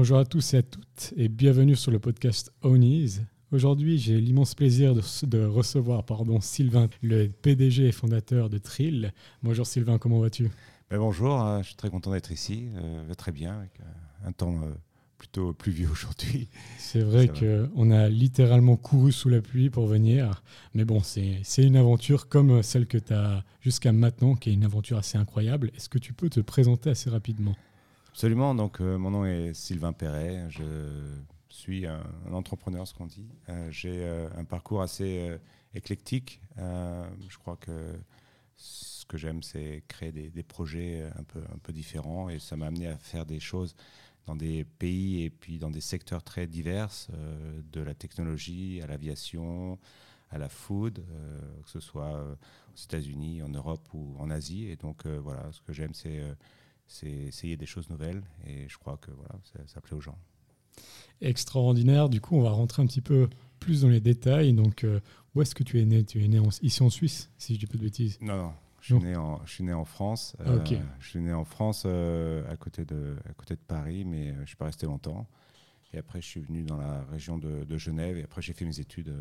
Bonjour 0.00 0.16
à 0.16 0.24
tous 0.24 0.54
et 0.54 0.56
à 0.56 0.62
toutes 0.62 1.12
et 1.18 1.28
bienvenue 1.28 1.76
sur 1.76 1.90
le 1.90 1.98
podcast 1.98 2.50
Ownies. 2.62 3.20
Aujourd'hui, 3.52 3.98
j'ai 3.98 4.18
l'immense 4.18 4.54
plaisir 4.54 4.94
de, 4.94 5.44
recevoir 5.44 6.04
pardon, 6.04 6.40
Sylvain, 6.40 6.88
le 7.02 7.28
PDG 7.28 7.88
et 7.88 7.92
fondateur 7.92 8.48
de 8.48 8.56
Trill. 8.56 9.12
Bonjour 9.42 9.66
Sylvain, 9.66 9.98
comment 9.98 10.18
vas-tu? 10.18 10.48
Ben 10.88 10.96
Bonjour, 10.96 11.44
euh, 11.44 11.58
je 11.60 11.66
suis 11.66 11.74
très 11.74 11.90
content 11.90 12.12
d'être 12.12 12.32
ici, 12.32 12.68
euh, 12.76 13.12
très 13.12 13.30
bien, 13.30 13.58
avec 13.58 13.78
euh, 13.80 14.28
un 14.28 14.32
temps 14.32 14.58
plutôt 15.18 15.52
pluvieux 15.52 15.90
aujourd'hui. 15.92 16.48
C'est 16.78 17.02
vrai 17.02 17.28
qu'on 17.28 17.90
a 17.90 18.08
littéralement 18.08 18.76
couru 18.78 19.12
sous 19.12 19.28
la 19.28 19.42
pluie 19.42 19.68
pour 19.68 19.86
venir, 19.86 20.42
mais 20.72 20.86
bon, 20.86 21.02
c'est 21.02 21.62
une 21.62 21.76
aventure 21.76 22.30
comme 22.30 22.62
celle 22.62 22.86
que 22.86 22.96
tu 22.96 23.12
as 23.12 23.44
jusqu'à 23.60 23.92
maintenant, 23.92 24.34
qui 24.34 24.48
est 24.48 24.54
une 24.54 24.64
aventure 24.64 24.96
assez 24.96 25.18
incroyable. 25.18 25.70
Est-ce 25.76 25.90
que 25.90 25.98
tu 25.98 26.14
peux 26.14 26.30
te 26.30 26.40
présenter 26.40 26.88
assez 26.88 27.10
rapidement? 27.10 27.54
Absolument. 28.10 28.56
Donc, 28.56 28.80
euh, 28.80 28.98
mon 28.98 29.10
nom 29.12 29.24
est 29.24 29.54
Sylvain 29.54 29.92
Perret. 29.92 30.46
Je 30.48 30.64
suis 31.48 31.86
un, 31.86 32.02
entrepreneur, 32.32 32.86
ce 32.86 32.92
qu'on 32.92 33.06
dit. 33.06 33.28
Euh, 33.48 33.70
j'ai 33.70 34.04
euh, 34.04 34.28
un 34.36 34.44
parcours 34.44 34.82
assez 34.82 35.38
éclectique. 35.74 36.40
je 36.56 37.38
crois 37.38 37.56
que 37.56 37.94
ce 38.56 39.06
que 39.06 39.16
j'aime, 39.16 39.42
c'est 39.42 39.84
créer 39.86 40.12
des, 40.12 40.42
projets 40.42 41.08
un 41.18 41.22
peu, 41.22 41.38
un 41.38 41.58
peu 41.58 41.72
différents. 41.72 42.28
Et 42.28 42.40
ça 42.40 42.56
m'a 42.56 42.66
amené 42.66 42.88
à 42.88 42.98
faire 42.98 43.24
des 43.24 43.40
choses 43.40 43.76
dans 44.26 44.34
des 44.34 44.64
pays 44.64 45.22
et 45.22 45.30
puis 45.30 45.58
dans 45.58 45.70
des 45.70 45.80
secteurs 45.80 46.22
très 46.22 46.46
divers, 46.46 46.90
de 47.72 47.80
la 47.80 47.94
technologie 47.94 48.80
à 48.82 48.88
l'aviation, 48.88 49.78
à 50.30 50.38
la 50.38 50.48
food, 50.48 51.04
que 51.62 51.70
ce 51.70 51.80
soit 51.80 52.20
aux 52.20 52.82
États-Unis, 52.84 53.42
en 53.42 53.48
Europe 53.48 53.88
ou 53.94 54.16
en 54.18 54.30
Asie. 54.30 54.66
Et 54.66 54.76
donc, 54.76 55.06
voilà, 55.06 55.50
ce 55.52 55.60
que 55.62 55.72
j'aime, 55.72 55.94
c'est 55.94 56.20
c'est 56.90 57.08
essayer 57.08 57.56
des 57.56 57.66
choses 57.66 57.88
nouvelles 57.88 58.22
et 58.44 58.68
je 58.68 58.76
crois 58.76 58.96
que 58.96 59.12
voilà, 59.12 59.36
ça, 59.66 59.80
plaît 59.80 59.96
aux 59.96 60.00
gens. 60.00 60.18
Extraordinaire. 61.20 62.08
Du 62.08 62.20
coup, 62.20 62.36
on 62.36 62.42
va 62.42 62.50
rentrer 62.50 62.82
un 62.82 62.86
petit 62.86 63.00
peu 63.00 63.28
plus 63.60 63.82
dans 63.82 63.88
les 63.88 64.00
détails. 64.00 64.52
Donc, 64.52 64.82
euh, 64.82 65.00
où 65.34 65.40
est-ce 65.40 65.54
que 65.54 65.62
tu 65.62 65.80
es 65.80 65.84
né? 65.84 66.02
Tu 66.04 66.22
es 66.24 66.28
né 66.28 66.40
ici 66.62 66.82
en 66.82 66.90
Suisse, 66.90 67.30
si 67.38 67.54
je 67.54 67.60
dis 67.60 67.66
pas 67.66 67.78
de 67.78 67.82
bêtises 67.82 68.18
Non, 68.20 68.36
non. 68.36 68.52
Je 68.80 68.96
suis, 68.96 69.04
né 69.04 69.14
en, 69.14 69.44
je 69.44 69.52
suis 69.52 69.64
né 69.64 69.72
en 69.72 69.84
France. 69.84 70.34
Ah. 70.40 70.48
Euh, 70.48 70.64
je 70.98 71.08
suis 71.08 71.20
né 71.20 71.32
en 71.32 71.44
France 71.44 71.84
euh, 71.86 72.50
à, 72.50 72.56
côté 72.56 72.84
de, 72.84 73.14
à 73.28 73.34
côté 73.34 73.54
de 73.54 73.60
Paris, 73.60 74.04
mais 74.04 74.34
je 74.34 74.40
ne 74.40 74.46
suis 74.46 74.56
pas 74.56 74.64
resté 74.64 74.86
longtemps. 74.86 75.28
Et 75.92 75.98
après, 75.98 76.20
je 76.20 76.26
suis 76.26 76.40
venu 76.40 76.64
dans 76.64 76.78
la 76.78 77.04
région 77.04 77.38
de, 77.38 77.64
de 77.64 77.78
Genève 77.78 78.16
et 78.16 78.24
après, 78.24 78.42
j'ai 78.42 78.54
fait 78.54 78.64
mes 78.64 78.80
études 78.80 79.14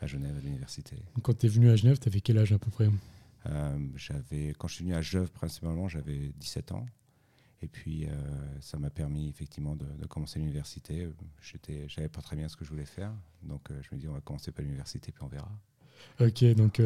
à 0.00 0.06
Genève, 0.06 0.34
à 0.36 0.40
l'université. 0.40 0.96
Quand 1.22 1.36
tu 1.36 1.46
es 1.46 1.48
venu 1.48 1.70
à 1.70 1.76
Genève, 1.76 1.98
tu 2.00 2.08
avais 2.08 2.20
quel 2.20 2.38
âge 2.38 2.52
à 2.52 2.58
peu 2.58 2.70
près? 2.70 2.88
J'avais, 3.96 4.54
quand 4.58 4.68
je 4.68 4.74
suis 4.74 4.84
venu 4.84 4.94
à 4.94 5.02
Genève 5.02 5.30
principalement, 5.30 5.88
j'avais 5.88 6.32
17 6.38 6.72
ans. 6.72 6.86
Et 7.62 7.68
puis, 7.68 8.06
euh, 8.06 8.10
ça 8.60 8.78
m'a 8.78 8.90
permis 8.90 9.28
effectivement 9.28 9.76
de, 9.76 10.06
commencer 10.06 10.38
l'université. 10.38 11.08
J'étais, 11.42 11.86
j'avais 11.88 12.08
pas 12.08 12.22
très 12.22 12.36
bien 12.36 12.48
ce 12.48 12.56
que 12.56 12.64
je 12.64 12.70
voulais 12.70 12.86
faire. 12.86 13.12
Donc, 13.42 13.70
euh, 13.70 13.80
je 13.82 13.94
me 13.94 14.00
dis, 14.00 14.08
on 14.08 14.14
va 14.14 14.20
commencer 14.20 14.50
par 14.50 14.64
l'université, 14.64 15.12
puis 15.12 15.22
on 15.22 15.28
verra. 15.28 15.50
Ok, 16.18 16.42
donc 16.54 16.80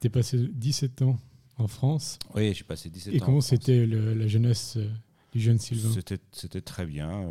tu 0.00 0.06
es 0.06 0.08
passé 0.08 0.38
17 0.38 1.02
ans 1.02 1.18
en 1.58 1.66
France. 1.66 2.20
Oui, 2.34 2.54
j'ai 2.54 2.62
passé 2.62 2.88
17 2.88 3.12
ans. 3.12 3.16
Et 3.16 3.20
comment 3.20 3.40
c'était 3.40 3.86
la 3.86 4.28
jeunesse 4.28 4.78
du 5.32 5.40
jeune 5.40 5.58
Sylvain? 5.58 6.00
C'était, 6.32 6.60
très 6.60 6.86
bien. 6.86 7.28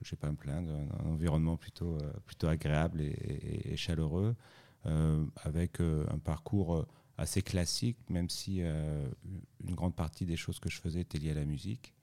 je 0.00 0.14
n'ai 0.14 0.16
pas 0.16 0.28
à 0.28 0.30
me 0.30 0.36
plaindre. 0.36 0.72
Un, 0.72 1.10
environnement 1.10 1.58
plutôt, 1.58 1.98
plutôt 2.24 2.46
agréable 2.46 3.02
et, 3.02 3.72
et 3.72 3.76
chaleureux, 3.76 4.34
avec 5.44 5.80
un 5.80 6.18
parcours 6.24 6.86
assez 7.22 7.40
classique, 7.40 7.98
même 8.10 8.28
si 8.28 8.62
euh, 8.62 9.08
une 9.64 9.74
grande 9.76 9.94
partie 9.94 10.26
des 10.26 10.36
choses 10.36 10.58
que 10.58 10.68
je 10.68 10.80
faisais 10.80 11.00
étaient 11.00 11.18
liées 11.18 11.30
à 11.30 11.34
la 11.34 11.44
musique. 11.44 11.94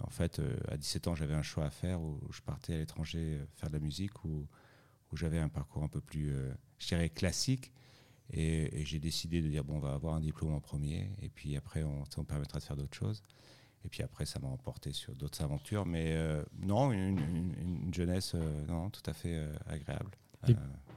En 0.00 0.10
fait, 0.10 0.38
euh, 0.38 0.56
à 0.68 0.76
17 0.76 1.08
ans, 1.08 1.14
j'avais 1.14 1.34
un 1.34 1.42
choix 1.42 1.66
à 1.66 1.70
faire 1.70 2.00
où 2.00 2.20
je 2.30 2.40
partais 2.40 2.74
à 2.74 2.76
l'étranger 2.78 3.18
euh, 3.18 3.46
faire 3.56 3.68
de 3.68 3.74
la 3.74 3.80
musique, 3.80 4.24
où, 4.24 4.46
où 5.10 5.16
j'avais 5.16 5.38
un 5.38 5.48
parcours 5.48 5.82
un 5.82 5.88
peu 5.88 6.00
plus, 6.00 6.32
je 6.78 6.86
dirais, 6.86 7.10
classique. 7.10 7.72
Et, 8.32 8.84
j'ai 8.84 9.00
décidé 9.00 9.42
de 9.42 9.48
dire, 9.48 9.64
bon, 9.64 9.76
on 9.76 9.80
va 9.80 9.92
avoir 9.92 10.14
un 10.14 10.20
diplôme 10.20 10.54
en 10.54 10.60
premier, 10.60 11.10
et 11.20 11.28
puis 11.28 11.56
après, 11.56 11.82
on, 11.82 12.04
ça 12.04 12.14
nous 12.18 12.24
permettra 12.24 12.60
de 12.60 12.64
faire 12.64 12.76
d'autres 12.76 12.96
choses. 12.96 13.24
Et 13.84 13.88
puis 13.88 14.04
après, 14.04 14.24
ça 14.24 14.38
m'a 14.38 14.46
emporté 14.46 14.92
sur 14.92 15.16
d'autres 15.16 15.42
aventures. 15.42 15.84
Mais 15.84 16.16
non, 16.60 16.92
une, 16.92 17.92
jeunesse 17.92 18.34
non, 18.68 18.88
tout 18.90 19.02
à 19.06 19.14
fait 19.14 19.36
agréable. 19.66 20.12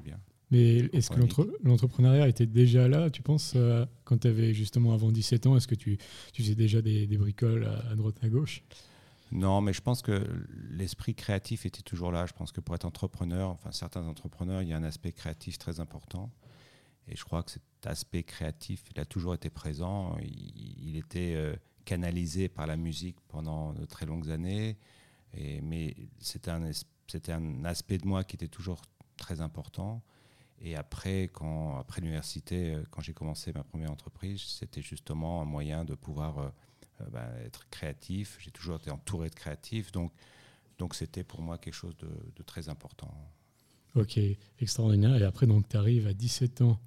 bien. 0.04 0.20
Mais 0.54 0.88
est-ce 0.94 1.10
que 1.10 1.20
l'entrepreneuriat 1.64 2.28
était 2.28 2.46
déjà 2.46 2.88
là, 2.88 3.10
tu 3.10 3.24
penses, 3.24 3.54
euh, 3.56 3.88
quand 4.04 4.20
tu 4.20 4.28
avais 4.28 4.54
justement 4.54 4.94
avant 4.94 5.12
17 5.12 5.48
ans 5.48 5.58
Est-ce 5.58 5.68
que 5.68 5.74
tu, 5.74 5.98
tu, 6.32 6.44
faisais 6.44 6.54
déjà 6.54 6.80
des, 6.80 7.08
bricoles 7.18 7.66
à, 7.66 7.96
droite 7.96 8.18
à 8.22 8.30
gauche? 8.30 8.62
Non, 9.32 9.62
mais 9.62 9.74
je 9.74 9.82
pense 9.82 10.04
que 10.04 10.24
l'esprit 10.70 11.16
créatif 11.16 11.66
était 11.66 11.82
toujours 11.82 12.12
là. 12.12 12.28
Je 12.28 12.34
pense 12.34 12.52
que 12.52 12.62
pour 12.62 12.76
être 12.76 12.86
entrepreneur, 12.86 13.50
enfin 13.50 13.72
certains 13.72 14.06
entrepreneurs, 14.06 14.62
il 14.62 14.68
y 14.68 14.74
a 14.74 14.78
un 14.78 14.84
aspect 14.84 15.12
créatif 15.12 15.58
très 15.58 15.80
important. 15.80 16.32
Et 17.08 17.16
je 17.16 17.24
crois 17.24 17.42
que 17.42 17.50
cet 17.50 17.64
aspect 17.86 18.22
créatif, 18.22 18.84
il 18.96 19.02
a 19.02 19.06
toujours 19.06 19.34
été 19.34 19.50
présent. 19.50 20.16
Il, 20.22 20.96
était 20.98 21.34
euh, 21.36 21.56
canalisé 21.84 22.48
par 22.48 22.68
la 22.68 22.78
musique 22.78 23.18
pendant 23.28 23.74
de 23.74 23.86
très 23.86 24.06
longues 24.06 24.30
années. 24.30 24.78
Et, 25.34 25.62
mais 25.62 25.96
c'était 26.20 26.52
un, 26.52 26.62
un 26.64 27.66
aspect 27.66 27.98
de 27.98 28.06
moi 28.06 28.24
qui 28.24 28.36
était 28.36 28.48
toujours 28.48 28.84
très 29.18 29.42
important. 29.42 30.04
Et 30.64 30.78
après, 30.78 31.24
quand, 31.34 31.78
après 31.78 32.00
l'université, 32.00 32.74
euh, 32.74 32.84
quand 32.90 33.02
j'ai 33.02 33.14
commencé 33.14 33.52
ma 33.52 33.64
première 33.64 33.92
entreprise, 33.92 34.42
c'était 34.42 34.82
justement 34.82 35.42
un 35.42 35.46
moyen 35.46 35.84
de 35.84 35.94
pouvoir 35.94 36.40
euh, 36.40 36.50
euh, 37.02 37.06
bah, 37.12 37.28
être 37.44 37.70
créatif. 37.70 38.38
J'ai 38.40 38.52
toujours 38.52 38.78
été 38.78 38.90
entouré 38.90 39.30
de 39.30 39.36
créatifs, 39.36 39.92
donc 39.92 40.12
donc 40.80 40.96
c'était 40.96 41.24
pour 41.24 41.42
moi 41.42 41.58
quelque 41.60 41.76
chose 41.76 41.96
de, 41.98 42.44
très 42.44 42.68
important. 42.68 43.14
Ok, 43.94 44.20
extraordinaire. 44.60 45.16
Et 45.16 45.24
après, 45.24 45.46
donc 45.46 45.68
tu 45.70 45.78
arrives 45.78 46.08
à 46.08 46.14
17 46.14 46.62
ans 46.62 46.80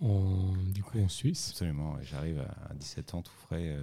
en, 0.00 0.54
du 0.72 0.82
coup 0.82 0.98
en 0.98 1.08
Suisse. 1.08 1.50
Absolument, 1.50 2.00
j'arrive 2.02 2.40
à, 2.40 2.74
17 2.74 3.14
ans 3.14 3.22
tout 3.22 3.32
frais 3.32 3.76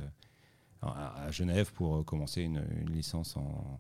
à, 0.81 1.29
Genève 1.29 1.71
pour 1.73 2.03
commencer 2.05 2.41
une, 2.41 2.63
licence 2.87 3.37
en, 3.37 3.79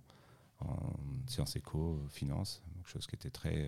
en 0.59 0.77
sciences 1.25 1.55
éco, 1.55 1.99
finance, 2.09 2.61
quelque 2.75 2.89
chose 2.89 3.07
qui 3.07 3.15
était 3.15 3.31
très 3.31 3.67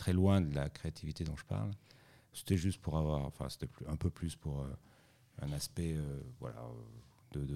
très 0.00 0.14
loin 0.14 0.40
de 0.40 0.54
la 0.54 0.70
créativité 0.70 1.24
dont 1.24 1.36
je 1.36 1.44
parle. 1.44 1.72
C'était 2.32 2.56
juste 2.56 2.80
pour 2.80 2.96
avoir, 2.96 3.20
enfin, 3.26 3.50
c'était 3.50 3.68
un 3.86 3.96
peu 3.96 4.08
plus 4.08 4.34
pour 4.34 4.62
euh, 4.62 4.72
un 5.42 5.52
aspect, 5.52 5.94
euh, 5.94 6.20
voilà, 6.38 6.62
de, 7.32 7.46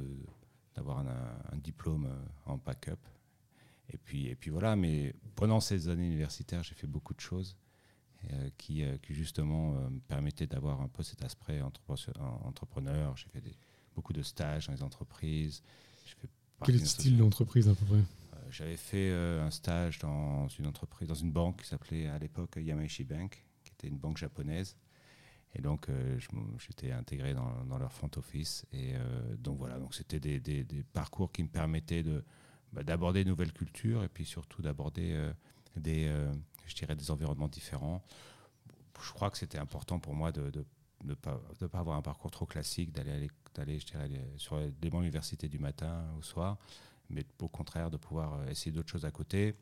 d'avoir 0.74 0.98
un, 0.98 1.56
diplôme 1.56 2.04
euh, 2.04 2.52
en 2.52 2.58
backup. 2.58 3.00
Et 3.88 3.96
puis, 3.96 4.26
et 4.26 4.34
puis 4.34 4.50
voilà, 4.50 4.76
mais 4.76 5.14
pendant 5.36 5.58
ces 5.60 5.88
années 5.88 6.06
universitaires, 6.06 6.62
j'ai 6.62 6.74
fait 6.74 6.86
beaucoup 6.86 7.14
de 7.14 7.20
choses 7.20 7.56
qui, 8.56 8.82
qui, 9.02 9.12
justement 9.12 9.72
me 9.90 10.00
permettaient 10.00 10.46
d'avoir 10.46 10.80
un 10.80 10.88
peu 10.88 11.02
cet 11.02 11.22
aspect 11.22 11.60
entrepreneur. 11.60 13.14
J'ai 13.18 13.28
fait 13.28 13.42
des, 13.42 13.54
beaucoup 13.94 14.14
de 14.14 14.22
stages 14.22 14.66
dans 14.66 14.72
les 14.72 14.82
entreprises. 14.82 15.62
Quel 16.64 16.86
style 16.86 17.18
d'entreprise 17.18 17.68
à 17.68 17.74
peu 17.74 17.84
près? 17.84 18.02
J'avais 18.54 18.76
fait 18.76 19.10
euh, 19.10 19.44
un 19.44 19.50
stage 19.50 19.98
dans 19.98 20.46
une 20.46 20.66
entreprise, 20.68 21.08
dans 21.08 21.14
une 21.14 21.32
banque 21.32 21.62
qui 21.62 21.68
s'appelait 21.68 22.06
à 22.06 22.18
l'époque 22.18 22.56
Yamaishi 22.56 23.02
Bank, 23.02 23.44
qui 23.64 23.72
était 23.72 23.88
une 23.88 23.98
banque 23.98 24.16
japonaise. 24.16 24.76
Et 25.56 25.62
donc, 25.62 25.88
euh, 25.88 26.18
j'étais 26.58 26.92
intégré 26.92 27.34
dans, 27.34 27.78
leur 27.78 27.92
front 27.92 28.10
office. 28.16 28.64
Et 28.72 28.94
euh, 28.94 29.36
donc 29.36 29.58
voilà, 29.58 29.78
donc 29.78 29.94
c'était 29.94 30.20
des, 30.20 30.84
parcours 30.92 31.32
qui 31.32 31.42
me 31.42 31.48
permettaient 31.48 32.04
de 32.04 32.24
bah, 32.72 32.84
d'aborder 32.84 33.24
de 33.24 33.28
nouvelles 33.28 33.52
cultures 33.52 34.04
et 34.04 34.08
puis 34.08 34.24
surtout 34.24 34.62
d'aborder 34.62 35.16
des, 35.76 36.12
je 36.66 36.74
dirais, 36.74 36.96
des 36.96 37.10
environnements 37.10 37.48
différents. 37.48 38.04
Je 39.00 39.12
crois 39.12 39.30
que 39.30 39.38
c'était 39.38 39.58
important 39.58 39.98
pour 39.98 40.14
moi 40.14 40.32
de 40.32 40.50
ne 41.04 41.14
pas, 41.14 41.40
avoir 41.72 41.96
un 41.96 42.02
parcours 42.02 42.30
trop 42.32 42.46
classique, 42.46 42.92
d'aller, 42.92 43.28
je 43.78 43.86
dirais, 43.86 44.10
sur 44.36 44.58
des 44.58 44.90
bancs 44.90 45.02
d'université 45.02 45.48
du 45.48 45.60
matin 45.60 46.04
au 46.18 46.22
soir, 46.22 46.58
mais 47.10 47.24
au 47.40 47.48
contraire 47.48 47.90
de 47.90 47.96
pouvoir 47.96 48.34
euh, 48.34 48.48
essayer 48.48 48.72
d'autres 48.72 48.90
choses 48.90 49.04
à 49.04 49.10
côté. 49.10 49.54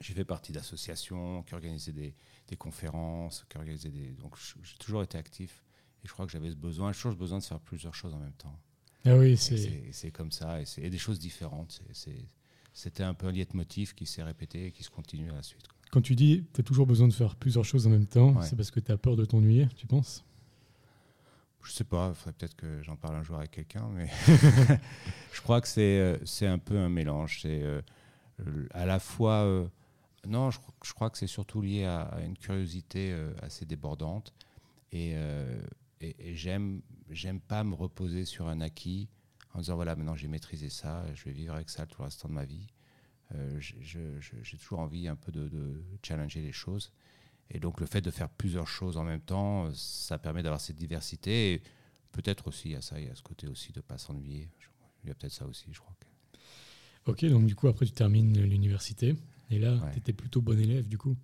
J'ai 0.00 0.14
fait 0.14 0.24
partie 0.24 0.52
d'associations 0.52 1.42
qui 1.42 1.54
organisaient 1.54 1.92
des, 1.92 2.14
des 2.46 2.56
conférences, 2.56 3.44
qui 3.48 3.56
organisaient 3.56 3.90
des... 3.90 4.08
Donc 4.12 4.36
j'ai 4.62 4.76
toujours 4.78 5.02
été 5.02 5.18
actif 5.18 5.64
et 6.04 6.06
je 6.06 6.12
crois 6.12 6.24
que 6.26 6.32
j'avais 6.32 6.50
ce 6.50 6.56
besoin, 6.56 6.92
toujours 6.92 7.16
besoin 7.16 7.38
de 7.38 7.44
faire 7.44 7.60
plusieurs 7.60 7.94
choses 7.94 8.14
en 8.14 8.18
même 8.18 8.32
temps. 8.32 8.56
Ah 9.04 9.16
oui, 9.16 9.36
c'est... 9.36 9.92
c'est 9.92 10.10
comme 10.10 10.30
ça, 10.30 10.60
et, 10.60 10.66
c'est 10.66 10.88
des 10.88 10.98
choses 10.98 11.18
différentes. 11.18 11.80
C'était 12.72 13.02
un 13.02 13.14
peu 13.14 13.26
un 13.26 13.32
motif 13.54 13.94
qui 13.94 14.06
s'est 14.06 14.22
répété 14.22 14.66
et 14.66 14.72
qui 14.72 14.84
se 14.84 14.90
continue 14.90 15.30
à 15.30 15.34
la 15.34 15.42
suite. 15.42 15.66
Quand 15.90 16.02
tu 16.02 16.14
dis 16.14 16.44
tu 16.52 16.60
as 16.60 16.64
toujours 16.64 16.86
besoin 16.86 17.08
de 17.08 17.14
faire 17.14 17.34
plusieurs 17.34 17.64
choses 17.64 17.86
en 17.86 17.90
même 17.90 18.06
temps, 18.06 18.40
c'est 18.42 18.56
parce 18.56 18.70
que 18.70 18.80
tu 18.80 18.92
as 18.92 18.98
peur 18.98 19.16
de 19.16 19.24
t'ennuyer, 19.24 19.68
tu 19.76 19.86
penses? 19.86 20.24
Je 21.64 21.72
sais 21.72 21.84
pas, 21.84 22.08
il 22.08 22.14
faudrait 22.14 22.32
peut-être 22.32 22.56
que 22.56 22.82
j'en 22.82 22.96
parle 22.96 23.16
un 23.16 23.22
jour 23.22 23.36
avec 23.36 23.50
quelqu'un, 23.50 23.88
mais 23.92 24.08
je 25.32 25.40
crois 25.42 25.60
que 25.60 25.68
c'est, 25.68 25.98
euh, 25.98 26.16
c'est 26.24 26.46
un 26.46 26.58
peu 26.58 26.78
un 26.78 26.88
mélange. 26.88 27.40
C'est 27.42 27.62
euh, 27.62 27.82
à 28.70 28.86
la 28.86 28.98
fois. 28.98 29.44
Euh, 29.44 29.66
non, 30.26 30.50
je, 30.50 30.58
je, 30.84 30.92
crois 30.92 31.10
que 31.10 31.18
c'est 31.18 31.26
surtout 31.26 31.60
lié 31.60 31.84
à, 31.84 32.18
une 32.24 32.36
curiosité 32.36 33.16
assez 33.40 33.64
débordante. 33.64 34.34
Et, 34.92 35.12
et, 36.00 36.16
et, 36.18 36.34
j'aime, 36.34 36.82
j'aime 37.08 37.40
pas 37.40 37.62
me 37.62 37.74
reposer 37.74 38.24
sur 38.24 38.48
un 38.48 38.60
acquis 38.60 39.08
en 39.54 39.60
disant 39.60 39.76
voilà, 39.76 39.94
maintenant 39.96 40.16
j'ai 40.16 40.28
maîtrisé 40.28 40.70
ça, 40.70 41.04
je 41.14 41.24
vais 41.24 41.30
vivre 41.30 41.54
avec 41.54 41.70
ça 41.70 41.86
tout 41.86 42.00
le 42.00 42.04
restant 42.04 42.28
de 42.28 42.34
ma 42.34 42.44
vie. 42.44 42.66
j'ai 43.58 44.58
toujours 44.58 44.80
envie 44.80 45.08
un 45.08 45.16
peu 45.16 45.30
de, 45.30 45.48
de, 45.48 45.82
challenger 46.02 46.42
les 46.42 46.52
choses. 46.52 46.92
Et 47.50 47.60
donc 47.60 47.80
le 47.80 47.86
fait 47.86 48.00
de 48.00 48.10
faire 48.10 48.28
plusieurs 48.28 48.68
choses 48.68 48.96
en 48.96 49.04
même 49.04 49.22
temps, 49.22 49.72
ça 49.72 50.18
permet 50.18 50.42
d'avoir 50.42 50.60
cette 50.60 50.76
diversité. 50.76 51.54
Et 51.54 51.62
peut-être 52.12 52.48
aussi, 52.48 52.70
il 52.70 52.72
y 52.72 52.76
a 52.76 52.82
ça, 52.82 53.00
il 53.00 53.06
y 53.06 53.10
a 53.10 53.14
ce 53.14 53.22
côté 53.22 53.46
aussi 53.46 53.72
de 53.72 53.78
ne 53.78 53.82
pas 53.82 53.98
s'ennuyer. 53.98 54.48
Il 55.04 55.08
y 55.08 55.10
a 55.10 55.14
peut-être 55.14 55.32
ça 55.32 55.46
aussi, 55.46 55.66
je 55.72 55.80
crois. 55.80 55.94
Ok, 57.08 57.24
donc 57.24 57.46
du 57.46 57.54
coup, 57.54 57.68
après, 57.68 57.86
tu 57.86 57.92
termines 57.92 58.38
l'université. 58.38 59.16
Et 59.50 59.58
là, 59.58 59.78
tu 59.92 59.98
étais 59.98 60.12
plutôt 60.12 60.42
bon 60.42 60.60
élève, 60.60 60.86
du 60.88 60.98
coup 60.98 61.16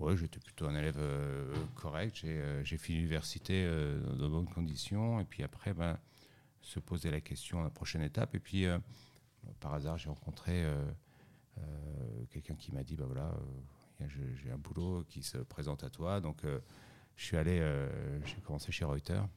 Oui, 0.00 0.16
j'étais 0.16 0.40
plutôt 0.40 0.66
un 0.66 0.74
élève 0.74 0.98
euh, 0.98 1.54
correct. 1.76 2.16
J'ai 2.16 2.40
euh, 2.40 2.64
fini 2.64 2.98
l'université 2.98 3.64
euh, 3.64 4.00
dans 4.00 4.16
de 4.16 4.28
bonnes 4.28 4.48
conditions. 4.48 5.20
Et 5.20 5.24
puis 5.24 5.44
après, 5.44 5.74
ben, 5.74 5.96
se 6.60 6.80
poser 6.80 7.12
la 7.12 7.20
question 7.20 7.60
à 7.60 7.62
la 7.62 7.70
prochaine 7.70 8.02
étape. 8.02 8.34
Et 8.34 8.40
puis, 8.40 8.66
par 9.60 9.74
hasard, 9.74 9.96
j'ai 9.96 10.08
rencontré 10.08 10.66
quelqu'un 12.30 12.54
qui 12.54 12.72
m'a 12.72 12.82
dit, 12.82 12.96
bah 12.96 13.04
voilà 13.06 13.32
j'ai 14.08 14.50
un 14.50 14.58
boulot 14.58 15.04
qui 15.08 15.22
se 15.22 15.38
présente 15.38 15.84
à 15.84 15.90
toi. 15.90 16.20
Donc, 16.20 16.44
euh, 16.44 16.60
je 17.16 17.24
suis 17.24 17.36
allé, 17.36 17.58
euh, 17.60 18.24
j'ai 18.24 18.40
commencé 18.40 18.72
chez 18.72 18.84
Reuters, 18.84 19.28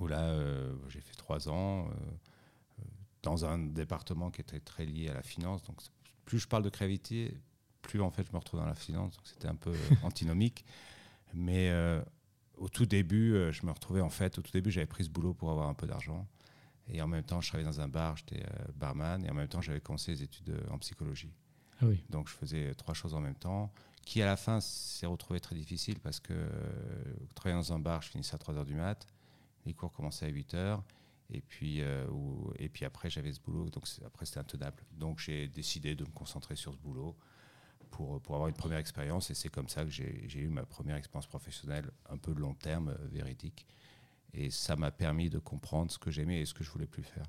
où 0.00 0.06
là, 0.06 0.22
euh, 0.30 0.74
j'ai 0.88 1.00
fait 1.00 1.14
trois 1.14 1.48
ans 1.48 1.88
dans 3.22 3.44
un 3.44 3.58
département 3.58 4.30
qui 4.30 4.40
était 4.40 4.60
très 4.60 4.84
lié 4.86 5.08
à 5.08 5.14
la 5.14 5.22
finance. 5.22 5.62
Donc, 5.64 5.80
plus 6.24 6.38
je 6.38 6.48
parle 6.48 6.62
de 6.62 6.70
créativité, 6.70 7.36
plus 7.82 8.00
en 8.00 8.10
fait 8.10 8.24
je 8.26 8.32
me 8.32 8.38
retrouve 8.38 8.60
dans 8.60 8.66
la 8.66 8.74
finance. 8.74 9.16
Donc, 9.16 9.26
c'était 9.26 9.48
un 9.48 9.56
peu 9.56 9.74
antinomique. 10.02 10.64
Mais 11.34 11.72
au 12.56 12.68
tout 12.68 12.86
début, 12.86 13.52
je 13.52 13.66
me 13.66 13.72
retrouvais 13.72 14.00
en 14.00 14.10
fait, 14.10 14.38
au 14.38 14.42
tout 14.42 14.52
début, 14.52 14.70
j'avais 14.70 14.86
pris 14.86 15.04
ce 15.04 15.10
boulot 15.10 15.34
pour 15.34 15.50
avoir 15.50 15.68
un 15.68 15.74
peu 15.74 15.86
d'argent. 15.86 16.26
Et 16.86 17.02
en 17.02 17.06
même 17.06 17.24
temps, 17.24 17.40
je 17.40 17.48
travaillais 17.48 17.68
dans 17.68 17.80
un 17.80 17.88
bar, 17.88 18.16
j'étais 18.16 18.42
barman, 18.74 19.22
et 19.24 19.30
en 19.30 19.34
même 19.34 19.48
temps, 19.48 19.60
j'avais 19.60 19.80
commencé 19.80 20.12
les 20.12 20.22
études 20.22 20.58
en 20.70 20.78
psychologie. 20.78 21.34
Ah 21.80 21.86
Donc 22.10 22.28
je 22.28 22.34
faisais 22.34 22.74
trois 22.74 22.94
choses 22.94 23.14
en 23.14 23.20
même 23.20 23.34
temps, 23.34 23.70
qui 24.04 24.22
à 24.22 24.26
la 24.26 24.36
fin 24.36 24.60
s'est 24.60 25.06
retrouvé 25.06 25.38
très 25.40 25.54
difficile 25.54 26.00
parce 26.00 26.18
que 26.18 26.32
euh, 26.32 26.48
travailler 27.34 27.60
dans 27.60 27.72
un 27.72 27.78
bar, 27.78 28.02
je 28.02 28.08
finissais 28.08 28.34
à 28.34 28.38
3 28.38 28.54
h 28.54 28.64
du 28.64 28.74
mat, 28.74 29.06
les 29.66 29.74
cours 29.74 29.92
commençaient 29.92 30.26
à 30.26 30.30
8 30.30 30.54
h. 30.54 30.80
Et 31.30 31.42
puis, 31.42 31.82
euh, 31.82 32.06
et 32.58 32.70
puis 32.70 32.86
après, 32.86 33.10
j'avais 33.10 33.32
ce 33.32 33.40
boulot, 33.40 33.68
donc 33.68 33.84
après 34.04 34.24
c'était 34.24 34.40
intenable. 34.40 34.82
Donc 34.92 35.18
j'ai 35.18 35.46
décidé 35.46 35.94
de 35.94 36.04
me 36.04 36.10
concentrer 36.10 36.56
sur 36.56 36.72
ce 36.72 36.78
boulot 36.78 37.14
pour, 37.90 38.20
pour 38.22 38.34
avoir 38.34 38.48
une 38.48 38.56
première 38.56 38.78
expérience. 38.78 39.30
Et 39.30 39.34
c'est 39.34 39.50
comme 39.50 39.68
ça 39.68 39.84
que 39.84 39.90
j'ai 39.90 40.38
eu 40.38 40.48
ma 40.48 40.64
première 40.64 40.96
expérience 40.96 41.26
professionnelle, 41.26 41.90
un 42.08 42.16
peu 42.16 42.32
long 42.32 42.54
terme, 42.54 42.88
euh, 42.88 43.08
véridique. 43.12 43.66
Et 44.32 44.50
ça 44.50 44.74
m'a 44.76 44.90
permis 44.90 45.28
de 45.28 45.38
comprendre 45.38 45.90
ce 45.90 45.98
que 45.98 46.10
j'aimais 46.10 46.40
et 46.40 46.46
ce 46.46 46.54
que 46.54 46.64
je 46.64 46.70
voulais 46.70 46.86
plus 46.86 47.02
faire. 47.02 47.26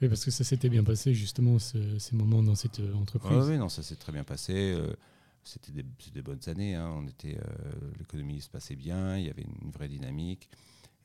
Oui, 0.00 0.08
parce 0.08 0.24
que 0.24 0.30
ça 0.30 0.44
s'était 0.44 0.70
bien 0.70 0.82
passé, 0.82 1.12
justement, 1.12 1.58
ces 1.58 2.16
moments 2.16 2.42
dans 2.42 2.54
cette 2.54 2.80
euh, 2.80 2.94
entreprise. 2.94 3.48
oui, 3.48 3.58
non, 3.58 3.68
ça 3.68 3.82
s'est 3.82 3.96
très 3.96 4.12
bien 4.12 4.24
passé. 4.24 4.54
Euh, 4.54 4.94
c'était 5.44 5.72
des, 5.72 6.22
bonnes 6.22 6.40
années. 6.46 6.74
Hein. 6.74 6.90
On 6.96 7.06
était, 7.06 7.36
euh, 7.36 7.72
l'économie 7.98 8.40
se 8.40 8.48
passait 8.48 8.76
bien, 8.76 9.18
il 9.18 9.26
y 9.26 9.30
avait 9.30 9.44
une 9.62 9.70
vraie 9.70 9.88
dynamique. 9.88 10.48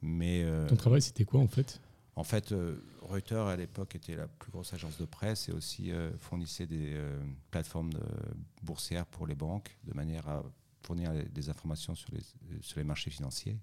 Mais, 0.01 0.45
Ton 0.67 0.75
travail, 0.75 1.01
c'était 1.01 1.25
quoi, 1.25 1.39
en 1.39 1.47
fait? 1.47 1.81
En 2.15 2.23
fait, 2.23 2.53
Reuters, 3.01 3.47
à 3.47 3.55
l'époque, 3.55 3.95
était 3.95 4.15
la 4.15 4.27
plus 4.27 4.51
grosse 4.51 4.73
agence 4.73 4.97
de 4.97 5.05
presse 5.05 5.49
et 5.49 5.51
aussi 5.51 5.91
fournissait 6.19 6.67
des 6.67 6.95
plateformes 7.49 7.91
boursières 8.61 9.05
pour 9.05 9.25
les 9.25 9.35
banques, 9.35 9.77
de 9.85 9.93
manière 9.93 10.27
à 10.29 10.43
fournir 10.85 11.11
des 11.13 11.49
informations 11.49 11.95
sur 11.95 12.09
les, 12.11 12.21
sur 12.61 12.79
les 12.79 12.83
marchés 12.83 13.09
financiers. 13.09 13.57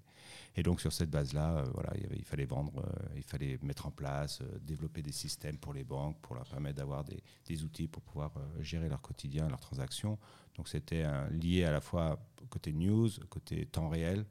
Et 0.55 0.63
donc 0.63 0.81
sur 0.81 0.91
cette 0.91 1.09
base-là, 1.09 1.57
euh, 1.57 1.63
voilà, 1.73 1.91
il, 2.15 2.25
fallait 2.25 2.45
vendre, 2.45 2.73
euh, 2.77 3.15
il 3.15 3.23
fallait 3.23 3.57
mettre 3.61 3.85
en 3.87 3.91
place, 3.91 4.41
euh, 4.41 4.59
développer 4.61 5.01
des 5.01 5.11
systèmes 5.11 5.57
pour 5.57 5.73
les 5.73 5.83
banques, 5.83 6.19
pour 6.21 6.35
leur 6.35 6.45
permettre 6.45 6.77
d'avoir 6.77 7.03
des, 7.03 7.21
des, 7.45 7.63
outils 7.63 7.87
pour 7.87 8.03
pouvoir 8.03 8.33
gérer 8.59 8.89
leur 8.89 9.01
quotidien, 9.01 9.47
leurs 9.47 9.59
transactions. 9.59 10.17
Donc 10.55 10.67
c'était 10.67 11.05
lié 11.31 11.63
à 11.63 11.71
la 11.71 11.81
fois 11.81 12.19
côté 12.49 12.71
news, 12.73 13.09
côté 13.29 13.65
temps 13.65 13.89
réel. 13.89 14.25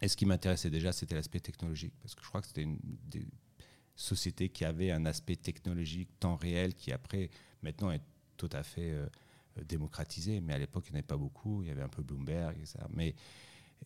Et 0.00 0.08
ce 0.08 0.16
qui 0.16 0.26
m'intéressait 0.26 0.70
déjà, 0.70 0.92
c'était 0.92 1.14
l'aspect 1.14 1.40
technologique, 1.40 1.94
parce 2.00 2.14
que 2.14 2.22
je 2.22 2.28
crois 2.28 2.40
que 2.40 2.46
c'était 2.46 2.62
une 2.62 2.78
des 3.06 3.26
sociétés 3.94 4.48
qui 4.48 4.64
avait 4.64 4.90
un 4.90 5.04
aspect 5.06 5.36
technologique, 5.36 6.08
temps 6.18 6.36
réel, 6.36 6.74
qui 6.74 6.92
après, 6.92 7.30
maintenant 7.62 7.90
est 7.90 8.02
tout 8.36 8.50
à 8.52 8.62
fait 8.62 8.92
démocratisé, 9.62 10.40
mais 10.40 10.52
à 10.52 10.58
l'époque, 10.58 10.84
il 10.88 10.92
n'y 10.92 10.96
en 10.96 10.98
avait 10.98 11.06
pas 11.06 11.16
beaucoup. 11.16 11.62
Il 11.62 11.68
y 11.68 11.70
avait 11.70 11.82
un 11.82 11.88
peu 11.88 12.02
Bloomberg, 12.02 12.56
etc. 12.58 12.78
Mais 12.90 13.14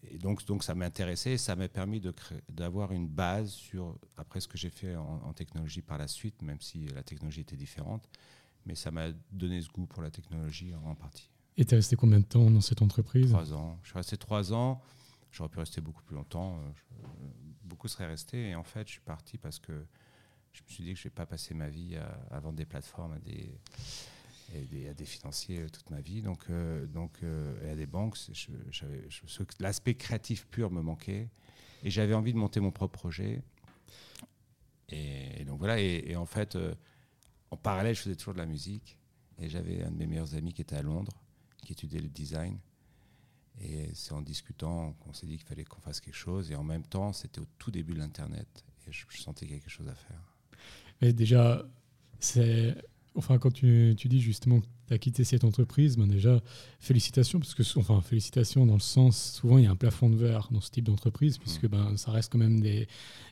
et 0.03 0.19
donc, 0.19 0.45
donc 0.47 0.63
ça 0.63 0.75
m'intéressait 0.75 1.33
et 1.33 1.39
ça 1.39 1.57
m'a 1.57 1.69
permis 1.69 2.03
d'avoir 2.49 2.93
une 2.93 3.09
base 3.09 3.53
sur, 3.53 3.99
après 4.17 4.41
ce 4.41 4.49
que 4.49 4.57
j'ai 4.57 4.71
fait 4.71 4.95
en, 4.97 5.33
technologie 5.33 5.83
par 5.83 5.99
la 5.99 6.09
suite, 6.09 6.43
même 6.43 6.61
si 6.61 6.87
la 6.89 7.03
technologie 7.03 7.41
était 7.41 7.57
différente, 7.57 8.09
mais 8.65 8.75
ça 8.75 8.91
m'a 8.91 9.09
donné 9.33 9.61
ce 9.61 9.69
goût 9.69 9.87
pour 9.87 10.03
la 10.03 10.11
technologie 10.11 10.75
en 10.75 10.95
partie. 10.95 11.31
Et 11.57 11.65
tu 11.65 11.75
es 11.75 11.77
resté 11.77 11.97
combien 11.97 12.21
de 12.21 12.25
temps 12.25 12.51
dans 12.51 12.61
cette 12.61 12.83
entreprise? 12.83 13.31
Trois 13.31 13.53
ans. 13.53 13.79
Je 13.83 13.89
suis 13.89 13.97
resté 13.97 14.17
trois 14.17 14.53
ans. 14.53 14.81
J'aurais 15.33 15.49
pu 15.49 15.59
rester 15.59 15.81
beaucoup 15.81 16.03
plus 16.03 16.15
longtemps. 16.15 16.61
beaucoup 17.65 17.89
seraient 17.89 18.07
restés. 18.07 18.51
Et 18.51 18.55
en 18.55 18.63
fait, 18.63 18.87
je 18.87 18.93
suis 18.93 19.01
parti 19.01 19.39
parce 19.39 19.59
que 19.59 19.73
je 20.53 20.63
me 20.63 20.69
suis 20.69 20.85
dit 20.85 20.93
que 20.93 20.99
je 20.99 21.09
ne 21.09 21.11
vais 21.11 21.15
pas 21.15 21.27
passer 21.27 21.55
ma 21.55 21.69
vie 21.69 21.97
à, 21.97 22.07
à 22.31 22.39
vendre 22.39 22.57
des 22.57 22.65
plateformes 22.65 23.13
à 23.13 23.19
des 23.19 23.61
et 24.55 24.89
à 24.89 24.95
des 24.95 25.05
financiers 25.05 25.61
euh, 25.61 25.69
toute 25.69 25.91
ma 25.91 26.01
vie, 26.01 26.23
donc, 26.23 26.45
euh, 26.51 26.87
donc, 26.87 27.19
euh, 27.23 27.67
et 27.67 27.71
à 27.71 27.77
des 27.77 27.87
banques. 27.87 28.17
L'aspect 29.61 29.95
créatif 29.95 30.47
pur 30.47 30.71
me 30.71 30.81
manquait 30.81 31.29
et 31.83 31.91
j'avais 31.91 32.15
envie 32.15 32.33
de 32.33 32.39
monter 32.39 32.61
mon 32.61 32.71
propre 32.71 32.99
projet. 32.99 33.43
Et, 34.91 35.45
donc 35.45 35.59
voilà, 35.59 35.79
et, 35.81 36.17
en 36.17 36.25
fait, 36.25 36.57
en 37.51 37.57
parallèle, 37.57 37.95
je 37.95 38.03
faisais 38.03 38.17
toujours 38.17 38.33
de 38.33 38.39
la 38.39 38.47
musique 38.47 38.99
et 39.39 39.49
j'avais 39.49 39.83
un 39.83 39.91
de 39.91 39.97
mes 39.97 40.07
meilleurs 40.07 40.35
amis 40.35 40.55
qui 40.55 40.63
était 40.63 40.77
à 40.77 40.83
Londres, 40.83 41.13
qui 41.59 41.73
étudiait 41.73 42.01
le 42.01 42.09
design. 42.09 42.59
Et 43.61 43.91
c'est 43.93 44.13
en 44.13 44.23
discutant 44.23 44.95
qu'on 44.95 45.13
s'est 45.13 45.27
dit 45.27 45.37
qu'il 45.37 45.47
fallait 45.47 45.65
qu'on 45.65 45.81
fasse 45.81 46.01
quelque 46.01 46.17
chose. 46.17 46.51
Et 46.51 46.55
en 46.55 46.65
même 46.65 46.85
temps, 46.85 47.13
c'était 47.13 47.41
au 47.41 47.47
tout 47.59 47.71
début 47.71 47.93
de 47.93 47.99
l'Internet. 47.99 48.65
Et 48.87 48.93
je, 48.93 49.05
je 49.09 49.21
sentais 49.21 49.47
quelque 49.47 49.69
chose 49.69 49.89
à 49.89 49.95
faire. 49.95 50.23
Mais 51.03 51.13
déjà, 51.13 51.69
c'est 52.19 52.77
Enfin, 53.15 53.39
quand 53.39 53.53
tu, 53.53 53.95
dis 53.95 54.21
justement 54.21 54.61
que 54.61 54.67
tu 54.87 54.95
as 54.95 54.99
quitté 54.99 55.25
cette 55.25 55.45
entreprise, 55.45 55.97
ben 55.97 56.07
déjà, 56.07 56.41
félicitations, 56.79 57.41
parce 57.41 57.55
que, 57.55 57.63
enfin, 57.79 58.01
félicitations 58.01 58.65
dans 58.65 58.75
le 58.75 58.81
sens, 58.81 59.33
souvent 59.33 59.59
il 59.59 59.65
y 59.65 59.67
a 59.67 59.71
un 59.71 59.77
plafond 59.77 60.09
de 60.09 60.17
verre 60.17 60.49
dans 60.51 60.61
ce 60.61 60.71
type 60.71 60.85
d'entreprise, 60.85 61.37
mmh. 61.37 61.43
puisque 61.43 61.69
ben, 61.69 61.97
ça 61.97 62.13
reste 62.13 62.33
quand 62.33 62.39
même 62.39 62.61
des, 62.61 62.87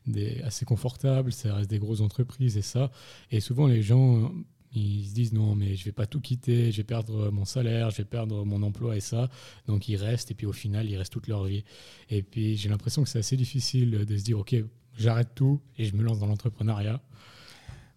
des, 0.07 0.41
assez 0.43 0.65
confortable, 0.65 1.33
ça 1.33 1.55
reste 1.55 1.71
des 1.71 1.79
grosses 1.79 2.01
entreprises 2.01 2.57
et 2.57 2.63
ça. 2.63 2.91
Et 3.31 3.41
souvent 3.41 3.67
les 3.67 3.83
gens, 3.83 4.33
ils 4.73 5.07
se 5.07 5.15
disent 5.15 5.33
non, 5.33 5.55
mais 5.55 5.77
je 5.77 5.85
vais 5.85 5.93
pas 5.93 6.07
tout 6.07 6.21
quitter, 6.21 6.73
je 6.73 6.79
vais 6.79 6.85
perdre 6.85 7.31
mon 7.31 7.45
salaire, 7.45 7.91
je 7.91 7.99
vais 7.99 8.05
perdre 8.05 8.45
mon 8.45 8.63
emploi 8.63 8.97
et 8.97 9.01
ça. 9.01 9.29
Donc 9.67 9.89
ils 9.89 9.97
restent, 9.97 10.31
et 10.31 10.35
puis 10.35 10.47
au 10.47 10.53
final, 10.53 10.89
ils 10.89 10.97
restent 10.97 11.13
toute 11.13 11.29
leur 11.29 11.45
vie. 11.45 11.65
Et 12.11 12.23
puis 12.23 12.57
j'ai 12.57 12.69
l'impression 12.69 13.03
que 13.03 13.09
c'est 13.09 13.21
assez 13.21 13.37
difficile 13.37 13.91
de 13.91 14.17
se 14.17 14.25
dire, 14.25 14.39
ok, 14.39 14.57
j'arrête 14.97 15.35
tout 15.35 15.61
et 15.79 15.85
je 15.85 15.95
me 15.95 16.03
lance 16.03 16.19
dans 16.19 16.27
l'entrepreneuriat. 16.27 17.01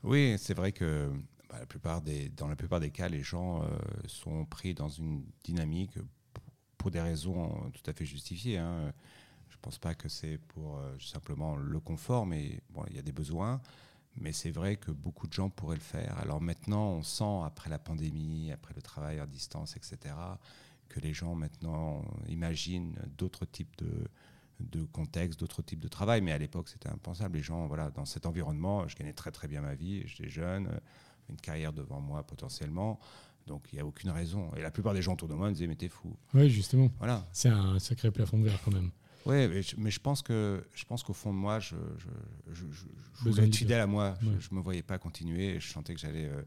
Oui, 0.03 0.35
c'est 0.37 0.53
vrai 0.53 0.71
que 0.71 1.09
bah, 1.49 1.57
la 1.59 1.65
plupart 1.65 2.01
des, 2.01 2.29
dans 2.29 2.47
la 2.47 2.55
plupart 2.55 2.79
des 2.79 2.91
cas, 2.91 3.09
les 3.09 3.23
gens 3.23 3.63
euh, 3.63 3.67
sont 4.07 4.45
pris 4.45 4.73
dans 4.73 4.89
une 4.89 5.23
dynamique 5.43 5.97
pour 6.77 6.91
des 6.91 7.01
raisons 7.01 7.71
tout 7.73 7.89
à 7.89 7.93
fait 7.93 8.05
justifiées. 8.05 8.57
Hein. 8.59 8.93
Je 9.49 9.55
ne 9.55 9.61
pense 9.61 9.79
pas 9.79 9.95
que 9.95 10.07
c'est 10.07 10.37
pour 10.37 10.77
euh, 10.77 10.95
simplement 10.99 11.55
le 11.55 11.79
confort, 11.79 12.25
mais 12.25 12.61
bon, 12.69 12.83
il 12.89 12.95
y 12.95 12.99
a 12.99 13.01
des 13.01 13.11
besoins. 13.11 13.61
Mais 14.15 14.31
c'est 14.31 14.51
vrai 14.51 14.75
que 14.75 14.91
beaucoup 14.91 15.27
de 15.27 15.33
gens 15.33 15.49
pourraient 15.49 15.75
le 15.75 15.81
faire. 15.81 16.17
Alors 16.19 16.41
maintenant, 16.41 16.91
on 16.91 17.03
sent, 17.03 17.43
après 17.45 17.69
la 17.69 17.79
pandémie, 17.79 18.51
après 18.51 18.73
le 18.75 18.81
travail 18.81 19.19
à 19.19 19.25
distance, 19.25 19.75
etc., 19.75 20.15
que 20.87 20.99
les 20.99 21.13
gens 21.13 21.35
maintenant 21.35 22.03
imaginent 22.27 22.95
d'autres 23.17 23.45
types 23.45 23.75
de, 23.77 24.07
de 24.59 24.83
contextes, 24.85 25.39
d'autres 25.39 25.61
types 25.61 25.79
de 25.79 25.87
travail. 25.87 26.21
Mais 26.21 26.31
à 26.31 26.37
l'époque, 26.37 26.69
c'était 26.69 26.89
impensable. 26.89 27.37
Les 27.37 27.43
gens, 27.43 27.67
voilà, 27.67 27.91
dans 27.91 28.05
cet 28.05 28.25
environnement, 28.25 28.87
je 28.87 28.95
gagnais 28.95 29.13
très 29.13 29.31
très 29.31 29.47
bien 29.47 29.61
ma 29.61 29.75
vie, 29.75 30.03
j'étais 30.05 30.29
jeune, 30.29 30.79
une 31.29 31.37
carrière 31.37 31.73
devant 31.73 31.99
moi 31.99 32.23
potentiellement. 32.23 32.99
Donc 33.47 33.67
il 33.71 33.75
n'y 33.75 33.81
a 33.81 33.85
aucune 33.85 34.11
raison. 34.11 34.51
Et 34.55 34.61
la 34.61 34.71
plupart 34.71 34.93
des 34.93 35.01
gens 35.01 35.13
autour 35.13 35.27
de 35.27 35.33
moi 35.33 35.47
me 35.49 35.53
disaient, 35.53 35.67
mais 35.67 35.75
t'es 35.75 35.89
fou. 35.89 36.15
Oui, 36.33 36.49
justement. 36.49 36.89
Voilà. 36.99 37.27
C'est 37.31 37.49
un 37.49 37.79
sacré 37.79 38.11
plafond 38.11 38.37
de 38.37 38.43
verre 38.45 38.61
quand 38.63 38.73
même. 38.73 38.91
Oui, 39.25 39.47
mais, 39.77 39.91
je 39.91 39.99
pense 39.99 40.21
que 40.21 40.63
je 40.73 40.85
pense 40.85 41.03
qu'au 41.03 41.13
fond 41.13 41.33
de 41.33 41.37
moi, 41.37 41.59
je, 41.59 41.75
je, 42.51 42.63
voulais 43.21 43.45
être 43.45 43.55
fidèle 43.55 43.81
à 43.81 43.87
moi. 43.87 44.17
Je 44.21 44.47
ne 44.51 44.57
me 44.57 44.61
voyais 44.61 44.81
pas 44.81 44.97
continuer. 44.97 45.59
Je 45.59 45.67
sentais 45.67 45.93
que 45.93 45.99
j'allais 45.99 46.25
euh, 46.25 46.41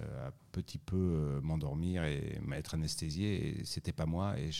euh, 0.00 0.28
un 0.28 0.32
petit 0.52 0.78
peu 0.78 0.96
euh, 0.96 1.40
m'endormir 1.40 2.04
et 2.04 2.38
m'être 2.44 2.74
anesthésié. 2.74 3.60
Et 3.60 3.64
c'était 3.64 3.92
pas 3.92 4.06
moi. 4.06 4.38
Et 4.38 4.50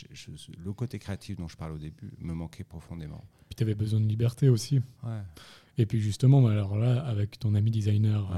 le 0.57 0.73
côté 0.73 0.99
créatif 0.99 1.37
dont 1.37 1.49
je 1.49 1.57
parle 1.57 1.73
au 1.73 1.79
début 1.79 2.13
me 2.21 2.33
manquait 2.33 2.65
profondément. 2.65 3.25
Puis 3.49 3.57
tu 3.57 3.65
avais 3.65 3.75
besoin 3.75 4.01
de 4.01 4.07
liberté 4.07 4.49
aussi. 4.49 4.81
Ouais. 5.03 5.21
Et 5.77 5.87
puis 5.87 6.01
justement, 6.01 6.47
alors 6.47 6.77
là, 6.77 7.05
avec 7.05 7.39
ton 7.39 7.55
ami 7.55 7.71
designer, 7.71 8.31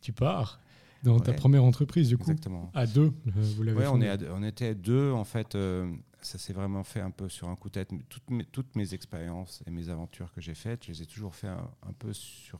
tu 0.00 0.12
pars 0.12 0.60
dans 1.04 1.20
ta 1.20 1.32
première 1.32 1.62
entreprise, 1.62 2.08
du 2.08 2.18
coup, 2.18 2.30
Exactement. 2.30 2.72
à 2.74 2.86
deux, 2.86 3.12
vous 3.24 3.62
l'avez 3.62 3.78
ouais, 3.78 3.86
on, 3.86 4.00
est 4.00 4.28
on 4.30 4.42
était 4.42 4.74
deux, 4.74 5.12
en 5.12 5.24
fait 5.24 5.56
ça 6.20 6.38
s'est 6.38 6.52
vraiment 6.52 6.84
fait 6.84 7.00
un 7.00 7.10
peu 7.10 7.28
sur 7.28 7.48
un 7.48 7.56
coup 7.56 7.68
de 7.68 7.74
tête. 7.74 7.90
Toutes 8.08 8.30
mes, 8.30 8.44
toutes 8.44 8.74
mes 8.76 8.94
expériences 8.94 9.62
et 9.66 9.70
mes 9.70 9.88
aventures 9.88 10.32
que 10.32 10.40
j'ai 10.40 10.54
faites, 10.54 10.84
je 10.84 10.92
les 10.92 11.02
ai 11.02 11.06
toujours 11.06 11.34
fait 11.34 11.48
un, 11.48 11.92
peu 11.98 12.12
sur 12.12 12.58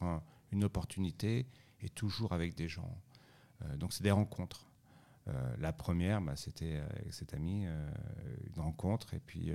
une 0.53 0.65
opportunité 0.65 1.47
et 1.81 1.89
toujours 1.89 2.33
avec 2.33 2.55
des 2.55 2.69
gens. 2.69 2.91
Euh, 3.63 3.77
donc 3.77 3.93
c'est 3.93 4.03
des 4.03 4.11
rencontres. 4.11 4.69
Euh, 5.27 5.57
la 5.59 5.73
première, 5.73 6.23
bah, 6.23 6.37
c'était 6.37 6.77
avec 6.77 7.13
cet 7.13 7.35
ami, 7.35 7.67
euh, 7.67 7.91
une 8.55 8.63
rencontre, 8.63 9.13
et 9.15 9.21
puis 9.21 9.53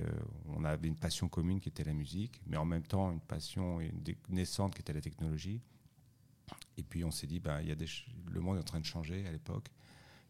on 0.54 0.64
avait 0.64 0.88
une 0.88 0.96
passion 0.96 1.28
commune 1.28 1.60
qui 1.60 1.68
était 1.68 1.84
la 1.84 1.94
musique, 1.94 2.40
mais 2.46 2.56
en 2.56 2.64
même 2.64 2.84
temps 2.84 3.10
une 3.10 3.20
passion 3.20 3.80
naissante 4.28 4.74
qui 4.74 4.80
était 4.80 4.92
la 4.92 5.00
technologie. 5.00 5.60
Et 6.76 6.82
puis 6.82 7.04
on 7.04 7.10
s'est 7.10 7.26
dit, 7.26 7.40
bah, 7.40 7.62
y 7.62 7.70
a 7.70 7.74
des, 7.74 7.86
le 8.30 8.40
monde 8.40 8.56
est 8.56 8.60
en 8.60 8.64
train 8.64 8.80
de 8.80 8.84
changer 8.84 9.26
à 9.26 9.32
l'époque. 9.32 9.68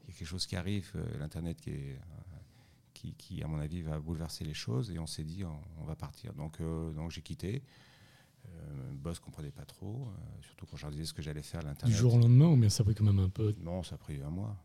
Il 0.02 0.12
y 0.12 0.14
a 0.14 0.18
quelque 0.18 0.28
chose 0.28 0.47
qui 0.47 0.56
arrive, 0.56 0.92
l'Internet 1.18 1.61
qui 1.61 1.71
est 1.71 1.99
qui, 3.12 3.42
à 3.42 3.47
mon 3.47 3.59
avis, 3.59 3.83
va 3.83 3.99
bouleverser 3.99 4.44
les 4.44 4.54
choses. 4.54 4.90
Et 4.90 4.99
on 4.99 5.06
s'est 5.06 5.25
dit, 5.25 5.44
on, 5.44 5.85
va 5.85 5.94
partir. 5.94 6.33
Donc, 6.35 6.61
euh, 6.61 6.92
donc 6.92 7.11
j'ai 7.11 7.23
quitté. 7.23 7.62
Euh, 8.47 8.92
boss 8.92 9.18
comprenait 9.18 9.50
pas 9.50 9.64
trop, 9.64 10.06
euh, 10.06 10.42
surtout 10.42 10.66
quand 10.66 10.76
je 10.76 10.83
leur 10.83 10.92
disais 10.92 11.06
ce 11.06 11.14
que 11.14 11.23
j'allais 11.23 11.42
faire 11.42 11.61
à 11.61 11.64
l'Internet. 11.64 11.94
Du 11.94 11.99
jour 11.99 12.14
au 12.14 12.18
lendemain, 12.18 12.47
ou 12.47 12.56
bien 12.56 12.68
ça 12.68 12.83
a 12.83 12.85
pris 12.85 12.94
quand 12.94 13.04
même 13.04 13.18
un 13.18 13.28
peu 13.28 13.54
Non, 13.61 13.83
ça 13.83 13.94
a 13.94 13.99
pris 13.99 14.21
un 14.23 14.30
mois. 14.30 14.56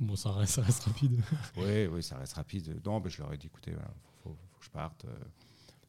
Bon, 0.00 0.16
ça 0.16 0.32
reste, 0.32 0.54
ça 0.54 0.62
reste 0.62 0.84
rapide. 0.84 1.20
oui, 1.56 1.86
oui, 1.86 2.02
ça 2.02 2.18
reste 2.18 2.34
rapide. 2.34 2.80
Non, 2.84 3.00
mais 3.00 3.10
je 3.10 3.22
leur 3.22 3.32
ai 3.32 3.38
dit, 3.38 3.46
écoutez, 3.46 3.72
il 3.72 4.22
faut, 4.22 4.30
que 4.58 4.64
je 4.64 4.70
parte. 4.70 5.06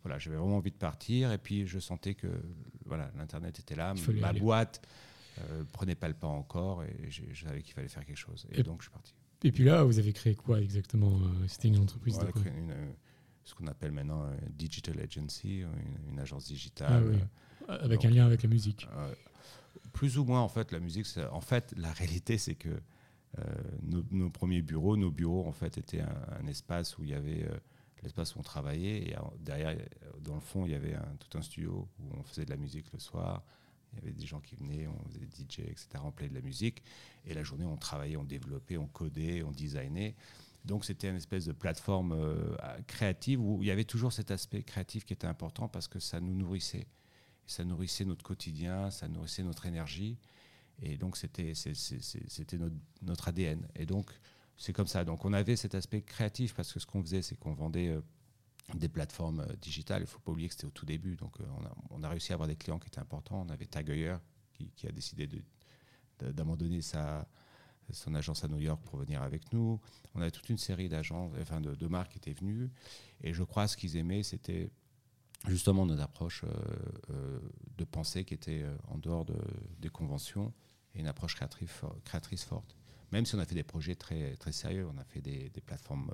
Voilà, 0.04 0.20
j'avais 0.20 0.38
vraiment 0.38 0.58
envie 0.58 0.72
de 0.72 0.78
partir. 0.78 1.32
Et 1.32 1.38
puis, 1.38 1.66
je 1.66 1.80
sentais 1.80 2.16
que 2.16 2.28
voilà, 2.86 3.12
l'Internet 3.18 3.60
était 3.60 3.76
là. 3.76 3.94
Ma 4.14 4.34
boîte 4.34 4.82
ne 5.58 5.64
prenait 5.64 5.96
pas 5.96 6.08
le 6.08 6.14
pas 6.14 6.28
encore. 6.28 6.84
Et 6.84 7.10
je 7.10 7.46
savais 7.46 7.62
qu'il 7.62 7.74
fallait 7.74 7.88
faire 7.88 8.06
quelque 8.06 8.18
chose. 8.18 8.48
Et 8.52 8.64
donc, 8.64 8.82
je 8.82 8.86
suis 8.86 8.92
parti. 8.92 9.14
Et 9.44 9.52
puis 9.52 9.64
là, 9.64 9.84
vous 9.84 10.00
avez 10.00 10.14
créé 10.14 10.36
quoi 10.36 10.62
exactement 10.62 11.12
euh, 11.12 11.48
C'était 11.48 11.68
une 11.68 11.80
entreprise 11.80 12.18
de 12.18 12.26
quoi 12.26 12.42
une, 12.46 12.72
euh, 12.72 12.92
Ce 13.44 13.54
qu'on 13.54 13.68
appelle 13.68 13.92
maintenant 13.92 14.24
un 14.24 14.36
digital 14.50 15.00
agency, 15.00 15.64
une, 16.10 16.20
agence 16.20 16.48
digitale. 16.48 17.20
Ah 17.68 17.72
euh, 17.72 17.78
avec 17.84 18.06
un 18.06 18.10
lien 18.10 18.26
avec 18.26 18.44
la 18.44 18.50
musique. 18.50 18.88
plus 19.94 20.18
ou 20.18 20.26
moins, 20.26 20.42
en 20.42 20.50
fait, 20.50 20.72
la 20.72 20.80
musique. 20.80 21.06
En 21.32 21.42
fait, 21.42 21.74
la 21.78 21.92
réalité, 21.92 22.38
c'est 22.38 22.56
que 22.56 22.82
nos, 23.84 24.30
premiers 24.30 24.62
bureaux, 24.62 24.98
nos 24.98 25.12
bureaux, 25.12 25.46
en 25.46 25.52
fait, 25.52 25.78
étaient 25.78 26.02
un, 26.02 26.48
espace 26.48 26.98
où 26.98 27.04
il 27.04 27.10
y 27.10 27.14
avait 27.14 27.48
l'espace 28.02 28.36
où 28.36 28.40
on 28.40 28.44
travaillait. 28.44 29.10
Et 29.10 29.16
derrière, 29.40 29.78
dans 30.22 30.36
le 30.36 30.42
fond, 30.42 30.66
il 30.66 30.72
y 30.72 30.76
avait 30.76 30.96
un, 30.96 31.16
tout 31.20 31.38
un 31.38 31.42
studio 31.42 31.88
où 32.00 32.18
on 32.18 32.24
faisait 32.24 32.46
de 32.46 32.50
la 32.50 32.58
musique 32.58 32.92
le 32.94 33.00
soir. 33.00 33.44
Il 33.94 34.00
y 34.00 34.02
avait 34.02 34.12
des 34.12 34.26
gens 34.26 34.40
qui 34.40 34.56
venaient, 34.56 34.88
on 34.88 35.10
faisait 35.10 35.26
DJ, 35.26 35.60
etc. 35.60 35.88
On 36.04 36.12
playait 36.12 36.30
de 36.30 36.36
la 36.36 36.42
musique. 36.42 36.84
Et 37.26 37.34
la 37.34 37.44
journée, 37.44 37.66
on 37.66 37.78
travaillait, 37.78 38.18
on 38.18 38.24
développait, 38.24 38.78
on 38.78 38.88
codait, 38.88 39.44
on 39.44 39.52
designait. 39.52 40.16
Donc 40.66 40.84
c'était 40.84 41.10
une 41.10 41.16
espèce 41.16 41.46
de 41.46 41.54
plateforme 41.54 42.12
euh, 42.12 42.56
créative 42.88 43.42
où 43.42 43.64
il 43.64 43.68
y 43.68 43.72
avait 43.72 43.86
toujours 43.86 44.12
cet 44.12 44.32
aspect 44.32 44.64
créatif 44.64 45.06
qui 45.06 45.14
était 45.14 45.28
important 45.28 45.70
parce 45.70 45.88
que 45.88 46.00
ça 46.00 46.20
nous 46.20 46.34
nourrissait. 46.34 46.88
ça 47.46 47.64
nourrissait 47.64 48.04
notre 48.04 48.24
quotidien, 48.24 48.92
ça 48.92 49.08
nourrissait 49.08 49.44
notre 49.44 49.66
énergie. 49.66 50.18
Et 50.82 50.98
donc 50.98 51.16
c'était 51.16 51.54
notre, 52.60 52.76
notre 53.02 53.28
ADN. 53.30 53.66
Et 53.76 53.86
donc 53.86 54.12
c'est 54.58 54.74
comme 54.74 54.88
ça. 54.88 55.06
Donc 55.06 55.24
on 55.24 55.32
avait 55.32 55.56
cet 55.56 55.74
aspect 55.74 56.02
créatif 56.02 56.54
parce 56.54 56.74
que 56.74 56.80
ce 56.80 56.86
qu'on 56.86 57.02
faisait, 57.02 57.22
c'est 57.22 57.38
qu'on 57.38 57.54
vendait 57.54 57.88
euh, 57.88 58.02
des 58.76 58.90
plateformes 58.90 59.42
euh, 59.42 59.56
digitales. 59.62 60.02
Il 60.02 60.06
ne 60.06 60.10
faut 60.10 60.20
pas 60.20 60.32
oublier 60.32 60.48
que 60.48 60.54
c'était 60.54 60.68
au 60.68 60.72
tout 60.72 60.86
début. 60.86 61.16
Donc, 61.16 61.40
euh, 61.40 61.46
on 61.90 62.04
a, 62.04 62.10
réussi 62.10 62.32
à 62.32 62.36
avoir 62.36 62.48
des 62.48 62.56
clients 62.56 62.80
qui 62.80 62.88
étaient 62.88 63.00
importants. 63.00 63.44
On 63.46 63.50
avait 63.50 63.66
Taguyer 63.66 64.16
qui, 64.54 64.72
qui 64.76 64.88
a 64.88 64.92
décidé 64.92 65.30
d'abandonner 66.20 66.82
son 66.82 68.16
agence 68.16 68.44
à 68.44 68.48
New 68.48 68.60
York 68.60 68.82
pour 68.84 69.00
venir 69.00 69.22
avec 69.22 69.54
nous. 69.54 69.80
On 70.16 70.22
avait 70.22 70.32
toute 70.32 70.50
une 70.50 70.58
série 70.58 70.90
d'agences, 70.90 71.32
enfin 71.40 71.62
de, 71.62 71.88
marques 71.88 72.14
qui 72.14 72.18
étaient 72.18 72.34
venues. 72.34 72.70
Et 73.22 73.34
je 73.34 73.44
crois 73.44 73.68
ce 73.68 73.78
qu'ils 73.78 73.98
aimaient, 73.98 74.24
c'était 74.24 74.72
justement 75.48 75.86
notre 75.86 76.02
approche 76.02 76.44
euh, 77.12 77.40
de 77.78 77.86
pensée 77.86 78.26
qui 78.26 78.34
était 78.34 78.66
en 78.88 78.98
dehors 78.98 79.26
de, 79.26 79.38
des 79.78 79.90
conventions 79.90 80.52
et 80.96 81.00
une 81.00 81.08
approche 81.08 81.36
créatrice, 81.36 82.44
forte. 82.44 82.76
Même 83.12 83.28
si 83.28 83.36
on 83.36 83.40
a 83.40 83.46
fait 83.46 83.56
des 83.56 83.64
projets 83.64 83.96
très, 83.96 84.36
très 84.38 84.52
sérieux, 84.52 84.88
on 84.92 84.98
a 84.98 85.04
fait 85.04 85.22
des 85.22 85.52
plateformes 85.64 86.10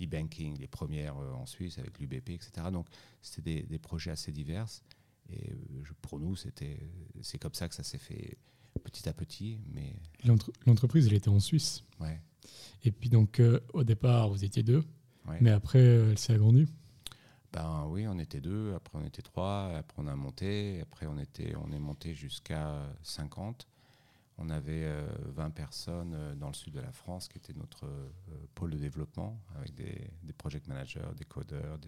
e-banking, 0.00 0.58
les 0.58 0.66
premières 0.66 1.16
euh, 1.18 1.32
en 1.32 1.46
Suisse 1.46 1.78
avec 1.78 1.98
l'UBP, 1.98 2.30
etc. 2.30 2.68
Donc 2.72 2.86
c'était 3.22 3.62
des, 3.62 3.78
projets 3.78 4.10
assez 4.10 4.32
divers. 4.32 4.66
Et 5.30 5.52
euh, 5.52 5.82
pour 6.02 6.18
nous, 6.18 6.36
c'était, 6.36 6.78
c'est 7.20 7.38
comme 7.38 7.54
ça 7.54 7.68
que 7.68 7.74
ça 7.74 7.82
s'est 7.82 7.98
fait 7.98 8.38
petit 8.82 9.08
à 9.08 9.12
petit. 9.12 9.60
Mais 9.72 9.94
l'entreprise, 10.66 11.06
elle 11.06 11.14
était 11.14 11.28
en 11.28 11.40
Suisse. 11.40 11.84
Ouais. 12.00 12.20
Et 12.84 12.92
puis 12.92 13.10
donc 13.10 13.40
euh, 13.40 13.60
au 13.72 13.84
départ, 13.84 14.28
vous 14.30 14.44
étiez 14.44 14.62
deux, 14.62 14.84
mais 15.40 15.50
après, 15.50 15.80
elle 15.80 16.18
s'est 16.18 16.32
agrandie. 16.32 16.66
Ben 17.52 17.86
oui, 17.88 18.06
on 18.06 18.18
était 18.18 18.40
deux, 18.40 18.74
après 18.74 18.98
on 18.98 19.04
était 19.04 19.22
trois, 19.22 19.72
après 19.76 20.02
on 20.02 20.06
a 20.06 20.14
monté, 20.14 20.80
après 20.82 21.06
on, 21.06 21.18
était, 21.18 21.54
on 21.56 21.72
est 21.72 21.78
monté 21.78 22.14
jusqu'à 22.14 22.86
50. 23.02 23.66
On 24.38 24.50
avait 24.50 24.88
20 25.34 25.46
euh, 25.46 25.50
personnes 25.50 26.14
euh, 26.14 26.34
dans 26.36 26.46
le 26.46 26.54
sud 26.54 26.72
de 26.72 26.80
la 26.80 26.92
France 26.92 27.28
qui 27.28 27.38
était 27.38 27.52
notre 27.54 27.86
euh, 27.86 28.08
pôle 28.54 28.70
de 28.70 28.78
développement 28.78 29.40
avec 29.56 29.74
des, 29.74 30.08
project 30.38 30.68
managers, 30.68 31.00
des 31.16 31.24
codeurs, 31.24 31.78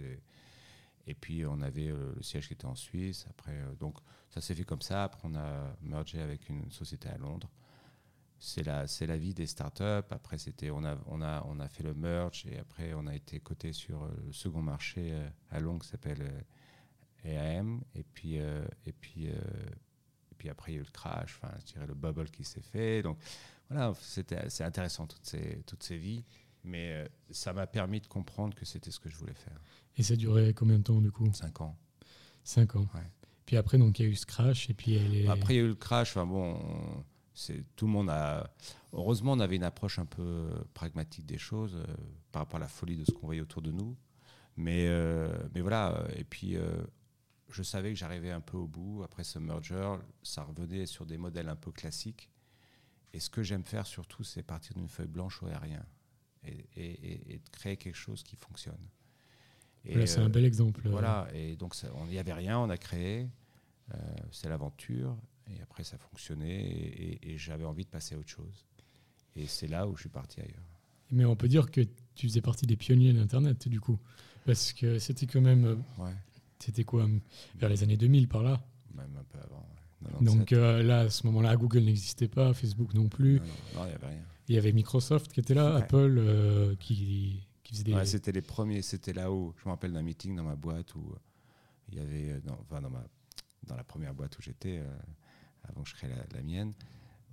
et 1.06 1.14
puis 1.14 1.46
on 1.46 1.60
avait 1.60 1.86
le 1.86 2.20
siège 2.20 2.48
qui 2.48 2.54
était 2.54 2.66
en 2.66 2.74
Suisse. 2.74 3.26
Après, 3.30 3.56
donc 3.78 3.96
ça 4.28 4.40
s'est 4.40 4.54
fait 4.54 4.64
comme 4.64 4.82
ça. 4.82 5.04
Après, 5.04 5.20
on 5.24 5.34
a 5.34 5.74
mergé 5.82 6.20
avec 6.20 6.48
une 6.48 6.70
société 6.70 7.08
à 7.08 7.16
Londres. 7.16 7.48
C'est 8.38 8.64
la, 8.64 9.16
vie 9.16 9.32
des 9.32 9.46
startups. 9.46 10.08
Après, 10.10 10.36
c'était, 10.38 10.70
on 10.70 10.84
a, 10.84 10.98
on 11.06 11.20
a, 11.60 11.68
fait 11.68 11.84
le 11.84 11.94
merge 11.94 12.46
et 12.46 12.58
après, 12.58 12.92
on 12.94 13.06
a 13.06 13.14
été 13.14 13.38
coté 13.38 13.72
sur 13.72 14.04
le 14.26 14.32
second 14.32 14.62
marché 14.62 15.14
à 15.50 15.60
Londres 15.60 15.84
qui 15.84 15.88
s'appelle 15.88 16.44
EAM. 17.24 17.80
Et 17.94 18.02
puis 18.02 18.38
puis 20.40 20.48
après 20.48 20.72
il 20.72 20.76
y 20.76 20.78
a 20.78 20.80
eu 20.80 20.84
le 20.84 20.90
crash, 20.90 21.38
enfin 21.38 21.52
je 21.58 21.74
dirais 21.74 21.86
le 21.86 21.92
bubble 21.92 22.30
qui 22.30 22.44
s'est 22.44 22.62
fait. 22.62 23.02
Donc 23.02 23.18
voilà, 23.68 23.92
c'était 24.00 24.48
c'est 24.48 24.64
intéressant 24.64 25.06
toutes 25.06 25.26
ces 25.26 25.62
toutes 25.66 25.82
ces 25.82 25.98
vies, 25.98 26.24
mais 26.64 26.92
euh, 26.92 27.08
ça 27.30 27.52
m'a 27.52 27.66
permis 27.66 28.00
de 28.00 28.06
comprendre 28.06 28.54
que 28.54 28.64
c'était 28.64 28.90
ce 28.90 28.98
que 28.98 29.10
je 29.10 29.16
voulais 29.16 29.34
faire. 29.34 29.60
Et 29.98 30.02
ça 30.02 30.16
durait 30.16 30.54
combien 30.54 30.78
de 30.78 30.82
temps 30.82 31.02
du 31.02 31.12
coup? 31.12 31.30
Cinq 31.34 31.60
ans. 31.60 31.76
Cinq 32.42 32.74
ans. 32.74 32.88
Ouais. 32.94 33.10
Puis 33.44 33.58
après 33.58 33.76
donc 33.76 33.98
il 33.98 34.06
y 34.06 34.08
a 34.08 34.08
eu 34.08 34.14
ce 34.14 34.24
crash 34.24 34.70
et 34.70 34.74
puis 34.74 34.94
elle 34.94 35.30
après 35.30 35.54
il 35.54 35.56
y 35.58 35.60
a 35.60 35.64
eu 35.64 35.68
le 35.68 35.74
crash. 35.74 36.16
Enfin 36.16 36.24
bon. 36.24 36.58
c'est 37.34 37.62
tout 37.76 37.84
le 37.84 37.92
monde 37.92 38.08
a. 38.08 38.50
Heureusement, 38.94 39.32
on 39.32 39.40
avait 39.40 39.56
une 39.56 39.64
approche 39.64 39.98
un 39.98 40.06
peu 40.06 40.48
pragmatique 40.72 41.26
des 41.26 41.38
choses 41.38 41.76
euh, 41.76 41.84
par 42.32 42.42
rapport 42.42 42.56
à 42.56 42.60
la 42.60 42.68
folie 42.68 42.96
de 42.96 43.04
ce 43.04 43.12
qu'on 43.12 43.26
voyait 43.26 43.42
autour 43.42 43.60
de 43.60 43.70
nous. 43.70 43.94
Mais, 44.56 44.86
euh, 44.88 45.28
mais 45.54 45.60
voilà. 45.60 46.02
Et 46.16 46.24
puis, 46.24 46.56
je 47.54 47.62
savais 47.62 47.90
que 47.90 47.98
j'arrivais 47.98 48.30
un 48.30 48.40
peu 48.40 48.56
au 48.56 48.66
bout. 48.66 49.02
Après 49.04 49.24
ce 49.24 49.38
merger, 49.38 49.96
ça 50.22 50.42
revenait 50.42 50.86
sur 50.86 51.06
des 51.06 51.18
modèles 51.18 51.48
un 51.48 51.56
peu 51.56 51.72
classiques. 51.72 52.30
Et 53.12 53.20
ce 53.20 53.30
que 53.30 53.42
j'aime 53.42 53.64
faire 53.64 53.86
surtout, 53.86 54.22
c'est 54.22 54.42
partir 54.42 54.74
d'une 54.74 54.88
feuille 54.88 55.08
blanche 55.08 55.42
au 55.42 55.46
rien 55.46 55.84
et, 56.44 57.34
et, 57.34 57.38
de 57.38 57.48
créer 57.50 57.76
quelque 57.76 57.96
chose 57.96 58.22
qui 58.22 58.36
fonctionne. 58.36 58.88
Et 59.84 60.06
c'est 60.06 60.20
un 60.20 60.28
bel 60.28 60.44
exemple. 60.44 60.82
Voilà, 60.88 61.28
et 61.34 61.56
donc 61.56 61.74
il 62.04 62.10
n'y 62.10 62.18
avait 62.18 62.32
rien, 62.32 62.58
on 62.58 62.68
a 62.68 62.76
créé, 62.76 63.28
euh, 63.94 63.96
c'est 64.30 64.48
l'aventure, 64.48 65.16
et 65.50 65.60
après 65.62 65.84
ça 65.84 65.96
fonctionnait, 65.96 67.18
et, 67.22 67.38
j'avais 67.38 67.64
envie 67.64 67.84
de 67.84 67.90
passer 67.90 68.14
à 68.14 68.18
autre 68.18 68.28
chose. 68.28 68.66
Et 69.36 69.46
c'est 69.46 69.68
là 69.68 69.86
où 69.88 69.96
je 69.96 70.02
suis 70.02 70.10
parti 70.10 70.40
ailleurs. 70.40 70.66
Mais 71.10 71.24
on 71.24 71.34
peut 71.34 71.48
dire 71.48 71.70
que 71.70 71.80
tu 72.14 72.28
faisais 72.28 72.42
partie 72.42 72.66
des 72.66 72.76
pionniers 72.76 73.12
de 73.12 73.18
l'Internet, 73.18 73.68
du 73.68 73.80
coup, 73.80 73.98
parce 74.44 74.72
que 74.72 74.98
c'était 74.98 75.26
quand 75.26 75.40
même 75.40 75.64
euh, 75.64 75.76
ouais. 75.98 76.14
C'était 76.62 76.84
quoi 76.84 77.06
Vers 77.56 77.68
les 77.68 77.82
années 77.82 77.96
2000 77.96 78.28
par 78.28 78.42
là? 78.42 78.60
Même 78.94 79.16
un 79.18 79.24
peu 79.24 79.38
avant. 79.38 79.66
Donc 80.20 80.52
euh, 80.52 80.82
là, 80.82 81.00
à 81.00 81.10
ce 81.10 81.26
moment-là, 81.26 81.56
Google 81.56 81.80
n'existait 81.80 82.28
pas, 82.28 82.54
Facebook 82.54 82.94
non 82.94 83.08
plus. 83.08 83.40
Non, 83.74 83.84
il 83.84 83.88
n'y 83.88 83.92
avait 83.92 84.06
rien. 84.06 84.22
Il 84.48 84.54
y 84.54 84.58
avait 84.58 84.72
Microsoft 84.72 85.32
qui 85.32 85.40
était 85.40 85.54
là, 85.54 85.76
Apple 85.76 86.16
euh, 86.18 86.74
qui, 86.76 87.46
qui 87.62 87.72
faisait 87.72 87.84
des. 87.84 87.94
Ouais, 87.94 88.06
c'était 88.06 88.32
les 88.32 88.40
premiers. 88.40 88.82
C'était 88.82 89.12
là 89.12 89.30
où 89.30 89.54
je 89.58 89.68
me 89.68 89.70
rappelle 89.70 89.92
d'un 89.92 90.02
meeting 90.02 90.34
dans 90.36 90.42
ma 90.42 90.56
boîte 90.56 90.94
où 90.94 91.14
il 91.88 91.98
y 91.98 92.00
avait, 92.00 92.30
euh, 92.30 92.40
dans, 92.40 92.58
enfin 92.60 92.80
dans 92.80 92.90
ma, 92.90 93.04
dans 93.66 93.76
la 93.76 93.84
première 93.84 94.14
boîte 94.14 94.38
où 94.38 94.42
j'étais 94.42 94.78
euh, 94.78 94.98
avant 95.68 95.82
que 95.82 95.88
je 95.88 95.94
crée 95.94 96.08
la, 96.08 96.16
la 96.34 96.42
mienne, 96.42 96.72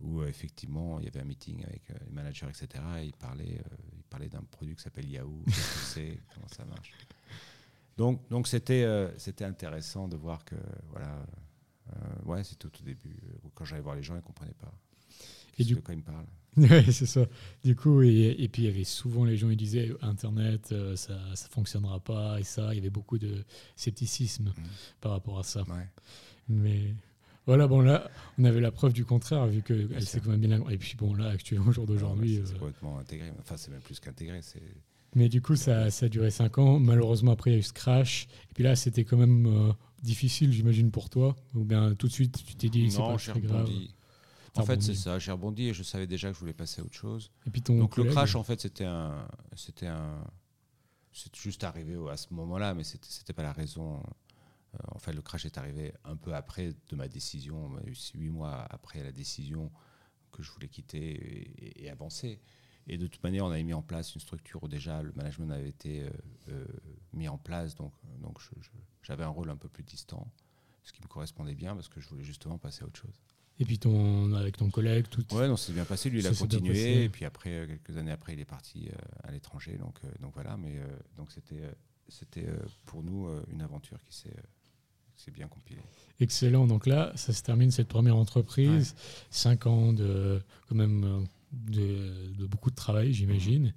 où 0.02 0.22
euh, 0.22 0.28
effectivement 0.28 1.00
il 1.00 1.06
y 1.06 1.08
avait 1.08 1.22
un 1.22 1.26
meeting 1.26 1.64
avec 1.64 1.90
euh, 1.92 1.96
les 2.06 2.12
managers, 2.12 2.48
etc. 2.48 2.84
Et 3.00 3.06
ils 3.06 3.14
parlaient, 3.14 3.60
euh, 3.60 3.76
ils 3.98 4.04
parlaient 4.04 4.30
d'un 4.30 4.44
produit 4.44 4.76
qui 4.76 4.84
s'appelle 4.84 5.10
Yahoo. 5.10 5.44
Qu'est-ce 5.46 5.58
que 5.58 5.80
c'est 5.80 6.20
Comment 6.34 6.48
ça 6.48 6.66
marche? 6.66 6.92
Donc, 7.98 8.28
donc 8.30 8.48
c'était, 8.48 8.84
euh, 8.84 9.10
c'était 9.18 9.46
intéressant 9.46 10.08
de 10.08 10.16
voir 10.16 10.46
que 10.46 10.56
voilà. 10.92 11.26
euh, 11.94 11.96
ouais, 12.26 12.44
c'était 12.44 12.66
au 12.66 12.70
tout 12.70 12.84
début. 12.84 13.10
euh, 13.24 13.50
Quand 13.56 13.66
j'allais 13.66 13.82
voir 13.82 13.96
les 13.96 14.04
gens, 14.04 14.14
ils 14.14 14.18
ne 14.18 14.22
comprenaient 14.22 14.54
pas. 14.60 14.72
Et 15.58 15.64
du- 15.64 15.76
que- 15.76 15.82
quand 15.82 15.94
ils 15.94 15.98
me 16.00 16.04
parlent. 16.04 16.26
Ouais, 16.58 16.92
c'est 16.92 17.06
ça. 17.06 17.26
Du 17.64 17.76
coup, 17.76 18.02
et, 18.02 18.36
et 18.40 18.48
puis 18.48 18.64
il 18.64 18.66
y 18.66 18.70
avait 18.70 18.84
souvent 18.84 19.26
les 19.26 19.38
gens, 19.38 19.50
ils 19.50 19.58
disaient 19.58 19.92
Internet, 20.02 20.72
euh, 20.72 20.96
ça 20.96 21.14
ne 21.16 21.36
fonctionnera 21.52 22.00
pas, 22.00 22.40
et 22.40 22.44
ça, 22.44 22.74
il 22.74 22.78
y 22.78 22.80
avait 22.80 22.90
beaucoup 22.90 23.18
de 23.20 23.44
scepticisme 23.76 24.46
Mhm. 24.58 24.64
par 25.02 25.12
rapport 25.12 25.38
à 25.40 25.44
ça. 25.44 25.62
Ouais. 25.64 25.88
Mais 26.50 26.94
voilà, 27.46 27.68
bon, 27.68 27.82
là, 27.82 28.10
on 28.40 28.44
avait 28.46 28.60
la 28.62 28.72
preuve 28.72 28.94
du 28.94 29.06
contraire, 29.06 29.46
vu 29.48 29.62
qu'elle 29.62 30.02
s'est 30.06 30.20
quand 30.20 30.32
même 30.32 30.40
bien. 30.42 30.68
Et 30.70 30.78
puis 30.78 30.96
bon, 30.98 31.14
là, 31.14 31.30
actuellement, 31.30 31.70
au 31.70 31.72
jour 31.74 31.86
d'aujourd'hui. 31.86 32.30
Mais 32.32 32.36
c'est- 32.38 32.42
euh, 32.42 32.54
c'est 32.54 32.60
complètement 32.60 32.98
intégré. 33.00 33.32
Enfin, 33.40 33.56
c'est 33.58 33.72
même 33.72 33.82
plus 33.82 34.00
qu'intégré. 34.00 34.42
C'est 34.42 34.62
Mais 35.18 35.30
du 35.30 35.42
coup, 35.42 35.56
ça, 35.56 35.90
ça 35.90 36.06
a 36.06 36.10
duré 36.10 36.30
5 36.30 36.60
ans. 36.60 36.78
Malheureusement, 36.80 37.32
après, 37.32 37.50
il 37.50 37.54
y 37.54 37.56
a 37.56 37.60
eu 37.60 37.64
ce 37.64 37.74
crash. 37.74 38.28
Et 38.52 38.54
puis 38.54 38.64
là, 38.64 38.76
c'était 38.76 39.04
quand 39.04 39.18
même 39.18 39.48
euh, 39.48 39.74
difficile, 40.04 40.54
j'imagine, 40.54 40.92
pour 40.92 41.10
toi. 41.10 41.36
Ou 41.56 41.64
bien 41.64 41.96
tout 41.96 42.08
de 42.08 42.12
suite, 42.12 42.46
tu 42.46 42.54
t'es 42.54 42.70
dit, 42.70 42.92
c'est 42.92 43.00
pas 43.00 43.18
très 43.18 43.42
grave. 43.42 43.62
rebondi. 43.62 43.96
En 44.54 44.64
fait, 44.64 44.80
c'est 44.84 44.94
ça. 44.94 45.18
J'ai 45.18 45.32
rebondi 45.32 45.70
et 45.70 45.74
je 45.74 45.82
savais 45.82 46.06
déjà 46.06 46.28
que 46.28 46.36
je 46.36 46.40
voulais 46.40 46.54
passer 46.54 46.82
à 46.82 46.84
autre 46.84 46.94
chose. 46.94 47.32
Et 47.48 47.50
puis 47.50 47.64
ton 47.64 47.80
Donc 47.80 47.98
le 47.98 48.04
crash, 48.04 48.36
en 48.36 48.44
fait, 48.44 48.62
c'était 48.62 48.86
un, 48.86 49.28
c'était 49.56 49.88
un, 49.88 50.24
c'est 51.12 51.36
juste 51.36 51.64
arrivé 51.64 51.98
à 52.12 52.16
ce 52.18 52.32
moment-là, 52.36 52.76
mais 52.76 52.84
c'était, 52.84 53.10
c'était 53.10 53.34
pas 53.34 53.44
la 53.44 53.54
raison. 53.54 53.96
Euh, 53.96 54.78
en 54.90 55.00
fait, 55.00 55.14
le 55.14 55.24
crash 55.24 55.46
est 55.46 55.58
arrivé 55.58 55.94
un 56.04 56.16
peu 56.16 56.36
après 56.36 56.76
de 56.90 56.96
ma 56.96 57.08
décision, 57.08 57.72
euh, 57.78 57.92
huit 58.14 58.30
mois 58.30 58.68
après 58.70 59.04
la 59.04 59.12
décision 59.12 59.72
que 60.32 60.44
je 60.44 60.52
voulais 60.52 60.68
quitter 60.68 61.00
et, 61.00 61.86
et 61.86 61.90
avancer. 61.90 62.40
Et 62.88 62.98
de 62.98 63.08
toute 63.08 63.22
manière, 63.24 63.46
on 63.46 63.52
avait 63.52 63.64
mis 63.64 63.74
en 63.74 63.82
place 63.82 64.16
une 64.16 64.22
structure 64.22 64.64
où 64.64 64.68
déjà 64.68 65.02
le 65.02 65.12
management 65.14 65.52
avait 65.52 65.70
été 65.70 66.04
euh, 66.04 66.10
euh, 66.50 66.66
mis 67.14 67.28
en 67.28 67.38
place, 67.38 67.76
donc, 67.76 67.92
donc 68.22 68.40
j'avais 69.02 69.26
un 69.26 69.30
rôle 69.30 69.50
un 69.50 69.58
peu 69.58 69.68
plus 69.68 69.84
distant, 69.84 70.26
ce 70.84 70.94
qui 70.94 71.02
me 71.02 71.08
correspondait 71.08 71.56
bien 71.56 71.76
parce 71.76 71.90
que 71.90 72.00
je 72.00 72.08
voulais 72.08 72.24
justement 72.24 72.58
passer 72.58 72.84
à 72.84 72.88
autre 72.88 73.00
chose. 73.00 73.22
Et 73.60 73.66
puis 73.66 73.80
ton, 73.80 74.34
avec 74.34 74.56
ton 74.56 74.70
collègue, 74.70 75.08
tout. 75.10 75.26
Ouais, 75.34 75.48
non, 75.48 75.58
c'est 75.58 75.74
bien 75.74 75.84
passé. 75.84 76.10
Lui, 76.10 76.20
il 76.20 76.28
a 76.28 76.34
continué. 76.34 77.06
Et 77.06 77.10
puis 77.10 77.26
après, 77.26 77.50
euh, 77.50 77.68
quelques 77.68 77.98
années 77.98 78.12
après, 78.12 78.34
il 78.34 78.40
est 78.40 78.46
parti 78.46 78.90
à 79.24 79.32
l'étranger. 79.32 79.78
Donc, 79.78 80.00
donc 80.22 80.34
voilà. 80.36 80.56
Mais 80.58 80.80
donc 81.18 81.32
c'était, 81.32 81.64
c'était 82.08 82.46
pour 82.86 83.04
nous 83.04 83.28
une 83.50 83.62
aventure 83.62 83.98
qui 84.06 84.16
s'est, 84.16 84.36
s'est 85.16 85.32
bien 85.32 85.48
compilée. 85.48 85.82
Excellent. 86.20 86.68
Donc 86.68 86.86
là, 86.86 87.12
ça 87.16 87.34
se 87.34 87.42
termine 87.42 87.72
cette 87.72 87.88
première 87.88 88.16
entreprise. 88.16 88.96
5 89.32 89.66
ans 89.66 89.92
de, 89.92 90.40
quand 90.70 90.76
même, 90.76 91.26
de, 91.52 92.34
de 92.38 92.46
beaucoup 92.46 92.70
de 92.70 92.76
travail, 92.76 93.14
j'imagine. 93.14 93.64
Mhm. 93.68 93.74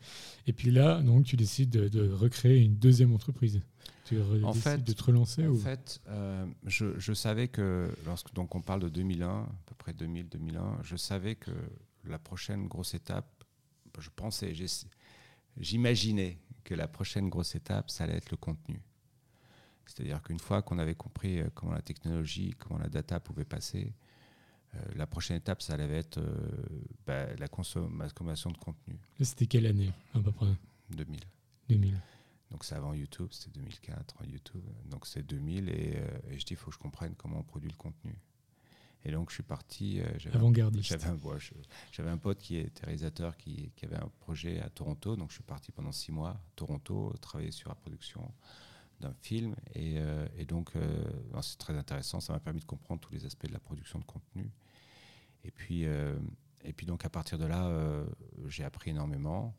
Et 0.47 0.53
puis 0.53 0.71
là, 0.71 1.01
donc, 1.03 1.25
tu 1.25 1.37
décides 1.37 1.71
de, 1.71 1.89
de 1.89 2.11
recréer 2.11 2.63
une 2.63 2.77
deuxième 2.77 3.13
entreprise. 3.15 3.61
Tu 4.05 4.21
En 4.21 4.51
décides 4.53 4.63
fait- 4.63 4.85
de 4.85 4.93
te 4.93 5.03
relancer 5.05 5.47
En 5.47 5.51
ou... 5.51 5.57
fait, 5.57 6.01
euh, 6.09 6.45
je, 6.67 6.99
je 6.99 7.13
savais 7.13 7.47
que 7.49 7.89
lorsque 8.07 8.33
donc 8.35 8.55
on 8.57 8.61
parle 8.61 8.81
de 8.81 8.89
2001, 8.89 9.29
à 9.45 9.49
peu 9.67 9.75
près 9.77 9.93
2000-2001, 9.93 10.83
je 10.83 10.97
savais 10.97 11.37
que 11.37 11.53
la 12.05 12.19
prochaine 12.19 12.67
grosse 12.67 12.95
étape, 12.95 13.45
je 14.01 14.11
pensais, 14.15 14.53
j'imaginais 15.57 16.39
que 16.65 16.75
la 16.75 16.89
prochaine 16.89 17.29
grosse 17.29 17.55
étape, 17.55 17.91
ça 17.91 18.05
allait 18.05 18.17
être 18.17 18.31
le 18.31 18.37
contenu. 18.37 18.83
C'est-à-dire 19.87 20.23
qu'une 20.23 20.39
fois 20.39 20.63
qu'on 20.63 20.79
avait 20.79 20.95
compris 20.95 21.41
euh, 21.41 21.49
comment 21.55 21.73
la 21.73 21.83
technologie, 21.83 22.55
comment 22.59 22.79
la 22.79 22.89
data 22.89 23.19
pouvait 23.21 23.45
passer, 23.45 23.93
la 24.95 25.07
prochaine 25.07 25.37
étape, 25.37 25.63
ça 25.63 25.75
allait 25.75 25.89
être 25.99 26.19
euh, 26.19 26.49
bah, 27.07 27.27
la 27.37 27.49
consommation 27.49 28.51
de 28.51 28.57
contenu. 28.59 28.99
C'était 29.21 29.47
quelle 29.47 29.67
année, 29.67 29.93
à 30.15 30.21
peu 30.21 30.31
près? 30.33 30.47
2000. 30.91 31.21
2000. 31.69 32.01
Donc 32.51 32.65
c'est 32.65 32.75
avant 32.75 32.95
YouTube, 32.95 33.29
c'était 33.31 33.51
2004 33.61 34.17
en 34.21 34.25
YouTube. 34.25 34.63
Donc 34.91 35.07
c'est 35.07 35.23
2000 35.23 35.69
et, 35.69 35.97
euh, 35.97 36.19
et 36.31 36.39
je 36.39 36.45
dis 36.45 36.55
il 36.55 36.57
faut 36.57 36.71
que 36.71 36.75
je 36.77 36.81
comprenne 36.81 37.15
comment 37.17 37.39
on 37.39 37.43
produit 37.45 37.71
le 37.71 37.77
contenu. 37.77 38.15
Et 39.05 39.13
donc 39.13 39.31
je 39.31 39.35
suis 39.35 39.43
parti. 39.43 40.01
euh, 40.01 40.05
Avant-gardiste. 40.35 40.91
J'avais 40.91 41.07
un, 41.07 41.17
ouais, 41.17 41.39
je- 41.39 41.55
j'avais 41.93 42.11
un 42.11 42.19
pote 42.19 42.39
qui 42.39 42.57
était 42.57 42.85
réalisateur 42.85 43.37
qui, 43.37 43.71
qui 43.77 43.85
avait 43.87 43.97
un 43.97 44.11
projet 44.21 44.61
à 44.61 44.69
Toronto. 44.69 45.17
Donc 45.17 45.31
je 45.31 45.35
suis 45.35 45.43
parti 45.45 45.71
pendant 45.73 45.93
six 45.93 46.13
mois 46.13 46.31
à 46.31 46.41
Toronto, 46.57 47.15
travailler 47.21 47.51
sur 47.53 47.69
la 47.69 47.75
production 47.77 48.31
d'un 49.01 49.15
film. 49.15 49.55
Et, 49.75 49.95
euh, 49.99 50.27
donc 50.47 50.77
euh, 50.77 51.05
c'est 51.43 51.59
très 51.59 51.77
intéressant. 51.77 52.21
Ça 52.21 52.33
m'a 52.33 52.41
permis 52.41 52.61
de 52.61 52.67
comprendre 52.67 53.01
tous 53.01 53.13
les 53.13 53.25
aspects 53.25 53.47
de 53.47 53.53
la 53.53 53.61
production 53.61 53.99
de 53.99 54.05
contenu. 54.05 54.51
Et 55.45 55.51
puis, 55.51 55.87
euh, 55.87 56.19
et 56.65 56.73
puis 56.73 56.87
donc 56.87 57.05
à 57.05 57.11
partir 57.11 57.39
de 57.39 57.47
là, 57.47 58.05
j'ai 58.47 58.65
appris 58.65 58.91
énormément. 58.91 59.55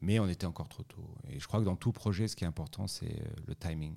Mais 0.00 0.18
on 0.18 0.28
était 0.28 0.46
encore 0.46 0.68
trop 0.68 0.82
tôt. 0.82 1.14
Et 1.28 1.40
je 1.40 1.46
crois 1.46 1.60
que 1.60 1.64
dans 1.64 1.76
tout 1.76 1.92
projet, 1.92 2.28
ce 2.28 2.36
qui 2.36 2.44
est 2.44 2.46
important, 2.46 2.86
c'est 2.86 3.22
le 3.46 3.54
timing. 3.54 3.96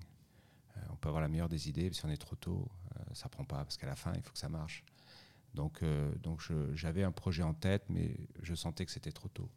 On 0.89 0.95
peut 0.95 1.09
avoir 1.09 1.21
la 1.21 1.27
meilleure 1.27 1.49
des 1.49 1.67
idées, 1.67 1.89
mais 1.89 1.93
si 1.93 2.05
on 2.05 2.09
est 2.09 2.17
trop 2.17 2.35
tôt, 2.35 2.69
ça 3.13 3.27
prend 3.27 3.43
pas, 3.43 3.57
parce 3.57 3.75
qu'à 3.75 3.87
la 3.87 3.95
fin, 3.95 4.13
il 4.15 4.21
faut 4.21 4.31
que 4.31 4.37
ça 4.37 4.47
marche. 4.47 4.85
Donc, 5.53 5.83
donc 6.21 6.41
j'avais 6.75 7.03
un 7.03 7.11
projet 7.11 7.43
en 7.43 7.53
tête, 7.53 7.83
mais 7.89 8.15
je 8.41 8.55
sentais 8.55 8.85
que 8.85 8.91
c'était 8.91 9.11
trop 9.11 9.27
tôt, 9.27 9.49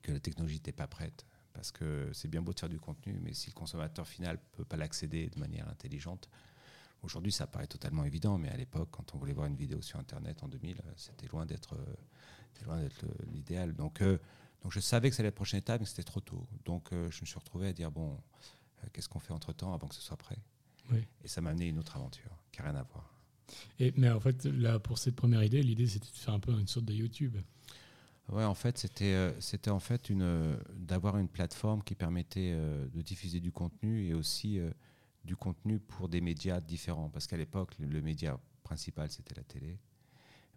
que 0.00 0.12
la 0.12 0.20
technologie 0.20 0.54
n'était 0.54 0.72
pas 0.72 0.86
prête. 0.86 1.26
Parce 1.52 1.70
que 1.70 2.10
c'est 2.12 2.28
bien 2.28 2.40
beau 2.42 2.52
de 2.52 2.60
faire 2.60 2.68
du 2.68 2.80
contenu, 2.80 3.18
mais 3.22 3.34
si 3.34 3.50
le 3.50 3.54
consommateur 3.54 4.06
final 4.06 4.36
ne 4.36 4.56
peut 4.56 4.64
pas 4.64 4.76
l'accéder 4.76 5.28
de 5.28 5.38
manière 5.38 5.68
intelligente, 5.68 6.28
aujourd'hui 7.02 7.32
ça 7.32 7.46
paraît 7.46 7.66
totalement 7.66 8.04
évident, 8.04 8.38
mais 8.38 8.48
à 8.48 8.56
l'époque, 8.56 8.88
quand 8.90 9.14
on 9.14 9.18
voulait 9.18 9.34
voir 9.34 9.46
une 9.46 9.56
vidéo 9.56 9.82
sur 9.82 9.98
Internet 9.98 10.42
en 10.42 10.48
2000, 10.48 10.78
euh, 10.78 10.92
c'était 10.96 11.26
loin 11.28 11.44
d'être 11.44 11.76
l'idéal. 13.32 13.74
Donc, 13.74 14.00
euh, 14.00 14.18
donc 14.62 14.72
je 14.72 14.80
savais 14.80 15.10
que 15.10 15.16
c'était 15.16 15.28
la 15.28 15.32
prochaine 15.32 15.58
étape, 15.58 15.80
mais 15.80 15.86
c'était 15.86 16.02
trop 16.02 16.20
tôt. 16.20 16.46
Donc 16.64 16.92
euh, 16.92 17.10
je 17.10 17.20
me 17.20 17.26
suis 17.26 17.38
retrouvé 17.38 17.68
à 17.68 17.72
dire, 17.72 17.90
bon, 17.90 18.12
euh, 18.12 18.86
qu'est-ce 18.92 19.08
qu'on 19.08 19.20
fait 19.20 19.32
entre-temps 19.32 19.74
avant 19.74 19.88
que 19.88 19.94
ce 19.94 20.02
soit 20.02 20.16
prêt? 20.16 20.38
Oui. 20.90 21.04
Et 21.22 21.28
ça 21.28 21.40
m'a 21.40 21.50
amené 21.50 21.68
une 21.68 21.78
autre 21.78 21.96
aventure, 21.96 22.30
qui 22.50 22.60
n'a 22.60 22.70
rien 22.70 22.78
à 22.78 22.82
voir. 22.82 23.08
Et, 23.78 23.92
mais 23.96 24.10
en 24.10 24.20
fait, 24.20 24.44
là, 24.46 24.78
pour 24.78 24.98
cette 24.98 25.16
première 25.16 25.42
idée, 25.42 25.62
l'idée, 25.62 25.86
c'était 25.86 26.10
de 26.10 26.16
faire 26.16 26.34
un 26.34 26.40
peu 26.40 26.52
une 26.52 26.68
sorte 26.68 26.86
de 26.86 26.94
YouTube. 26.94 27.36
Ouais, 28.32 28.44
en 28.44 28.54
fait, 28.54 28.78
c'était 28.78 29.12
euh, 29.12 29.30
c'était 29.40 29.70
en 29.70 29.78
fait 29.78 30.08
une 30.08 30.22
euh, 30.22 30.56
d'avoir 30.72 31.18
une 31.18 31.28
plateforme 31.28 31.82
qui 31.82 31.94
permettait 31.94 32.52
euh, 32.54 32.88
de 32.88 33.02
diffuser 33.02 33.40
du 33.40 33.52
contenu 33.52 34.06
et 34.06 34.14
aussi 34.14 34.58
du 35.24 35.36
contenu 35.36 35.78
pour 35.78 36.08
des 36.08 36.22
médias 36.22 36.60
différents. 36.60 37.10
Parce 37.10 37.26
qu'à 37.26 37.36
l'époque, 37.36 37.74
le, 37.78 38.00
média 38.00 38.40
principal 38.64 39.10
c'était 39.10 39.34
la 39.34 39.44
télé, 39.44 39.78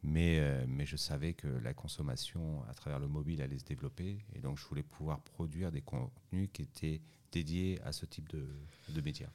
mais 0.04 0.66
mais 0.68 0.86
je 0.86 0.96
savais 0.96 1.34
que 1.34 1.48
la 1.48 1.74
consommation 1.74 2.64
à 2.70 2.74
travers 2.74 3.00
le 3.00 3.10
mobile 3.10 3.42
allait 3.42 3.60
se 3.60 3.66
développer 3.66 4.20
et 4.34 4.40
donc 4.40 4.58
je 4.58 4.66
voulais 4.66 4.84
pouvoir 4.84 5.20
produire 5.20 5.72
des 5.72 5.82
contenus 5.82 6.50
qui 6.54 6.62
étaient 6.62 7.02
dédiés 7.32 7.82
à 7.84 7.92
ce 7.92 8.06
type 8.06 8.30
de, 8.30 8.48
de 8.90 9.02
médias. 9.02 9.30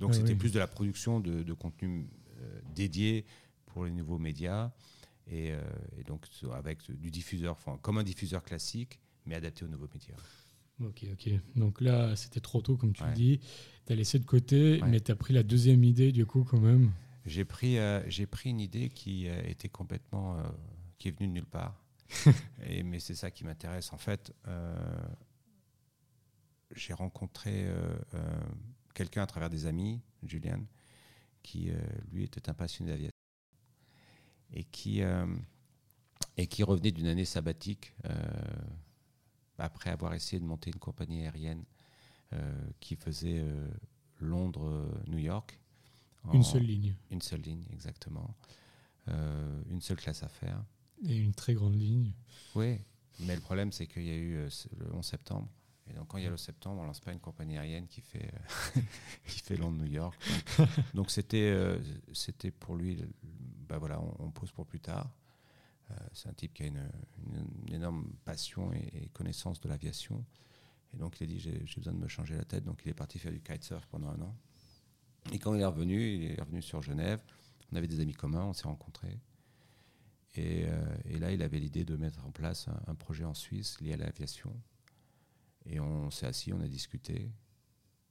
Donc 0.00 0.10
Ah 0.12 0.16
c'était 0.16 0.32
oui. 0.32 0.38
plus 0.38 0.52
de 0.52 0.58
la 0.58 0.66
production 0.66 1.18
de, 1.18 1.42
de 1.42 1.52
contenu 1.54 2.10
dédié 2.74 3.24
pour 3.66 3.86
les 3.86 3.90
nouveaux 3.90 4.18
médias 4.18 4.70
et, 5.26 5.52
euh, 5.52 5.60
et 5.98 6.04
donc 6.04 6.26
avec 6.52 6.90
du 6.90 7.10
diffuseur, 7.10 7.52
enfin, 7.52 7.78
comme 7.82 7.98
un 7.98 8.02
diffuseur 8.02 8.42
classique, 8.42 9.00
mais 9.26 9.34
adapté 9.34 9.64
aux 9.64 9.68
nouveaux 9.68 9.88
médias. 9.92 10.16
Ok, 10.80 11.04
ok. 11.12 11.30
Donc 11.56 11.80
là, 11.80 12.16
c'était 12.16 12.40
trop 12.40 12.62
tôt, 12.62 12.76
comme 12.76 12.92
tu 12.94 13.02
Ouais. 13.02 13.10
le 13.10 13.14
dis. 13.14 13.40
Tu 13.86 13.92
as 13.92 13.96
laissé 13.96 14.18
de 14.18 14.24
côté, 14.24 14.80
Ouais. 14.80 14.88
mais 14.88 15.00
tu 15.00 15.10
as 15.12 15.16
pris 15.16 15.34
la 15.34 15.42
deuxième 15.42 15.84
idée, 15.84 16.10
du 16.10 16.24
coup, 16.24 16.42
quand 16.44 16.60
même. 16.60 16.92
J'ai 17.26 17.44
pris, 17.44 17.76
euh, 17.78 18.02
j'ai 18.08 18.26
pris 18.26 18.48
une 18.50 18.60
idée 18.60 18.88
qui 18.88 19.28
euh, 19.28 19.42
était 19.44 19.68
complètement, 19.68 20.38
euh, 20.38 20.42
qui 20.98 21.08
est 21.08 21.10
venue 21.10 21.28
de 21.28 21.32
nulle 21.34 21.46
part. 21.46 21.84
et, 22.66 22.82
mais 22.82 22.98
c'est 22.98 23.14
ça 23.14 23.30
qui 23.30 23.44
m'intéresse. 23.44 23.92
En 23.92 23.98
fait, 23.98 24.32
j'ai 26.74 26.92
rencontré 26.92 27.68
quelqu'un 28.94 29.22
à 29.22 29.26
travers 29.26 29.48
des 29.50 29.66
amis, 29.66 30.00
Julian, 30.24 30.64
qui 31.42 31.70
lui 32.10 32.24
était 32.24 32.48
un 32.48 32.54
passionné 32.54 32.90
d'aviation 32.90 33.19
et 34.52 34.64
qui 34.64 35.02
euh, 35.02 35.26
et 36.36 36.46
qui 36.46 36.62
revenait 36.62 36.92
d'une 36.92 37.06
année 37.06 37.24
sabbatique 37.24 37.94
euh, 38.06 38.14
après 39.58 39.90
avoir 39.90 40.14
essayé 40.14 40.40
de 40.40 40.46
monter 40.46 40.70
une 40.70 40.78
compagnie 40.78 41.22
aérienne 41.22 41.64
euh, 42.32 42.70
qui 42.80 42.96
faisait 42.96 43.44
Londres-New 44.18 45.18
York. 45.18 45.58
Une 46.32 46.42
seule 46.42 46.62
ligne. 46.62 46.94
une 47.10 47.22
seule 47.22 47.40
ligne, 47.40 47.64
exactement. 47.72 48.34
Euh, 49.08 49.62
une 49.70 49.80
seule 49.80 49.96
classe 49.96 50.22
à 50.22 50.28
faire. 50.28 50.62
Et 51.06 51.16
une 51.16 51.34
très 51.34 51.54
grande 51.54 51.76
ligne. 51.76 52.12
Oui, 52.54 52.78
mais 53.20 53.34
le 53.34 53.40
problème, 53.40 53.72
c'est 53.72 53.86
qu'il 53.86 54.04
y 54.04 54.10
a 54.10 54.16
eu 54.16 54.36
euh, 54.36 54.48
le 54.78 54.94
11 54.94 55.04
septembre. 55.04 55.48
Et 55.88 55.94
donc, 55.94 56.08
quand 56.08 56.18
il 56.18 56.24
y 56.24 56.26
a 56.26 56.30
le 56.30 56.36
septembre, 56.36 56.82
on 56.82 56.84
lance 56.84 57.00
pas 57.00 57.12
une 57.12 57.20
compagnie 57.20 57.58
aérienne 57.58 57.88
qui 57.88 58.00
fait, 58.00 58.30
euh, 58.76 58.80
qui 59.26 59.40
fait 59.40 59.56
Londres-New 59.56 59.90
York. 59.90 60.16
Donc, 60.94 61.10
c'était, 61.10 61.52
c'était 62.12 62.52
pour 62.52 62.76
lui, 62.76 63.02
bah 63.70 63.78
voilà, 63.78 64.00
on, 64.18 64.30
pose 64.32 64.50
pour 64.50 64.66
plus 64.66 64.80
tard. 64.80 65.08
Euh, 65.90 65.94
c'est 66.12 66.28
un 66.28 66.32
type 66.32 66.52
qui 66.52 66.64
a 66.64 66.66
une, 66.66 66.90
énorme 67.72 68.12
passion 68.24 68.72
et, 68.72 69.08
connaissance 69.12 69.60
de 69.60 69.68
l'aviation. 69.68 70.24
Et 70.92 70.96
donc 70.96 71.20
il 71.20 71.24
a 71.24 71.26
dit 71.28 71.38
j'ai 71.38 71.76
besoin 71.76 71.92
de 71.92 71.98
me 71.98 72.08
changer 72.08 72.36
la 72.36 72.44
tête. 72.44 72.64
Donc 72.64 72.82
il 72.84 72.90
est 72.90 72.94
parti 72.94 73.20
faire 73.20 73.30
du 73.30 73.40
kitesurf 73.40 73.86
pendant 73.86 74.08
un 74.08 74.20
an. 74.22 74.36
Et 75.32 75.38
quand 75.38 75.54
il 75.54 75.60
est 75.60 75.66
revenu, 75.66 76.14
il 76.14 76.32
est 76.32 76.40
revenu 76.40 76.60
sur 76.62 76.82
Genève. 76.82 77.22
On 77.70 77.76
avait 77.76 77.86
des 77.86 78.00
amis 78.00 78.14
communs, 78.14 78.46
on 78.46 78.52
s'est 78.52 78.66
rencontrés. 78.66 79.20
Et, 80.34 80.66
et, 81.04 81.18
là, 81.18 81.32
il 81.32 81.42
avait 81.42 81.58
l'idée 81.58 81.84
de 81.84 81.96
mettre 81.96 82.24
en 82.24 82.30
place 82.30 82.68
un, 82.86 82.94
projet 82.94 83.24
en 83.24 83.34
Suisse 83.34 83.80
lié 83.80 83.92
à 83.92 83.96
l'aviation. 83.96 84.52
Et 85.66 85.78
on 85.78 86.10
s'est 86.10 86.26
assis, 86.26 86.52
on 86.52 86.60
a 86.60 86.68
discuté. 86.68 87.30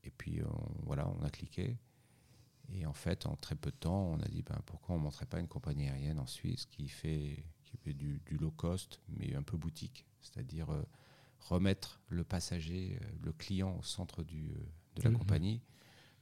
Et 0.03 0.11
puis 0.11 0.41
voilà, 0.83 1.09
on 1.09 1.23
a 1.23 1.29
cliqué. 1.29 1.77
Et 2.73 2.85
en 2.85 2.93
fait, 2.93 3.25
en 3.25 3.35
très 3.35 3.55
peu 3.55 3.71
de 3.71 3.75
temps, 3.75 4.03
on 4.03 4.19
a 4.19 4.27
dit 4.27 4.43
ben, 4.43 4.59
pourquoi 4.65 4.95
on 4.95 4.99
ne 4.99 5.03
montrait 5.03 5.25
pas 5.25 5.39
une 5.39 5.47
compagnie 5.47 5.87
aérienne 5.87 6.19
en 6.19 6.27
Suisse 6.27 6.65
qui 6.65 6.87
fait, 6.87 7.43
qui 7.65 7.77
fait 7.77 7.93
du, 7.93 8.21
low 8.31 8.51
cost, 8.51 9.01
mais 9.09 9.35
un 9.35 9.43
peu 9.43 9.57
boutique, 9.57 10.05
c'est-à-dire 10.21 10.69
euh, 10.71 10.83
remettre 11.39 12.01
le 12.09 12.23
passager, 12.23 12.99
euh, 13.01 13.07
le 13.23 13.33
client 13.33 13.75
au 13.77 13.83
centre 13.83 14.23
du, 14.23 14.51
euh, 14.51 14.59
de 14.95 15.01
la 15.03 15.09
mhm. 15.09 15.17
compagnie, 15.17 15.61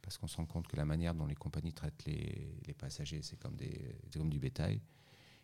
parce 0.02 0.18
qu'on 0.18 0.28
se 0.28 0.38
rend 0.38 0.46
compte 0.46 0.68
que 0.68 0.78
la 0.78 0.86
manière 0.86 1.14
dont 1.14 1.26
les 1.26 1.36
compagnies 1.36 1.74
traitent 1.74 2.06
les, 2.06 2.56
les 2.66 2.74
passagers, 2.74 3.22
c'est 3.22 3.38
comme, 3.38 3.56
des, 3.56 3.96
comme 4.14 4.30
du 4.30 4.40
bétail, 4.40 4.82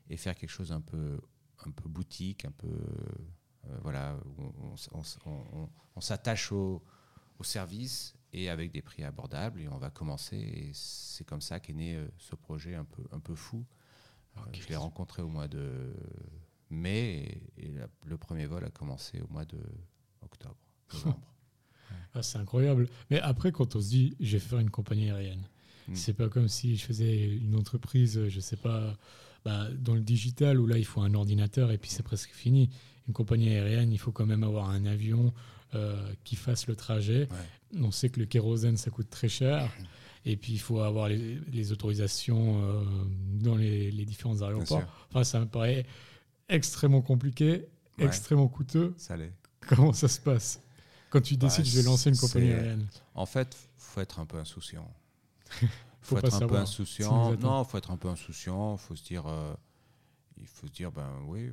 et 0.09 0.17
faire 0.17 0.35
quelque 0.35 0.49
chose 0.49 0.71
un 0.71 0.81
peu, 0.81 1.19
un 1.65 1.71
peu 1.71 1.89
boutique, 1.89 2.45
un 2.45 2.51
peu. 2.51 2.77
voilà, 3.81 4.17
on, 4.37 4.75
on, 5.25 5.69
on 5.95 6.01
s'attache 6.01 6.51
au, 6.51 6.83
au 7.39 7.43
service 7.43 8.15
et 8.33 8.49
avec 8.49 8.71
des 8.71 8.81
prix 8.81 9.03
abordables. 9.03 9.61
Et 9.61 9.67
on 9.67 9.77
va 9.77 9.89
commencer. 9.89 10.37
Et 10.37 10.71
c'est 10.73 11.25
comme 11.25 11.41
ça 11.41 11.59
qu'est 11.59 11.73
né 11.73 11.95
euh, 11.95 12.07
ce 12.17 12.35
projet 12.35 12.75
un 12.75 12.85
peu, 12.85 13.03
un 13.11 13.19
peu 13.19 13.35
fou. 13.35 13.65
Euh, 14.37 14.41
je 14.53 14.67
l'ai 14.67 14.75
rencontré 14.75 15.21
au 15.21 15.29
mois 15.29 15.47
de 15.47 15.93
mai 16.69 17.41
et, 17.57 17.71
le 18.05 18.17
premier 18.17 18.45
vol 18.45 18.65
a 18.65 18.69
commencé 18.69 19.21
au 19.21 19.27
mois 19.31 19.45
de 19.45 19.59
octobre, 20.21 20.57
ah, 22.13 22.23
c'est 22.23 22.37
incroyable. 22.37 22.87
Mais 23.09 23.19
après, 23.19 23.51
quand 23.51 23.75
on 23.75 23.81
se 23.81 23.89
dit, 23.89 24.15
je 24.19 24.33
vais 24.33 24.39
faire 24.39 24.59
une 24.59 24.69
compagnie 24.69 25.09
aérienne, 25.11 25.47
hmm. 25.87 25.95
c'est 25.95 26.13
pas 26.13 26.29
comme 26.29 26.47
si 26.47 26.75
je 26.75 26.85
faisais 26.85 27.27
une 27.27 27.55
entreprise, 27.55 28.27
je 28.27 28.39
sais 28.39 28.57
pas, 28.57 28.97
bah, 29.45 29.67
dans 29.77 29.93
le 29.93 30.01
digital 30.01 30.59
où 30.59 30.65
là, 30.65 30.77
il 30.77 30.85
faut 30.85 31.01
un 31.01 31.13
ordinateur 31.13 31.71
et 31.71 31.77
puis 31.77 31.91
c'est 31.91 32.03
presque 32.03 32.31
fini. 32.31 32.69
Une 33.07 33.13
compagnie 33.13 33.49
aérienne, 33.49 33.91
il 33.91 33.99
faut 33.99 34.11
quand 34.11 34.25
même 34.25 34.43
avoir 34.43 34.69
un 34.69 34.85
avion, 34.85 35.33
qui 36.23 36.35
fassent 36.35 36.67
le 36.67 36.75
trajet. 36.75 37.27
On 37.75 37.91
sait 37.91 38.09
que 38.09 38.19
le 38.19 38.25
kérosène, 38.25 38.77
ça 38.77 38.91
coûte 38.91 39.09
très 39.09 39.29
cher. 39.29 39.69
Et 40.25 40.37
puis, 40.37 40.53
il 40.53 40.59
faut 40.59 40.79
avoir 40.79 41.09
les, 41.09 41.71
autorisations 41.71 42.61
euh, 42.63 42.83
dans 43.33 43.55
les, 43.55 43.91
différents 44.05 44.41
aéroports. 44.41 44.83
Enfin, 45.09 45.23
ça 45.23 45.39
me 45.39 45.45
paraît 45.45 45.85
extrêmement 46.49 47.01
compliqué, 47.01 47.67
extrêmement 47.97 48.47
coûteux. 48.47 48.93
Ça. 48.97 49.15
Comment 49.67 49.93
ça 49.93 50.07
se 50.07 50.19
passe 50.19 50.61
quand 51.13 51.21
tu 51.21 51.37
décides, 51.37 51.65
je 51.65 51.77
vais 51.77 51.83
lancer 51.83 52.09
une 52.09 52.17
compagnie 52.17 52.51
aérienne? 52.51 52.87
En 53.13 53.27
fait, 53.27 53.55
faut 53.77 54.01
être 54.01 54.19
un 54.19 54.25
peu 54.25 54.37
insouciant. 54.37 54.91
faut, 56.01 56.15
faut 56.15 56.17
être 56.17 56.41
un 56.41 56.47
peu 56.47 56.55
insouciant. 56.55 57.35
Non, 57.35 57.63
faut 57.63 57.77
être 57.77 57.91
un 57.91 57.97
peu 57.97 58.07
insouciant. 58.07 58.77
Faut 58.77 58.95
se 58.95 59.03
dire, 59.03 59.27
euh, 59.27 59.53
il 60.37 60.47
faut 60.47 60.67
se 60.67 60.71
dire, 60.71 60.91
ben 60.91 61.21
oui, 61.25 61.51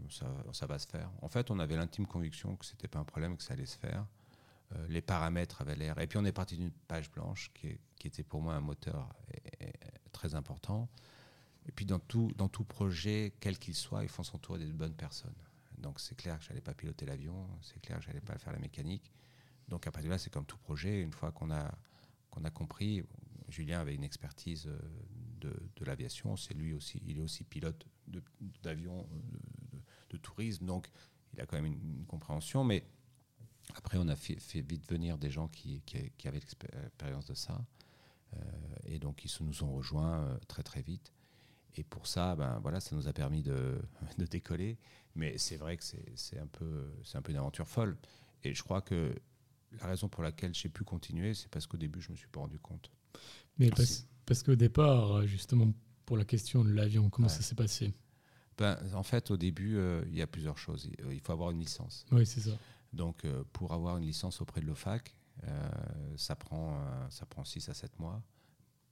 ça, 0.52 0.66
va 0.66 0.78
se 0.78 0.86
faire. 0.86 1.10
En 1.22 1.28
fait, 1.28 1.50
on 1.50 1.58
avait 1.58 1.76
l'intime 1.76 2.06
conviction 2.06 2.56
que 2.56 2.64
c'était 2.64 2.88
pas 2.88 2.98
un 2.98 3.04
problème, 3.04 3.36
que 3.36 3.42
ça 3.42 3.54
allait 3.54 3.66
se 3.66 3.78
faire. 3.78 4.06
Euh, 4.72 4.86
les 4.88 5.00
paramètres 5.00 5.60
avaient 5.60 5.76
l'air. 5.76 5.98
Et 5.98 6.06
puis 6.06 6.18
on 6.18 6.24
est 6.24 6.32
parti 6.32 6.56
d'une 6.56 6.70
page 6.70 7.10
blanche 7.10 7.50
qui, 7.54 7.78
était 8.06 8.22
pour 8.22 8.40
moi 8.40 8.54
un 8.54 8.60
moteur 8.60 9.08
très 10.12 10.34
important. 10.34 10.88
Et 11.66 11.72
puis 11.72 11.84
dans 11.84 11.98
tout, 11.98 12.32
dans 12.36 12.48
tout 12.48 12.64
projet, 12.64 13.32
quel 13.40 13.58
qu'il 13.58 13.74
soit, 13.74 14.02
il 14.02 14.08
faut 14.08 14.24
s'entourer 14.24 14.58
des 14.58 14.72
bonnes 14.72 14.94
personnes. 14.94 15.34
Donc 15.78 16.00
c'est 16.00 16.14
clair 16.14 16.38
que 16.38 16.44
je 16.44 16.50
n'allais 16.50 16.60
pas 16.60 16.74
piloter 16.74 17.06
l'avion, 17.06 17.48
c'est 17.62 17.80
clair 17.80 17.98
que 17.98 18.04
je 18.04 18.08
n'allais 18.08 18.20
pas 18.20 18.36
faire 18.38 18.52
la 18.52 18.58
mécanique. 18.58 19.12
Donc 19.68 19.86
après 19.86 20.02
là, 20.02 20.18
c'est 20.18 20.30
comme 20.30 20.44
tout 20.44 20.58
projet, 20.58 21.00
une 21.00 21.12
fois 21.12 21.32
qu'on 21.32 21.50
a, 21.50 21.72
qu'on 22.30 22.44
a 22.44 22.50
compris, 22.50 23.02
Julien 23.50 23.80
avait 23.80 23.94
une 23.94 24.04
expertise 24.04 24.66
euh, 24.66 24.78
de, 25.40 25.54
de 25.76 25.84
l'aviation, 25.84 26.36
c'est 26.36 26.54
lui 26.54 26.72
aussi, 26.72 27.00
il 27.06 27.18
est 27.18 27.22
aussi 27.22 27.44
pilote 27.44 27.86
d'avions 28.62 29.06
de, 29.72 29.78
de, 30.10 30.16
tourisme, 30.16 30.66
donc 30.66 30.90
il 31.32 31.40
a 31.40 31.46
quand 31.46 31.56
même 31.56 31.66
une, 31.66 32.04
compréhension. 32.06 32.64
Mais 32.64 32.84
après, 33.74 33.98
on 33.98 34.08
a 34.08 34.16
fait, 34.16 34.60
vite 34.60 34.86
venir 34.90 35.16
des 35.16 35.30
gens 35.30 35.48
qui, 35.48 35.82
qui, 35.82 36.28
avaient 36.28 36.40
l'expérience 36.40 37.26
de 37.26 37.34
ça, 37.34 37.64
euh, 38.34 38.38
et 38.84 38.98
donc 38.98 39.24
ils 39.24 39.44
nous 39.44 39.62
ont 39.62 39.72
rejoints 39.72 40.24
euh, 40.24 40.38
très 40.48 40.62
très 40.62 40.82
vite. 40.82 41.12
Et 41.76 41.84
pour 41.84 42.06
ça, 42.06 42.34
ben 42.34 42.58
voilà, 42.60 42.80
ça 42.80 42.96
nous 42.96 43.06
a 43.06 43.12
permis 43.12 43.42
de, 43.42 43.80
décoller. 44.30 44.76
Mais 45.14 45.38
c'est 45.38 45.56
vrai 45.56 45.76
que 45.76 45.84
c'est 45.84 46.38
un 46.38 46.46
peu, 46.46 46.92
un 47.14 47.22
peu 47.22 47.30
une 47.30 47.38
aventure 47.38 47.68
folle. 47.68 47.96
Et 48.42 48.54
je 48.54 48.62
crois 48.62 48.82
que 48.82 49.14
la 49.72 49.86
raison 49.86 50.08
pour 50.08 50.22
laquelle 50.22 50.54
j'ai 50.54 50.68
pu 50.68 50.84
continuer, 50.84 51.34
c'est 51.34 51.48
parce 51.48 51.66
qu'au 51.66 51.76
début, 51.76 52.00
je 52.00 52.10
me 52.10 52.16
suis 52.16 52.28
pas 52.28 52.40
rendu 52.40 52.58
compte. 52.58 52.90
Mais 53.58 53.70
parce, 53.70 54.06
parce 54.26 54.42
qu'au 54.42 54.56
départ, 54.56 55.26
justement, 55.26 55.72
pour 56.10 56.16
la 56.16 56.24
question 56.24 56.64
de 56.64 56.72
l'avion, 56.72 57.08
comment 57.08 57.28
ça 57.28 57.40
s'est 57.40 57.54
passé 57.54 57.94
ben, 58.58 58.76
En 58.94 59.04
fait, 59.04 59.30
au 59.30 59.36
début, 59.36 59.76
euh, 59.76 60.02
il 60.08 60.16
y 60.16 60.22
a 60.22 60.26
plusieurs 60.26 60.58
choses. 60.58 60.90
Il 61.08 61.20
faut 61.20 61.32
avoir 61.32 61.52
une 61.52 61.60
licence. 61.60 62.04
Oui, 62.10 62.26
c'est 62.26 62.40
ça. 62.40 62.58
Donc, 62.92 63.24
euh, 63.24 63.44
pour 63.52 63.72
avoir 63.72 63.96
une 63.96 64.06
licence 64.06 64.40
auprès 64.40 64.60
de 64.60 64.66
l'OFAC, 64.66 65.14
euh, 65.44 65.70
ça, 66.16 66.34
prend, 66.34 66.80
ça 67.10 67.26
prend 67.26 67.44
6 67.44 67.68
à 67.68 67.74
7 67.74 67.96
mois. 68.00 68.20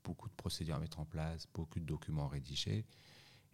Beaucoup 0.05 0.29
de 0.29 0.35
procédures 0.35 0.77
à 0.77 0.79
mettre 0.79 1.01
en 1.01 1.05
place, 1.05 1.49
beaucoup 1.53 1.81
de 1.81 1.85
documents 1.85 2.29
rédigés. 2.29 2.87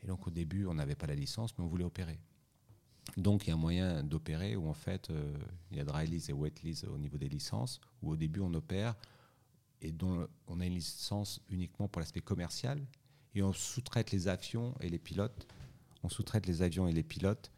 Et 0.03 0.07
donc, 0.07 0.27
au 0.27 0.31
début, 0.31 0.67
on 0.67 0.75
n'avait 0.75 0.95
pas 0.95 1.07
la 1.07 1.15
licence, 1.15 1.57
mais 1.57 1.65
on 1.65 1.69
voulait 1.69 1.85
opérer. 1.85 2.21
Donc, 3.17 3.47
il 3.47 3.49
y 3.49 3.51
a 3.51 3.55
un 3.55 3.59
moyen 3.59 4.03
d'opérer 4.05 4.57
où, 4.57 4.69
en 4.69 4.75
fait, 4.75 5.11
il 5.71 5.79
y 5.79 5.81
a 5.81 5.85
dry 5.85 6.07
lease 6.07 6.29
et 6.29 6.35
wet 6.35 6.53
lease 6.63 6.85
au 6.85 6.99
niveau 6.99 7.17
des 7.17 7.31
licences, 7.31 7.81
où 8.03 8.11
au 8.11 8.17
début, 8.17 8.41
on 8.41 8.53
opère 8.53 8.95
et 9.85 9.93
dont 9.93 10.27
on 10.49 10.61
a 10.61 10.67
une 10.67 10.75
licence 10.75 11.41
uniquement 11.51 11.89
pour 11.89 12.01
l'aspect 12.01 12.23
commercial 12.23 12.81
et 13.35 13.43
on 13.43 13.53
sous-traite 13.53 14.11
les 14.13 14.29
avions 14.29 14.75
et 14.81 14.89
les 14.89 14.99
pilotes. 14.99 15.47
On 16.03 16.09
sous-traite 16.09 16.47
les 16.47 16.63
avions 16.63 16.89
et 16.89 16.93
les 16.93 17.03
pilotes 17.03 17.53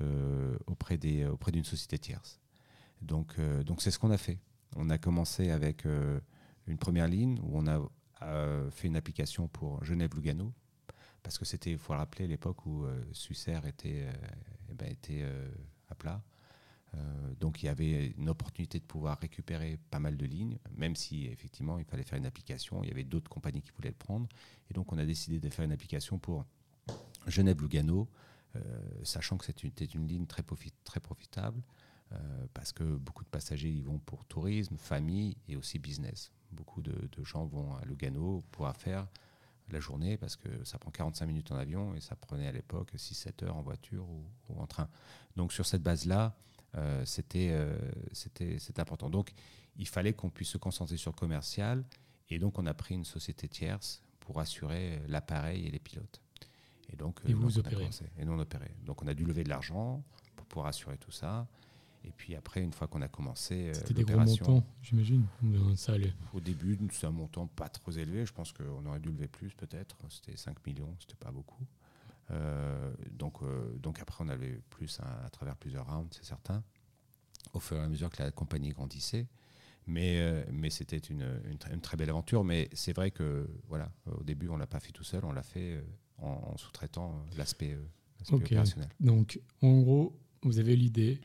euh, 0.00 0.56
auprès 0.66 0.96
des 0.96 1.26
auprès 1.26 1.50
d'une 1.50 1.64
société 1.64 1.98
tierce. 1.98 2.40
Donc 3.00 3.34
euh, 3.38 3.64
donc 3.64 3.82
c'est 3.82 3.90
ce 3.90 3.98
qu'on 3.98 4.12
a 4.12 4.18
fait. 4.18 4.38
On 4.76 4.90
a 4.90 4.98
commencé 4.98 5.50
avec 5.50 5.84
euh, 5.84 6.20
une 6.66 6.78
première 6.78 7.08
ligne 7.08 7.38
où 7.42 7.58
on 7.58 7.66
a 7.66 7.80
fait 8.70 8.86
une 8.86 8.94
application 8.94 9.48
pour 9.48 9.82
Genève-Lugano 9.84 10.52
parce 11.24 11.38
que 11.38 11.44
c'était, 11.44 11.76
faut 11.76 11.92
le 11.92 11.98
rappeler, 11.98 12.28
l'époque 12.28 12.64
où 12.66 12.86
Sucer 13.10 13.58
était, 13.66 14.06
eh 14.70 14.74
ben, 14.74 14.88
était 14.88 15.24
à 15.88 15.96
plat. 15.96 16.22
Euh, 16.94 17.34
donc 17.40 17.62
il 17.62 17.66
y 17.66 17.68
avait 17.68 18.08
une 18.18 18.28
opportunité 18.28 18.78
de 18.78 18.84
pouvoir 18.84 19.18
récupérer 19.18 19.78
pas 19.90 19.98
mal 19.98 20.16
de 20.16 20.26
lignes, 20.26 20.58
même 20.76 20.96
si 20.96 21.26
effectivement 21.26 21.78
il 21.78 21.84
fallait 21.84 22.02
faire 22.02 22.18
une 22.18 22.26
application. 22.26 22.82
Il 22.82 22.88
y 22.88 22.92
avait 22.92 23.04
d'autres 23.04 23.30
compagnies 23.30 23.62
qui 23.62 23.70
voulaient 23.70 23.90
le 23.90 23.94
prendre. 23.94 24.28
Et 24.70 24.74
donc 24.74 24.92
on 24.92 24.98
a 24.98 25.04
décidé 25.04 25.40
de 25.40 25.48
faire 25.48 25.64
une 25.64 25.72
application 25.72 26.18
pour 26.18 26.44
Genève-Lugano, 27.26 28.08
euh, 28.56 28.60
sachant 29.02 29.38
que 29.38 29.46
c'était 29.46 29.84
une, 29.84 30.06
ligne 30.06 30.26
très, 30.26 30.42
très 30.84 31.00
profitable, 31.00 31.62
euh, 32.12 32.46
parce 32.52 32.72
que 32.72 32.84
beaucoup 32.84 33.24
de 33.24 33.28
passagers 33.28 33.70
y 33.70 33.80
vont 33.80 33.98
pour 33.98 34.24
tourisme, 34.24 34.76
famille 34.76 35.36
et 35.48 35.56
aussi 35.56 35.78
business. 35.78 36.30
Beaucoup 36.50 36.82
de, 36.82 37.08
gens 37.24 37.46
vont 37.46 37.76
à 37.76 37.84
Lugano 37.86 38.44
pour 38.50 38.70
faire 38.76 39.06
la 39.70 39.80
journée 39.80 40.18
parce 40.18 40.36
que 40.36 40.48
ça 40.64 40.78
prend 40.78 40.90
45 40.90 41.24
minutes 41.24 41.50
en 41.50 41.56
avion 41.56 41.94
et 41.94 42.00
ça 42.00 42.14
prenait 42.14 42.46
à 42.46 42.52
l'époque 42.52 42.92
6-7 42.94 43.44
heures 43.44 43.56
en 43.56 43.62
voiture 43.62 44.06
ou, 44.06 44.26
ou, 44.50 44.60
en 44.60 44.66
train. 44.66 44.88
Donc 45.36 45.52
sur 45.52 45.64
cette 45.64 45.82
base-là, 45.82 46.36
euh, 46.76 47.04
euh, 47.34 47.78
c'était 48.12 48.80
important. 48.80 49.10
Donc, 49.10 49.32
il 49.76 49.88
fallait 49.88 50.12
qu'on 50.12 50.30
puisse 50.30 50.50
se 50.50 50.58
concentrer 50.58 50.96
sur 50.96 51.10
le 51.10 51.16
commercial. 51.16 51.84
Et 52.28 52.38
donc, 52.38 52.58
on 52.58 52.66
a 52.66 52.74
pris 52.74 52.94
une 52.94 53.04
société 53.04 53.48
tierce 53.48 54.02
pour 54.20 54.40
assurer 54.40 55.00
l'appareil 55.08 55.66
et 55.66 55.70
les 55.70 55.78
pilotes. 55.78 56.22
Et 56.92 56.96
donc, 56.96 57.20
et 57.26 57.34
vous 57.34 57.58
opérez. 57.58 57.88
Et 58.18 58.24
nous, 58.24 58.32
on 58.32 58.38
opérait. 58.38 58.74
Donc, 58.84 59.02
on 59.02 59.06
a 59.06 59.14
dû 59.14 59.24
lever 59.24 59.44
de 59.44 59.48
l'argent 59.48 60.02
pour 60.36 60.46
pouvoir 60.46 60.66
assurer 60.68 60.98
tout 60.98 61.10
ça. 61.10 61.46
Et 62.04 62.10
puis 62.10 62.34
après, 62.34 62.60
une 62.60 62.72
fois 62.72 62.88
qu'on 62.88 63.02
a 63.02 63.08
commencé. 63.08 63.68
Euh, 63.68 63.74
c'était 63.74 63.94
des 63.94 64.04
gros 64.04 64.18
montants, 64.18 64.64
j'imagine. 64.82 65.24
Au 66.32 66.40
début, 66.40 66.78
c'est 66.90 67.06
un 67.06 67.12
montant 67.12 67.46
pas 67.46 67.68
trop 67.68 67.92
élevé. 67.92 68.26
Je 68.26 68.32
pense 68.32 68.52
qu'on 68.52 68.84
aurait 68.86 68.98
dû 68.98 69.10
lever 69.10 69.28
plus, 69.28 69.50
peut-être. 69.54 69.96
C'était 70.08 70.36
5 70.36 70.66
millions, 70.66 70.94
c'était 70.98 71.14
pas 71.14 71.30
beaucoup. 71.30 71.64
Euh, 72.30 72.92
donc, 73.10 73.42
euh, 73.42 73.76
donc 73.78 74.00
après, 74.00 74.24
on 74.24 74.28
avait 74.28 74.60
plus 74.70 75.00
à, 75.00 75.28
travers 75.30 75.56
plusieurs 75.56 75.86
rounds, 75.86 76.08
c'est 76.16 76.24
certain, 76.24 76.62
au 77.52 77.60
fur 77.60 77.76
et 77.76 77.80
à 77.80 77.88
mesure 77.88 78.10
que 78.10 78.22
la 78.22 78.30
compagnie 78.30 78.70
grandissait. 78.70 79.26
Mais, 79.86 80.20
euh, 80.20 80.44
mais 80.52 80.70
c'était 80.70 80.98
une, 80.98 81.26
une, 81.44 81.80
très 81.80 81.96
belle 81.96 82.10
aventure. 82.10 82.44
Mais 82.44 82.68
c'est 82.72 82.94
vrai 82.94 83.10
que 83.10 83.48
voilà, 83.68 83.90
au 84.06 84.22
début, 84.22 84.48
on 84.48 84.56
l'a 84.56 84.66
pas 84.66 84.80
fait 84.80 84.92
tout 84.92 85.04
seul, 85.04 85.24
on 85.24 85.32
l'a 85.32 85.42
fait 85.42 85.82
en, 86.18 86.56
sous-traitant 86.56 87.26
l'aspect 87.36 87.76
opérationnel. 88.30 88.88
Donc, 89.00 89.40
en 89.60 89.80
gros, 89.80 90.16
vous 90.42 90.60
avez 90.60 90.76
l'idée, 90.76 91.20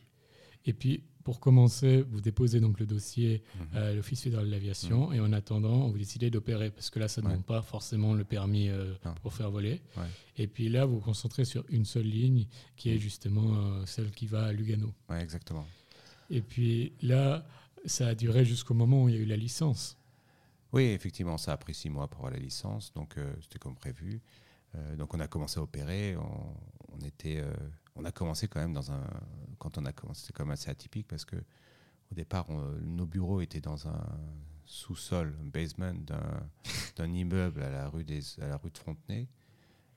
et 0.65 0.73
puis 0.73 1.03
pour 1.27 1.41
commencer, 1.41 2.05
vous 2.09 2.21
déposez 2.21 2.61
donc 2.61 2.79
le 2.79 2.85
dossier 2.85 3.43
à 3.73 3.89
mhm. 3.89 3.97
l'Office 3.97 4.21
fédéral 4.21 4.45
de 4.45 4.51
l'aviation 4.51 5.09
mhm. 5.09 5.13
et 5.13 5.19
en 5.19 5.33
attendant, 5.33 5.89
vous 5.89 5.97
décidez 5.97 6.29
d'opérer 6.29 6.69
parce 6.71 6.89
que 6.89 6.99
là, 6.99 7.09
ça 7.09 7.19
ne 7.19 7.27
demande 7.27 7.43
pas 7.43 7.61
forcément 7.61 8.13
le 8.13 8.23
permis 8.23 8.69
euh, 8.69 8.93
pour 9.21 9.33
faire 9.33 9.51
voler. 9.51 9.81
Et 10.37 10.47
puis 10.47 10.69
là, 10.69 10.85
vous 10.85 10.95
vous 10.95 11.01
concentrez 11.01 11.43
sur 11.43 11.65
une 11.67 11.83
seule 11.83 12.05
ligne 12.05 12.45
qui 12.77 12.91
est 12.91 12.93
mhm. 12.93 12.99
justement 13.01 13.57
euh, 13.57 13.85
celle 13.85 14.09
qui 14.11 14.25
va 14.25 14.45
à 14.45 14.53
Lugano. 14.53 14.93
Exactement. 15.19 15.65
Et 16.29 16.39
puis 16.39 16.93
là, 17.01 17.45
ça 17.85 18.07
a 18.07 18.15
duré 18.15 18.45
jusqu'au 18.45 18.73
moment 18.73 19.03
où 19.03 19.09
il 19.09 19.15
y 19.15 19.17
a 19.17 19.21
eu 19.21 19.25
la 19.25 19.35
licence. 19.35 19.97
Oui, 20.71 20.83
effectivement, 20.83 21.37
ça 21.37 21.51
a 21.51 21.57
pris 21.57 21.73
six 21.73 21.89
mois 21.89 22.07
pour 22.07 22.19
avoir 22.21 22.35
la 22.35 22.39
licence, 22.39 22.93
donc 22.93 23.17
euh, 23.17 23.33
c'était 23.41 23.59
comme 23.59 23.75
prévu. 23.75 24.21
Euh, 24.75 24.95
donc 24.95 25.13
on 25.13 25.19
a 25.19 25.27
commencé 25.27 25.59
à 25.59 25.63
opérer. 25.63 26.15
On, 26.15 27.05
était, 27.05 27.41
euh, 27.41 27.53
on 27.97 28.05
a 28.05 28.11
commencé 28.11 28.47
quand 28.47 28.59
même 28.59 28.73
dans 28.73 28.91
un. 28.91 29.03
Quand 29.59 29.77
on 29.77 29.85
a 29.85 29.91
commencé, 29.91 30.21
c'était 30.21 30.33
quand 30.33 30.45
même 30.45 30.53
assez 30.53 30.69
atypique 30.69 31.07
parce 31.07 31.25
que 31.25 31.35
au 31.35 32.15
départ, 32.15 32.47
nos 32.81 33.05
bureaux 33.05 33.41
étaient 33.41 33.59
dans 33.59 33.87
un 33.87 34.05
sous-sol, 34.65 35.35
un 35.41 35.47
basement 35.47 35.93
d'un 36.95 37.13
immeuble 37.13 37.61
à 37.63 37.69
la 37.69 37.89
rue 37.89 38.03
des, 38.03 38.21
à 38.39 38.47
la 38.47 38.57
rue 38.57 38.71
de 38.71 38.77
Frontenay. 38.77 39.27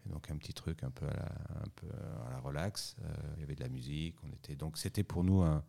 donc 0.06 0.28
un 0.30 0.36
petit 0.36 0.52
truc 0.52 0.82
un 0.82 0.90
peu 0.90 1.06
à 1.06 1.14
la, 1.14 1.24
un 1.64 1.68
peu 1.76 1.86
à 2.26 2.30
la 2.30 2.40
relax. 2.40 2.96
il 3.36 3.40
y 3.40 3.44
avait 3.44 3.54
de 3.54 3.62
la 3.62 3.68
musique. 3.68 4.16
On 4.24 4.32
était 4.32 4.56
donc 4.56 4.76
c'était 4.76 5.04
pour 5.04 5.22
nous 5.22 5.42
un, 5.42 5.62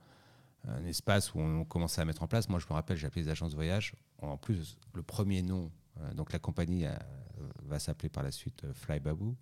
un 0.67 0.85
espace 0.85 1.33
où 1.33 1.39
on 1.39 1.65
commençait 1.65 2.01
à 2.01 2.05
mettre 2.05 2.23
en 2.23 2.27
place. 2.27 2.49
Moi, 2.49 2.59
je 2.59 2.65
me 2.67 2.73
rappelle, 2.73 2.97
j'ai 2.97 3.07
appelé 3.07 3.23
les 3.23 3.29
agences 3.29 3.51
de 3.51 3.55
voyage. 3.55 3.95
En 4.19 4.37
plus, 4.37 4.77
le 4.93 5.01
premier 5.01 5.41
nom, 5.41 5.71
euh, 5.99 6.13
donc 6.13 6.33
la 6.33 6.39
compagnie 6.39 6.85
euh, 6.85 6.93
va 7.63 7.79
s'appeler 7.79 8.09
par 8.09 8.23
la 8.23 8.31
suite 8.31 8.63
euh, 8.63 8.73
Fly 8.73 8.99
Baboo. 8.99 9.35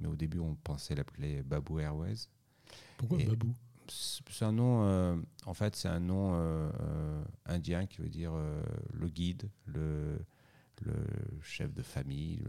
Mais 0.00 0.08
au 0.08 0.16
début, 0.16 0.38
on 0.38 0.54
pensait 0.54 0.94
l'appeler 0.94 1.42
Baboo 1.42 1.78
Airways. 1.78 2.28
Pourquoi 2.96 3.18
Baboo 3.18 3.54
C'est 3.88 4.44
un 4.44 4.52
nom, 4.52 5.22
en 5.46 5.54
fait, 5.54 5.76
c'est 5.76 5.88
un 5.88 6.00
nom 6.00 6.70
indien 7.46 7.86
qui 7.86 7.98
veut 7.98 8.08
dire 8.08 8.32
le 8.92 9.08
guide, 9.08 9.50
le, 9.66 10.18
le, 10.82 10.94
chef 11.42 11.72
de 11.72 11.82
famille. 11.82 12.42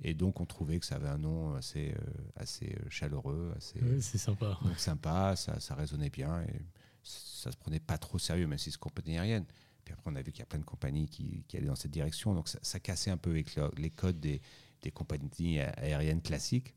et 0.00 0.14
donc, 0.14 0.40
on 0.40 0.46
trouvait 0.46 0.78
que 0.80 0.86
ça 0.86 0.96
avait 0.96 1.08
un 1.08 1.18
nom 1.18 1.54
assez, 1.54 1.94
assez 2.36 2.76
chaleureux, 2.88 3.52
assez. 3.56 3.80
c'est 4.00 4.18
sympa. 4.18 4.58
Donc, 4.62 4.78
sympa, 4.78 5.36
ça, 5.36 5.60
ça 5.60 5.74
résonnait 5.74 6.10
bien. 6.10 6.42
Et 6.42 6.62
ça 7.02 7.52
se 7.52 7.56
prenait 7.56 7.80
pas 7.80 7.98
trop 7.98 8.18
sérieux, 8.18 8.46
même 8.46 8.58
si 8.58 8.70
c'est 8.70 8.78
compagnie 8.78 9.18
aérienne. 9.18 9.44
Puis 9.84 9.92
après, 9.92 10.10
on 10.10 10.16
a 10.16 10.22
vu 10.22 10.32
qu'il 10.32 10.40
y 10.40 10.42
a 10.42 10.46
plein 10.46 10.58
de 10.58 10.64
compagnies 10.64 11.08
qui, 11.08 11.44
allaient 11.54 11.66
dans 11.66 11.76
cette 11.76 11.92
direction. 11.92 12.34
Donc, 12.34 12.48
ça, 12.48 12.80
cassait 12.80 13.10
un 13.10 13.16
peu 13.16 13.30
avec 13.30 13.56
les 13.76 13.90
codes 13.90 14.18
des, 14.18 14.42
compagnies 14.90 15.58
aériennes 15.60 16.22
classiques. 16.22 16.74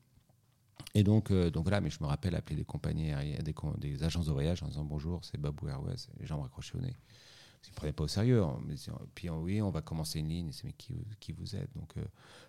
Et 0.96 1.04
donc, 1.04 1.32
euh, 1.32 1.50
donc 1.50 1.64
voilà, 1.64 1.82
mais 1.82 1.90
je 1.90 2.00
me 2.02 2.08
rappelle 2.08 2.36
appeler 2.36 2.56
des 2.56 2.66
compagnies 2.66 3.12
aériennes, 3.12 3.44
des, 3.78 4.04
agences 4.04 4.26
de 4.26 4.32
voyage 4.32 4.64
en 4.64 4.68
disant 4.68 4.86
bonjour, 4.86 5.24
c'est 5.24 5.40
Babou 5.40 5.68
Airways. 5.68 6.08
Les 6.20 6.26
gens 6.26 6.38
me 6.38 6.44
raccrochaient 6.44 6.78
au 6.78 6.82
nez. 6.82 6.96
Ils 7.68 7.72
ne 7.72 7.76
prenaient 7.76 7.94
pas 7.94 8.06
au 8.06 8.08
sérieux. 8.08 8.42
Hein. 8.42 8.58
Puis 9.14 9.30
oui, 9.30 9.62
on 9.62 9.70
va 9.70 9.82
commencer 9.82 10.20
une 10.20 10.30
ligne. 10.30 10.52
C'est 10.52 10.64
mais 10.64 10.74
qui, 10.74 10.96
qui 11.20 11.34
vous 11.34 11.56
êtes? 11.56 11.70
Donc, 11.76 11.92
euh, 11.98 12.04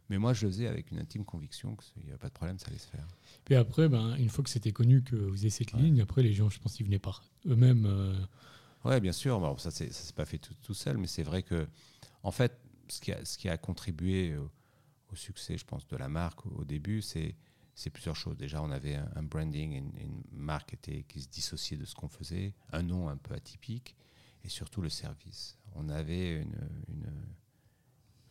Mais 0.08 0.18
moi, 0.18 0.32
je 0.32 0.46
le 0.46 0.52
faisais 0.52 0.68
avec 0.68 0.90
une 0.92 1.00
intime 1.00 1.24
conviction 1.24 1.76
qu'il 1.76 2.04
n'y 2.04 2.10
avait 2.10 2.18
pas 2.18 2.28
de 2.28 2.32
problème, 2.32 2.58
ça 2.58 2.68
allait 2.68 2.78
se 2.78 2.86
faire. 2.86 3.06
Puis 3.44 3.56
après, 3.56 3.88
ben, 3.88 4.14
une 4.16 4.28
fois 4.28 4.44
que 4.44 4.50
c'était 4.50 4.72
connu 4.72 5.02
que 5.02 5.16
vous 5.16 5.38
aviez 5.38 5.50
cette 5.50 5.72
ligne, 5.72 6.00
après, 6.00 6.22
les 6.22 6.32
gens, 6.32 6.48
je 6.48 6.60
pense 6.60 6.74
qu'ils 6.74 6.86
venaient 6.86 7.00
par 7.00 7.24
eux-mêmes. 7.46 7.86
Euh, 7.86 8.14
oui, 8.84 9.00
bien 9.00 9.12
sûr. 9.12 9.56
Ça 9.58 9.68
ne 9.68 9.90
s'est 9.90 10.12
pas 10.14 10.24
fait 10.24 10.38
tout, 10.38 10.74
seul, 10.74 10.96
mais 10.96 11.08
c'est 11.08 11.24
vrai 11.24 11.42
que, 11.42 11.66
en 12.22 12.30
fait, 12.30 12.56
ce 12.88 13.00
qui 13.00 13.12
a, 13.12 13.24
ce 13.24 13.36
qui 13.36 13.48
a 13.48 13.58
contribué 13.58 14.36
au, 15.12 15.16
succès, 15.16 15.56
je 15.56 15.64
pense, 15.64 15.86
de 15.86 15.96
la 15.96 16.08
marque 16.08 16.46
au, 16.46 16.64
début, 16.64 17.02
c'est 17.02 17.36
plusieurs 17.92 18.16
choses. 18.16 18.36
Déjà, 18.36 18.62
on 18.62 18.70
avait 18.70 18.96
un, 18.96 19.22
branding, 19.22 19.72
une, 19.72 20.22
marque 20.32 20.74
était, 20.74 21.04
qui 21.04 21.22
se 21.22 21.28
dissociait 21.28 21.76
de 21.76 21.84
ce 21.84 21.94
qu'on 21.94 22.08
faisait, 22.08 22.54
un 22.72 22.82
nom 22.82 23.08
un 23.08 23.16
peu 23.16 23.34
atypique 23.34 23.96
et 24.44 24.48
surtout 24.48 24.80
le 24.80 24.88
service. 24.88 25.58
On 25.74 25.88
avait 25.88 26.42
une, 26.42 26.56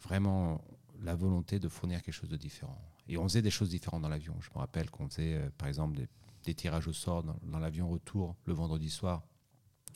vraiment 0.01 0.63
la 1.01 1.15
volonté 1.15 1.59
de 1.59 1.69
fournir 1.69 2.01
quelque 2.01 2.13
chose 2.13 2.29
de 2.29 2.37
différent. 2.37 2.81
Et 3.07 3.17
on 3.17 3.23
faisait 3.23 3.41
des 3.41 3.51
choses 3.51 3.69
différentes 3.69 4.01
dans 4.01 4.09
l'avion. 4.09 4.35
Je 4.39 4.49
me 4.53 4.59
rappelle 4.59 4.89
qu'on 4.89 5.07
faisait, 5.09 5.35
euh, 5.35 5.49
par 5.57 5.67
exemple, 5.67 5.97
des, 6.43 6.53
tirages 6.53 6.87
au 6.87 6.93
sort 6.93 7.23
dans, 7.23 7.59
l'avion 7.59 7.87
retour 7.89 8.35
le 8.45 8.53
vendredi 8.53 8.89
soir 8.89 9.23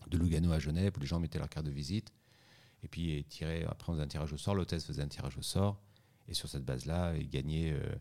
de 0.07 0.17
Lugano 0.19 0.51
à 0.51 0.59
Genève, 0.59 0.93
où 0.95 0.99
les 0.99 1.07
gens 1.07 1.19
mettaient 1.19 1.39
leur 1.39 1.49
carte 1.49 1.65
de 1.65 1.71
visite. 1.71 2.13
Et 2.83 2.87
puis, 2.87 3.25
après, 3.67 3.91
on 3.91 3.93
faisait 3.93 4.03
un 4.03 4.07
tirage 4.07 4.33
au 4.33 4.37
sort. 4.37 4.53
L'hôtesse 4.53 4.85
faisait 4.85 5.01
un 5.01 5.07
tirage 5.07 5.37
au 5.37 5.41
sort. 5.41 5.81
Et 6.27 6.33
sur 6.33 6.49
cette 6.49 6.63
base-là, 6.63 7.17
gagnaient 7.19 7.71
euh, 7.73 7.95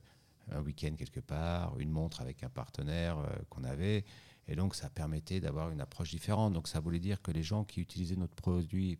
un 0.50 0.61
week-end 0.61 0.94
quelque 0.96 1.20
part, 1.20 1.78
une 1.78 1.90
montre 1.90 2.20
avec 2.20 2.42
un 2.42 2.48
partenaire 2.48 3.18
euh, 3.18 3.28
qu'on 3.48 3.64
avait. 3.64 4.04
Et 4.48 4.56
donc, 4.56 4.74
ça 4.74 4.90
permettait 4.90 5.40
d'avoir 5.40 5.70
une 5.70 5.80
approche 5.80 6.11
différente. 6.11 6.52
Donc, 6.52 6.68
ça 6.68 6.80
voulait 6.80 7.00
dire 7.00 7.22
que 7.22 7.30
les 7.30 7.42
gens 7.42 7.64
qui 7.64 7.80
utilisaient 7.80 8.16
notre 8.16 8.35
produit 8.35 8.98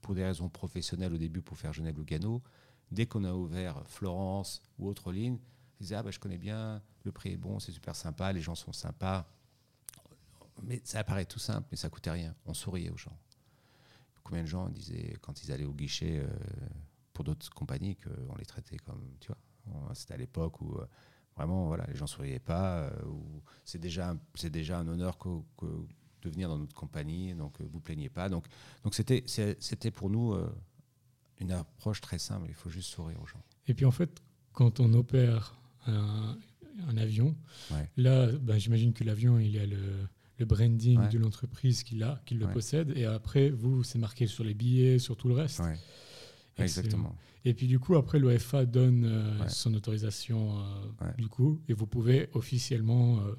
pour 0.00 0.14
des 0.14 0.24
raisons 0.24 0.48
professionnelles 0.48 1.14
au 1.14 1.18
début 1.18 1.42
pour 1.42 1.56
faire 1.56 1.72
Genève-Lugano, 1.72 2.42
dès 2.90 3.06
qu'on 3.06 3.24
a 3.24 3.32
ouvert 3.32 3.82
Florence 3.86 4.62
ou 4.78 4.88
autre 4.88 5.12
ligne, 5.12 5.38
ils 5.80 5.84
disaient 5.84 5.96
Ah, 5.96 6.02
bah, 6.02 6.10
je 6.10 6.18
connais 6.18 6.38
bien, 6.38 6.82
le 7.04 7.12
prix 7.12 7.32
est 7.32 7.36
bon, 7.36 7.58
c'est 7.58 7.72
super 7.72 7.96
sympa, 7.96 8.32
les 8.32 8.40
gens 8.40 8.54
sont 8.54 8.72
sympas. 8.72 9.26
Mais 10.62 10.80
ça 10.84 11.00
apparaît 11.00 11.24
tout 11.24 11.38
simple, 11.38 11.66
mais 11.70 11.76
ça 11.76 11.88
coûtait 11.88 12.10
rien. 12.10 12.34
On 12.44 12.54
souriait 12.54 12.90
aux 12.90 12.96
gens. 12.96 13.16
Combien 14.22 14.42
de 14.42 14.48
gens 14.48 14.68
disaient, 14.68 15.16
quand 15.20 15.42
ils 15.42 15.50
allaient 15.50 15.64
au 15.64 15.72
guichet 15.72 16.18
euh, 16.18 16.28
pour 17.12 17.24
d'autres 17.24 17.50
compagnies, 17.50 17.96
qu'on 17.96 18.36
les 18.36 18.44
traitait 18.44 18.78
comme, 18.78 19.02
tu 19.20 19.28
vois, 19.28 19.94
c'était 19.94 20.14
à 20.14 20.16
l'époque 20.16 20.60
où 20.60 20.76
euh, 20.76 20.86
Vraiment, 21.34 21.66
voilà, 21.66 21.86
les 21.88 21.96
gens 21.96 22.06
souriaient 22.06 22.38
pas. 22.38 22.80
Euh, 22.80 22.90
c'est 23.64 23.78
déjà, 23.78 24.14
c'est 24.34 24.50
déjà 24.50 24.78
un 24.78 24.86
honneur 24.86 25.16
que, 25.16 25.30
de 26.20 26.28
venir 26.28 26.50
dans 26.50 26.58
notre 26.58 26.74
compagnie, 26.74 27.32
donc 27.32 27.58
euh, 27.58 27.64
vous 27.72 27.80
plaignez 27.80 28.10
pas. 28.10 28.28
Donc, 28.28 28.44
donc 28.84 28.94
c'était, 28.94 29.24
c'était 29.26 29.90
pour 29.90 30.10
nous 30.10 30.36
une 31.40 31.52
approche 31.52 32.02
très 32.02 32.18
simple. 32.18 32.48
Il 32.50 32.54
faut 32.54 32.68
juste 32.68 32.90
sourire 32.90 33.18
aux 33.22 33.26
gens. 33.26 33.42
Et 33.66 33.72
puis 33.72 33.86
en 33.86 33.90
fait, 33.90 34.22
quand 34.52 34.78
on 34.78 34.92
opère 34.92 35.56
un, 35.86 36.36
avion, 36.98 37.34
là, 37.96 38.26
ben, 38.26 38.58
j'imagine 38.58 38.92
que 38.92 39.02
l'avion, 39.02 39.38
il 39.38 39.52
y 39.52 39.58
a 39.58 39.64
le, 39.64 40.06
le 40.36 40.44
branding 40.44 41.08
de 41.08 41.18
l'entreprise 41.18 41.82
qui, 41.82 42.02
qui 42.26 42.34
le 42.34 42.46
possède, 42.48 42.92
et 42.94 43.06
après, 43.06 43.48
vous, 43.48 43.84
c'est 43.84 43.98
marqué 43.98 44.26
sur 44.26 44.44
les 44.44 44.52
billets, 44.52 44.98
sur 44.98 45.16
tout 45.16 45.28
le 45.28 45.34
reste. 45.34 45.62
Exactement. 46.58 47.14
Et 47.44 47.54
puis 47.54 47.66
du 47.66 47.78
coup, 47.78 47.96
après, 47.96 48.18
l'OFA 48.18 48.64
donne 48.64 49.04
euh, 49.04 49.48
son 49.48 49.74
autorisation, 49.74 50.58
euh, 50.58 51.12
du 51.18 51.26
coup, 51.28 51.60
et 51.68 51.72
vous 51.72 51.86
pouvez 51.86 52.28
officiellement. 52.34 53.18
Euh, 53.18 53.34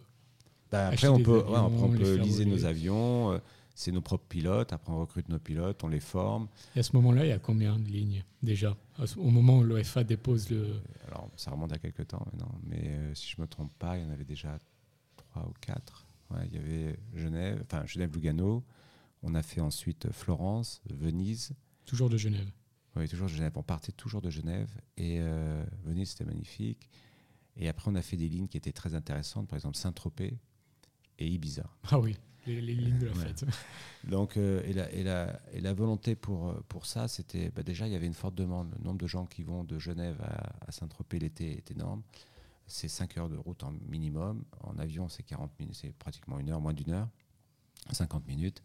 bah, 0.72 0.88
après, 0.88 1.08
on 1.08 1.20
peut, 1.20 1.44
on 1.48 1.90
peut 1.90 2.16
liser 2.16 2.46
nos 2.46 2.66
avions. 2.66 3.40
c'est 3.76 3.92
nos 3.92 4.02
propres 4.02 4.26
pilotes. 4.28 4.74
Après, 4.74 4.92
on 4.92 5.00
recrute 5.00 5.30
nos 5.30 5.40
pilotes, 5.40 5.84
on 5.84 5.88
les 5.88 6.00
forme. 6.00 6.48
Et 6.76 6.80
à 6.80 6.84
ce 6.84 6.96
moment-là, 6.96 7.26
il 7.26 7.30
y 7.30 7.34
a 7.34 7.40
combien 7.40 7.80
de 7.80 7.88
lignes 7.88 8.24
déjà? 8.42 8.76
Au 9.18 9.30
moment 9.30 9.60
où 9.60 9.64
l'OFA 9.64 10.04
dépose 10.04 10.50
le. 10.50 10.82
Alors, 11.08 11.30
ça 11.38 11.52
remonte 11.52 11.72
à 11.72 11.78
quelques 11.78 12.08
temps 12.08 12.26
maintenant. 12.26 12.54
Mais 12.64 13.00
si 13.14 13.30
je 13.30 13.36
ne 13.38 13.44
me 13.44 13.48
trompe 13.48 13.74
pas, 13.78 13.98
il 13.98 14.04
y 14.04 14.08
en 14.08 14.12
avait 14.12 14.26
déjà 14.26 14.60
trois 15.16 15.44
ou 15.44 15.54
quatre. 15.62 16.06
il 16.46 16.54
y 16.54 16.58
avait 16.58 17.00
Genève, 17.14 17.64
enfin 17.64 17.86
Genève-Lugano. 17.86 18.64
On 19.22 19.36
a 19.36 19.42
fait 19.42 19.62
ensuite 19.62 20.12
Florence, 20.12 20.82
Venise. 20.90 21.54
Toujours 21.86 22.10
de 22.10 22.18
Genève. 22.18 22.50
Oui, 22.96 23.08
toujours 23.08 23.28
de 23.28 23.34
Genève. 23.34 23.54
On 23.56 23.64
partait 23.64 23.92
toujours 23.92 24.22
de 24.22 24.30
Genève 24.30 24.70
et 24.98 25.18
euh, 25.20 25.64
Venise, 25.84 26.12
c'était 26.12 26.26
magnifique. 26.26 26.90
Et 27.58 27.68
après, 27.68 27.90
on 27.92 27.96
a 27.96 28.02
fait 28.02 28.18
des 28.18 28.30
lignes 28.30 28.48
qui 28.48 28.58
étaient 28.58 28.72
très 28.72 28.94
intéressantes, 28.94 29.48
par 29.48 29.58
exemple 29.58 29.78
Saint-Tropez 29.78 30.38
et 31.20 31.28
Ibiza. 31.28 31.70
Ah 31.92 32.00
oui, 32.00 32.16
les, 32.46 32.62
lignes 32.62 33.00
de 33.00 33.08
la 33.08 33.14
fête. 33.14 33.46
Donc, 34.04 34.38
euh, 34.38 34.62
et, 34.66 34.74
la, 34.74 34.92
et, 34.92 35.04
la, 35.04 35.40
et, 35.54 35.62
la, 35.62 35.74
volonté 35.74 36.16
pour, 36.16 36.50
euh, 36.50 36.64
pour 36.68 36.86
ça, 36.86 37.08
c'était 37.08 37.50
bah 37.50 37.64
déjà, 37.64 37.88
il 37.88 37.94
y 37.94 37.96
avait 37.96 38.08
une 38.08 38.14
forte 38.14 38.36
demande. 38.36 38.74
Le 38.78 38.84
nombre 38.84 39.00
de 39.00 39.08
gens 39.08 39.26
qui 39.26 39.44
vont 39.44 39.64
de 39.64 39.80
Genève 39.80 40.22
à, 40.22 40.72
Saint-Tropez 40.72 41.20
l'été 41.20 41.58
est 41.58 41.72
énorme. 41.72 42.04
C'est 42.68 42.88
5 42.88 43.18
heures 43.18 43.30
de 43.30 43.38
route 43.38 43.64
en 43.64 43.74
minimum. 43.88 44.44
En 44.62 44.78
avion, 44.78 45.10
c'est 45.10 45.24
40 45.24 45.60
minutes, 45.60 45.76
c'est 45.76 45.94
pratiquement 45.94 46.40
une 46.40 46.50
heure, 46.50 46.62
moins 46.62 46.74
d'une 46.74 46.92
heure, 46.92 47.10
50 47.92 48.28
minutes. 48.28 48.64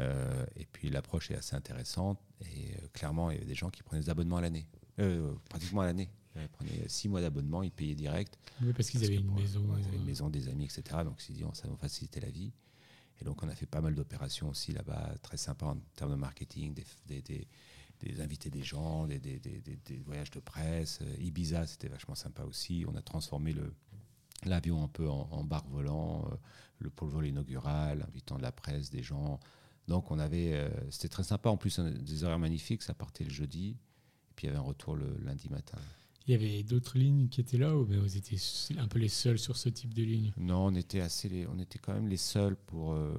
Euh, 0.00 0.44
et 0.56 0.66
puis 0.66 0.90
l'approche 0.90 1.30
est 1.30 1.36
assez 1.36 1.54
intéressante. 1.54 2.18
Et 2.40 2.74
euh, 2.74 2.88
clairement, 2.92 3.30
il 3.30 3.34
y 3.34 3.36
avait 3.36 3.46
des 3.46 3.54
gens 3.54 3.70
qui 3.70 3.82
prenaient 3.82 4.02
des 4.02 4.10
abonnements 4.10 4.38
à 4.38 4.42
l'année, 4.42 4.66
euh, 4.98 5.34
pratiquement 5.48 5.82
à 5.82 5.86
l'année. 5.86 6.10
Ils 6.36 6.48
prenaient 6.48 6.88
six 6.88 7.08
mois 7.08 7.20
d'abonnement, 7.20 7.62
ils 7.62 7.70
payaient 7.70 7.94
direct. 7.94 8.36
Oui, 8.60 8.72
parce 8.72 8.90
qu'ils 8.90 9.04
avaient 9.04 9.14
une 9.14 9.32
maison. 9.34 9.64
ils 9.78 9.86
avaient 9.86 9.96
une 9.96 10.04
maison, 10.04 10.28
des 10.28 10.48
amis, 10.48 10.64
etc. 10.64 10.82
Donc 11.04 11.20
ils 11.20 11.26
se 11.26 11.32
disaient, 11.32 11.46
ça 11.52 11.68
nous 11.68 11.76
facilitait 11.76 12.18
la 12.18 12.30
vie. 12.30 12.52
Et 13.20 13.24
donc 13.24 13.40
on 13.44 13.48
a 13.48 13.54
fait 13.54 13.66
pas 13.66 13.80
mal 13.80 13.94
d'opérations 13.94 14.48
aussi 14.48 14.72
là-bas, 14.72 15.14
très 15.22 15.36
sympa 15.36 15.66
en 15.66 15.76
termes 15.94 16.10
de 16.10 16.16
marketing, 16.16 16.74
des, 16.74 17.22
des, 17.22 17.46
des, 18.00 18.20
invités 18.20 18.50
des 18.50 18.64
gens, 18.64 19.06
des, 19.06 19.20
voyages 20.04 20.32
de 20.32 20.40
presse. 20.40 20.98
Ibiza, 21.20 21.68
c'était 21.68 21.86
vachement 21.86 22.16
sympa 22.16 22.42
aussi. 22.42 22.84
On 22.88 22.96
a 22.96 23.02
transformé 23.02 23.52
le, 23.52 23.72
l'avion 24.44 24.82
un 24.82 24.88
peu 24.88 25.08
en, 25.08 25.44
bar 25.44 25.64
volant, 25.68 26.28
le 26.80 26.90
pôle 26.90 27.10
vol 27.10 27.26
inaugural, 27.28 28.04
invitant 28.08 28.38
de 28.38 28.42
la 28.42 28.50
presse, 28.50 28.90
des 28.90 29.04
gens. 29.04 29.38
Donc 29.88 30.10
on 30.10 30.18
avait, 30.18 30.54
euh, 30.54 30.68
c'était 30.90 31.08
très 31.08 31.24
sympa. 31.24 31.50
En 31.50 31.56
plus, 31.56 31.78
des 31.78 32.24
horaires 32.24 32.38
magnifiques. 32.38 32.82
Ça 32.82 32.94
partait 32.94 33.24
le 33.24 33.30
jeudi, 33.30 33.76
et 34.30 34.34
puis 34.34 34.46
il 34.46 34.50
y 34.50 34.50
avait 34.50 34.58
un 34.58 34.62
retour 34.62 34.96
le 34.96 35.16
lundi 35.24 35.48
matin. 35.50 35.78
Il 36.26 36.32
y 36.32 36.34
avait 36.34 36.62
d'autres 36.62 36.96
lignes 36.96 37.28
qui 37.28 37.42
étaient 37.42 37.58
là 37.58 37.76
ou 37.76 37.84
vous 37.84 38.16
étiez 38.16 38.38
un 38.78 38.88
peu 38.88 38.98
les 38.98 39.10
seuls 39.10 39.38
sur 39.38 39.58
ce 39.58 39.68
type 39.68 39.92
de 39.92 40.02
ligne? 40.02 40.32
Non, 40.38 40.66
on 40.66 40.74
était 40.74 41.00
assez, 41.00 41.46
on 41.54 41.58
était 41.58 41.78
quand 41.78 41.92
même 41.92 42.08
les 42.08 42.16
seuls 42.16 42.56
pour. 42.56 42.94
Euh, 42.94 43.12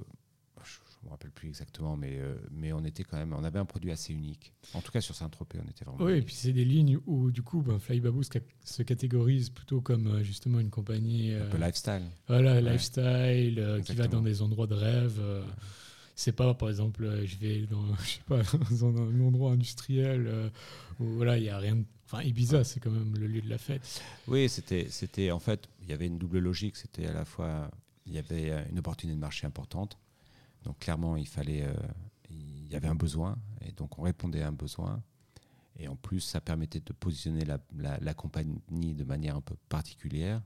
je 0.64 0.80
ne 1.04 1.06
me 1.06 1.12
rappelle 1.12 1.30
plus 1.30 1.50
exactement, 1.50 1.96
mais, 1.96 2.18
euh, 2.18 2.36
mais 2.50 2.74
on 2.74 2.84
était 2.84 3.04
quand 3.04 3.18
même, 3.18 3.32
on 3.34 3.44
avait 3.44 3.60
un 3.60 3.66
produit 3.66 3.92
assez 3.92 4.12
unique. 4.12 4.54
En 4.74 4.82
tout 4.82 4.92
cas 4.92 5.02
sur 5.02 5.14
Saint-Tropez, 5.14 5.60
on 5.64 5.70
était 5.70 5.86
vraiment. 5.86 6.04
Oui, 6.04 6.14
et 6.14 6.22
puis 6.24 6.34
c'est 6.34 6.52
des 6.52 6.66
lignes 6.66 6.98
où 7.06 7.30
du 7.30 7.44
coup, 7.44 7.62
ben, 7.62 7.78
Flybaboo 7.78 8.24
se 8.24 8.82
catégorise 8.82 9.52
plutôt 9.52 9.82
comme 9.82 10.24
justement 10.24 10.60
une 10.60 10.72
compagnie. 10.72 11.32
Un 11.32 11.46
peu 11.46 11.60
lifestyle. 11.60 12.10
Voilà, 12.28 12.60
lifestyle 12.60 13.84
qui 13.86 13.94
va 13.94 14.08
dans 14.08 14.24
des 14.24 14.42
endroits 14.42 14.66
de 14.66 14.74
rêve. 14.74 15.22
C'est 16.16 16.32
pas, 16.32 16.54
par 16.54 16.70
exemple, 16.70 17.04
euh, 17.04 17.26
je 17.26 17.36
vais 17.38 17.62
dans, 17.68 17.94
je 18.04 18.10
sais 18.10 18.22
pas, 18.28 18.42
dans 18.72 18.86
un 18.88 19.20
endroit 19.22 19.52
industriel 19.52 20.26
euh, 20.28 20.50
où 21.00 21.06
voilà, 21.16 21.38
il 21.38 21.44
y 21.44 21.50
a 21.50 21.58
rien. 21.58 21.76
de- 21.76 21.86
Enfin, 22.06 22.22
Ibiza, 22.22 22.64
c'est 22.64 22.80
quand 22.80 22.92
même 22.92 23.16
le 23.18 23.26
lieu 23.28 23.42
de 23.42 23.50
la 23.50 23.58
fête. 23.58 24.02
Oui, 24.28 24.48
c'était, 24.48 24.88
c'était 24.90 25.32
en 25.32 25.40
fait, 25.40 25.68
il 25.82 25.90
y 25.90 25.94
avait 25.94 26.06
une 26.06 26.20
double 26.20 26.38
logique. 26.40 26.76
C'était 26.78 27.08
à 27.08 27.14
la 27.14 27.26
fois, 27.26 27.72
il 28.06 28.14
y 28.14 28.20
avait 28.20 28.52
euh, 28.52 28.64
une 28.70 28.78
opportunité 28.80 29.16
de 29.16 29.20
marché 29.22 29.48
importante. 29.48 29.98
Donc 30.64 30.78
clairement, 30.80 31.16
il 31.18 31.28
fallait, 31.28 31.68
il 32.30 32.68
y 32.72 32.76
avait 32.76 32.88
un 32.88 32.96
besoin, 32.96 33.38
et 33.62 33.72
donc 33.72 33.98
on 34.00 34.04
répondait 34.04 34.42
à 34.42 34.48
un 34.48 34.52
besoin. 34.52 35.02
Et 35.78 35.88
en 35.88 35.96
plus, 35.96 36.22
ça 36.22 36.42
permettait 36.42 36.80
de 36.80 36.94
positionner 36.94 37.44
la- 37.46 37.60
la 38.00 38.14
compagnie 38.14 38.96
de 38.96 39.04
manière 39.04 39.36
un 39.36 39.42
peu 39.42 39.56
particulière. 39.70 40.42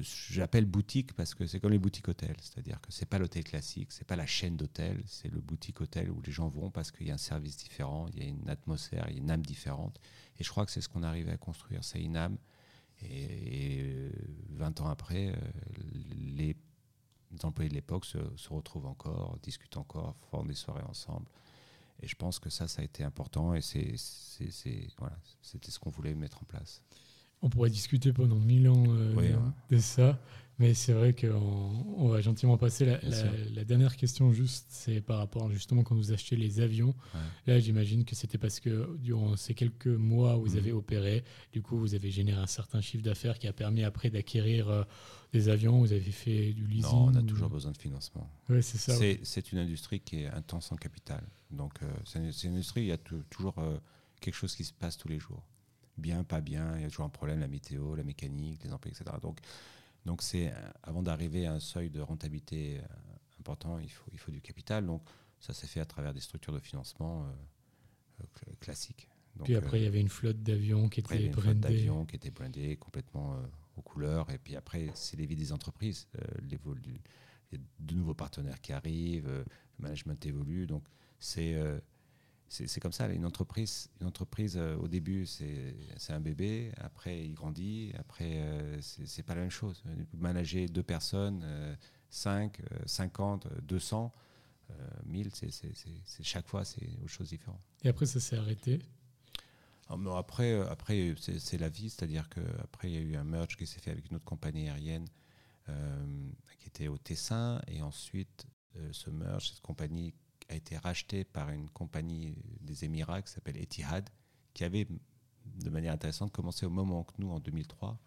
J'appelle 0.00 0.64
boutique 0.64 1.12
parce 1.14 1.34
que 1.34 1.46
c'est 1.46 1.60
comme 1.60 1.70
les 1.70 1.78
boutiques 1.78 2.08
hôtels, 2.08 2.36
c'est-à-dire 2.40 2.80
que 2.80 2.90
c'est 2.90 3.06
pas 3.06 3.18
l'hôtel 3.18 3.44
classique, 3.44 3.92
c'est 3.92 4.06
pas 4.06 4.16
la 4.16 4.26
chaîne 4.26 4.56
d'hôtels, 4.56 5.02
c'est 5.06 5.30
le 5.30 5.40
boutique 5.40 5.80
hôtel 5.80 6.10
où 6.10 6.20
les 6.22 6.32
gens 6.32 6.48
vont 6.48 6.70
parce 6.70 6.90
qu'il 6.90 7.06
y 7.06 7.10
a 7.10 7.14
un 7.14 7.18
service 7.18 7.56
différent, 7.56 8.08
il 8.12 8.18
y 8.18 8.26
a 8.26 8.28
une 8.28 8.48
atmosphère, 8.48 9.06
il 9.08 9.14
y 9.14 9.18
a 9.18 9.22
une 9.22 9.30
âme 9.30 9.44
différente. 9.44 10.00
Et 10.38 10.44
je 10.44 10.50
crois 10.50 10.66
que 10.66 10.72
c'est 10.72 10.80
ce 10.80 10.88
qu'on 10.88 11.02
arrivait 11.02 11.32
à 11.32 11.36
construire, 11.36 11.84
c'est 11.84 12.00
une 12.00 12.16
âme. 12.16 12.36
Et, 13.02 13.78
et, 13.78 13.82
euh, 13.82 14.10
20 14.50 14.80
ans 14.80 14.88
après, 14.88 15.28
euh, 15.28 15.36
les 16.36 16.56
employés 17.42 17.68
de 17.68 17.74
l'époque 17.74 18.04
se, 18.04 18.18
retrouvent 18.48 18.86
encore, 18.86 19.38
discutent 19.42 19.76
encore, 19.76 20.16
font 20.30 20.44
des 20.44 20.54
soirées 20.54 20.84
ensemble. 20.88 21.26
Et 22.02 22.08
je 22.08 22.16
pense 22.16 22.38
que 22.38 22.50
ça, 22.50 22.66
ça 22.66 22.82
a 22.82 22.84
été 22.84 23.04
important 23.04 23.54
et 23.54 23.60
c'est, 23.60 23.94
c'était 23.96 25.70
ce 25.70 25.78
qu'on 25.78 25.90
voulait 25.90 26.14
mettre 26.14 26.42
en 26.42 26.46
place. 26.46 26.82
On 27.42 27.48
pourrait 27.48 27.70
discuter 27.70 28.12
pendant 28.12 28.36
mille 28.36 28.68
ans 28.68 28.84
euh, 28.88 29.14
Oui, 29.16 29.28
de, 29.70 29.76
ouais. 29.76 29.80
ça, 29.80 30.20
mais 30.58 30.74
c'est 30.74 30.92
vrai 30.92 31.14
qu'on 31.14 31.84
on 31.96 32.08
va 32.08 32.20
gentiment 32.20 32.58
passer. 32.58 32.84
La, 33.54 33.64
dernière 33.64 33.96
question, 33.96 34.30
juste, 34.32 34.66
c'est 34.68 35.00
par 35.00 35.16
rapport 35.18 35.50
justement 35.50 35.82
quand 35.82 35.94
vous 35.94 36.12
achetez 36.12 36.36
les 36.36 36.60
avions. 36.60 36.94
Ouais. 37.14 37.20
Là, 37.54 37.58
j'imagine 37.58 38.04
que 38.04 38.14
c'était 38.14 38.36
parce 38.36 38.60
que 38.60 38.94
durant 38.98 39.36
ces 39.36 39.54
quelques 39.54 39.86
mois 39.86 40.36
où 40.36 40.42
vous 40.42 40.52
Mhm. 40.52 40.58
avez 40.58 40.72
opéré, 40.72 41.24
du 41.52 41.62
coup, 41.62 41.78
vous 41.78 41.94
avez 41.94 42.10
généré 42.10 42.38
un 42.38 42.46
certain 42.46 42.82
chiffre 42.82 43.02
d'affaires 43.02 43.38
qui 43.38 43.46
a 43.48 43.54
permis 43.54 43.84
après 43.84 44.10
d'acquérir 44.10 44.68
euh, 44.68 44.84
des 45.32 45.48
avions. 45.48 45.78
Vous 45.78 45.92
avez 45.94 46.12
fait 46.12 46.52
du 46.52 46.66
leasing. 46.66 46.92
Non, 46.92 47.04
on 47.06 47.14
a 47.14 47.20
ou- 47.20 47.22
toujours 47.22 47.48
besoin 47.48 47.72
de 47.72 47.78
financement. 47.78 48.28
Ouais, 48.50 48.60
c'est 48.60 48.76
ça. 48.76 48.94
C'est, 49.22 49.52
une 49.52 49.58
industrie 49.58 50.00
qui 50.00 50.16
est 50.24 50.26
intense 50.26 50.72
en 50.72 50.76
capital. 50.76 51.24
Donc, 51.50 51.72
euh, 51.82 51.86
c'est, 52.04 52.18
une, 52.18 52.30
une 52.44 52.52
industrie, 52.56 52.82
il 52.82 52.88
y 52.88 52.92
a 52.92 52.98
tou- 52.98 53.22
toujours 53.30 53.54
quelque 54.20 54.34
chose 54.34 54.54
qui 54.54 54.64
se 54.64 54.74
passe 54.74 54.98
tous 54.98 55.08
les 55.08 55.18
jours. 55.18 55.42
Bien, 55.96 56.24
pas 56.24 56.40
bien, 56.40 56.76
il 56.76 56.82
y 56.82 56.84
a 56.84 56.88
toujours 56.88 57.04
un 57.06 57.10
problème, 57.10 57.40
la 57.40 57.48
météo, 57.48 57.94
la 57.94 58.04
mécanique, 58.04 58.62
les 58.64 58.72
emplois, 58.72 58.90
etc. 58.90 59.16
Donc, 59.20 59.38
donc 60.06 60.22
c'est, 60.22 60.50
euh, 60.52 60.70
avant 60.82 61.02
d'arriver 61.02 61.46
à 61.46 61.52
un 61.54 61.60
seuil 61.60 61.90
de 61.90 62.00
rentabilité 62.00 62.78
euh, 62.78 62.82
important, 63.40 63.78
il 63.78 63.90
faut, 63.90 64.10
il 64.12 64.18
faut 64.18 64.30
du 64.30 64.40
capital. 64.40 64.86
Donc, 64.86 65.02
ça 65.40 65.52
s'est 65.52 65.66
fait 65.66 65.80
à 65.80 65.86
travers 65.86 66.14
des 66.14 66.20
structures 66.20 66.52
de 66.54 66.58
financement 66.58 67.26
euh, 68.20 68.24
cl- 68.36 68.56
classiques. 68.60 69.08
Donc, 69.36 69.46
Puis 69.46 69.54
euh, 69.54 69.58
après, 69.58 69.80
il 69.80 69.84
y 69.84 69.86
avait 69.86 70.00
une 70.00 70.08
flotte 70.08 70.42
d'avions 70.42 70.88
qui 70.88 71.00
était 71.00 71.14
avait 71.14 71.26
une 71.26 71.32
flotte 71.32 71.44
brandée. 71.58 71.60
d'avions 71.76 72.06
qui 72.06 72.16
était 72.16 72.30
blindée 72.30 72.76
complètement 72.76 73.34
euh, 73.34 73.42
aux 73.76 73.82
couleurs. 73.82 74.30
Et 74.30 74.38
puis 74.38 74.56
après, 74.56 74.90
c'est 74.94 75.16
les 75.16 75.26
vies 75.26 75.36
des 75.36 75.52
entreprises. 75.52 76.08
L'évolu- 76.48 77.00
il 77.52 77.58
y 77.58 77.62
a 77.62 77.64
de 77.80 77.94
nouveaux 77.94 78.14
partenaires 78.14 78.60
qui 78.60 78.72
arrivent, 78.72 79.28
le 79.28 79.44
management 79.78 80.24
évolue. 80.24 80.66
Donc, 80.66 80.84
c'est 81.18 81.54
c'est 82.50 82.80
comme 82.80 82.92
ça. 82.92 83.06
Une 83.08 83.24
entreprise, 83.24 83.88
une 84.00 84.08
entreprise 84.08 84.56
euh, 84.56 84.76
au 84.76 84.88
début, 84.88 85.24
c'est 85.24 86.12
un 86.12 86.20
bébé. 86.20 86.72
Après, 86.78 87.24
il 87.24 87.34
grandit. 87.34 87.92
Après, 87.98 88.40
euh, 88.40 88.78
c'est 88.80 89.22
pas 89.22 89.34
la 89.36 89.42
même 89.42 89.50
chose. 89.50 89.82
Manager 90.14 90.68
deux 90.68 90.82
personnes, 90.82 91.42
euh, 91.44 91.74
5, 92.10 92.60
50, 92.86 93.46
euh, 93.46 93.60
200, 93.62 94.12
euh, 94.70 94.74
1000, 95.06 95.30
c'est- 95.34 95.52
chaque 96.22 96.48
fois, 96.48 96.64
c'est 96.64 96.84
autre 97.02 97.08
chose 97.08 97.28
différente. 97.28 97.60
Et 97.84 97.88
après, 97.88 98.06
ça 98.06 98.18
s'est 98.20 98.36
arrêté? 98.36 98.80
Ah, 99.88 99.96
mais 99.96 100.10
Après, 100.16 100.52
euh, 100.52 100.68
après 100.70 101.14
c'est 101.18 101.38
c'est 101.40 101.58
la 101.58 101.68
vie, 101.68 101.90
c'est-à-dire 101.90 102.28
qu'après, 102.28 102.90
il 102.90 102.94
y 102.94 102.98
a 102.98 103.00
eu 103.00 103.16
un 103.16 103.24
merge 103.24 103.56
qui 103.56 103.66
s'est 103.66 103.80
fait 103.80 103.90
avec 103.90 104.08
une 104.10 104.16
autre 104.16 104.24
compagnie 104.24 104.68
aérienne 104.68 105.06
euh, 105.68 106.30
qui 106.58 106.68
était 106.68 106.88
au 106.88 106.98
Tessin. 106.98 107.60
Et 107.68 107.82
ensuite, 107.82 108.46
ce 108.92 109.10
merge, 109.10 109.50
cette 109.50 109.60
compagnie 109.62 110.14
a 110.50 110.56
été 110.56 110.76
rachetée 110.76 111.24
par 111.24 111.50
une 111.50 111.70
compagnie 111.70 112.36
des 112.60 112.84
Émirats 112.84 113.22
qui 113.22 113.32
s'appelle 113.32 113.56
Etihad, 113.56 114.10
qui 114.52 114.64
avait, 114.64 114.86
de 115.46 115.70
manière 115.70 115.92
intéressante, 115.92 116.32
commencé 116.32 116.66
au 116.66 116.70
moment 116.70 117.04
que 117.04 117.14
nous, 117.18 117.30
en 117.30 117.38
2003. 117.38 117.98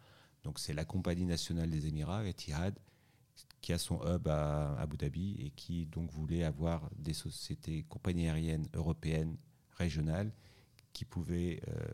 Donc, 0.43 0.59
c'est 0.59 0.73
la 0.73 0.85
compagnie 0.85 1.25
nationale 1.25 1.69
des 1.69 1.87
Émirats, 1.87 2.25
Etihad, 2.25 2.77
qui 3.61 3.71
a 3.71 3.77
son 3.77 4.01
hub 4.05 4.27
à 4.27 4.77
Abu 4.77 4.97
Dhabi 4.97 5.37
et 5.39 5.51
qui 5.51 5.85
donc 5.85 6.11
voulait 6.11 6.43
avoir 6.43 6.89
des 6.97 7.13
sociétés, 7.13 7.83
compagnies 7.83 8.27
aériennes 8.27 8.67
européennes, 8.73 9.37
régionales, 9.71 10.33
qui 10.91 11.05
pouvaient 11.05 11.61
euh, 11.69 11.85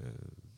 euh, 0.00 0.12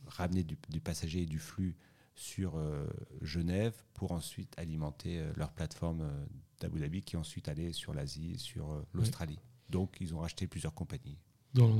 ramener 0.06 0.44
du 0.44 0.80
passager 0.80 1.22
et 1.22 1.26
du 1.26 1.38
flux 1.38 1.76
sur 2.14 2.56
euh, 2.56 2.86
Genève 3.22 3.74
pour 3.94 4.12
ensuite 4.12 4.52
alimenter 4.58 5.18
euh, 5.18 5.32
leur 5.36 5.50
plateforme 5.52 6.02
euh, 6.02 6.26
d'Abu 6.60 6.80
Dhabi 6.80 7.02
qui 7.02 7.16
ensuite 7.16 7.48
allait 7.48 7.72
sur 7.72 7.92
l'Asie, 7.94 8.38
sur 8.38 8.84
l'Australie. 8.92 9.38
Donc 9.68 9.96
ils 10.00 10.14
ont 10.14 10.20
racheté 10.20 10.46
plusieurs 10.46 10.74
compagnies, 10.74 11.18
Dans, 11.54 11.74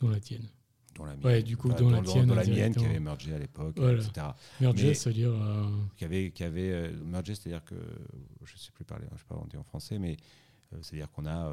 dans 0.00 0.08
la 0.10 0.20
tienne. 0.20 0.46
dont 0.94 1.04
la 1.04 1.14
mienne, 1.16 1.24
Ouais, 1.24 1.42
du 1.42 1.56
coup, 1.56 1.68
dans 1.72 1.88
la 1.90 2.02
tienne, 2.02 2.26
dont 2.26 2.34
la 2.34 2.44
mienne 2.44 2.74
qui 2.74 2.84
avait 2.84 2.96
émergé 2.96 3.34
à 3.34 3.38
l'époque, 3.38 3.74
Voilà. 3.78 4.02
etc. 4.02 4.26
Mais- 4.60 4.94
c'est-à-dire. 4.94 5.30
euh, 5.32 5.66
Qui 5.96 6.04
avait, 6.04 6.30
qui 6.32 6.44
avait 6.44 6.70
euh, 6.72 6.92
mergé, 7.04 7.34
c'est-à-dire 7.34 7.64
que 7.64 7.74
je 8.44 8.52
ne 8.52 8.58
sais 8.58 8.70
plus 8.72 8.84
parler, 8.84 9.06
je 9.14 9.18
sais 9.18 9.24
pas 9.28 9.42
dit 9.48 9.56
en 9.56 9.62
français, 9.64 9.98
mais 9.98 10.16
euh, 10.74 10.78
c'est-à-dire 10.82 11.10
qu'on 11.12 11.26
a, 11.26 11.48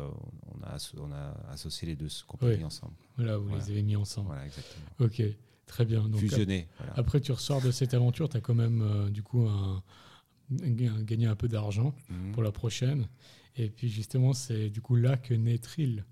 on 0.47 0.63
a, 0.63 0.77
on 0.97 1.11
a 1.11 1.31
associé 1.51 1.87
les 1.87 1.95
deux 1.95 2.09
compagnies 2.27 2.57
Ouais. 2.57 2.63
ensemble. 2.63 2.95
voilà, 3.15 3.37
vous 3.37 3.47
Voilà. 3.47 3.63
les 3.63 3.71
avez 3.71 3.83
mis 3.83 3.95
ensemble. 3.95 4.27
Voilà, 4.27 4.45
exactement. 4.45 4.85
Ok, 4.99 5.21
très 5.65 5.85
bien. 5.85 6.07
Donc, 6.07 6.21
voilà. 6.21 6.93
Après, 6.95 7.19
tu 7.21 7.31
ressors 7.31 7.61
de 7.61 7.71
cette 7.71 7.93
aventure, 7.93 8.29
tu 8.29 8.37
as 8.37 8.41
quand 8.41 8.55
même 8.55 8.81
euh, 8.81 9.09
du 9.09 9.23
coup 9.23 9.47
un, 9.47 9.83
un- 10.63 11.01
gagné 11.03 11.25
un 11.27 11.35
peu 11.35 11.47
d'argent 11.47 11.93
Mhm. 12.09 12.31
pour 12.33 12.43
la 12.43 12.51
prochaine. 12.51 13.07
Et 13.55 13.69
puis 13.69 13.89
justement, 13.89 14.33
c'est 14.33 14.69
du 14.69 14.81
coup 14.81 14.95
là 14.95 15.15
que 15.17 15.33
naît 15.33 15.57
Trill. 15.59 16.03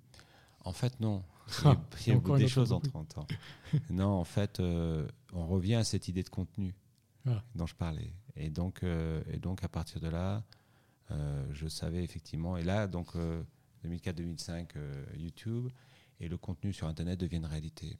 En 0.63 0.73
fait, 0.73 0.99
non. 0.99 1.23
Il 1.47 1.63
y 1.63 1.67
Ah, 1.67 1.69
a, 1.71 1.81
il 2.05 2.07
y 2.07 2.11
a 2.13 2.17
encore 2.17 2.37
des 2.37 2.47
choses 2.47 2.71
en 2.71 2.75
compris. 2.75 2.91
30 2.91 3.17
ans. 3.17 3.27
non, 3.89 4.07
en 4.09 4.23
fait, 4.23 4.59
euh, 4.59 5.07
on 5.33 5.47
revient 5.47 5.75
à 5.75 5.83
cette 5.83 6.07
idée 6.07 6.23
de 6.23 6.29
contenu 6.29 6.73
Ah. 7.25 7.43
dont 7.55 7.65
je 7.65 7.75
parlais. 7.75 8.13
Et 8.35 8.49
donc, 8.49 8.83
euh, 8.83 9.21
et 9.33 9.37
donc 9.37 9.63
à 9.63 9.67
partir 9.67 9.99
de 9.99 10.07
là, 10.07 10.43
euh, 11.09 11.43
je 11.51 11.67
savais 11.67 12.03
effectivement. 12.03 12.55
Et 12.57 12.63
là, 12.63 12.87
donc, 12.87 13.15
euh, 13.15 13.43
2004-2005, 13.83 14.77
euh, 14.77 15.03
YouTube 15.17 15.67
et 16.19 16.29
le 16.29 16.37
contenu 16.37 16.71
sur 16.71 16.87
Internet 16.87 17.19
deviennent 17.19 17.45
réalité. 17.45 17.97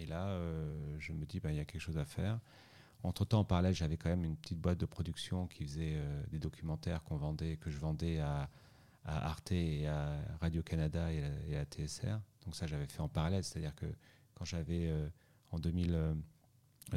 Et 0.00 0.06
là, 0.06 0.28
euh, 0.28 0.96
je 0.98 1.12
me 1.12 1.26
dis, 1.26 1.40
ben, 1.40 1.50
il 1.50 1.56
y 1.56 1.60
a 1.60 1.64
quelque 1.64 1.82
chose 1.82 1.98
à 1.98 2.04
faire. 2.04 2.40
Entre-temps, 3.02 3.40
en 3.40 3.44
parallèle, 3.44 3.74
j'avais 3.74 3.96
quand 3.96 4.10
même 4.10 4.24
une 4.24 4.36
petite 4.36 4.58
boîte 4.58 4.78
de 4.78 4.86
production 4.86 5.46
qui 5.46 5.64
faisait 5.64 5.94
euh, 5.94 6.22
des 6.30 6.38
documentaires 6.38 7.02
qu'on 7.04 7.16
vendait, 7.16 7.56
que 7.56 7.70
je 7.70 7.78
vendais 7.78 8.18
à, 8.18 8.48
Arte 9.04 9.52
et 9.52 9.86
à 9.86 10.20
Radio-Canada 10.40 11.10
et, 11.12 11.56
à- 11.56 11.64
TSR. 11.64 12.20
Donc 12.44 12.54
ça, 12.54 12.66
j'avais 12.66 12.86
fait 12.86 13.00
en 13.00 13.08
parallèle. 13.08 13.42
C'est-à-dire 13.42 13.74
que 13.74 13.86
quand 14.34 14.44
j'avais, 14.44 14.88
euh, 14.88 15.08
en 15.50 15.58
2000, 15.58 15.94
euh, 15.94 16.14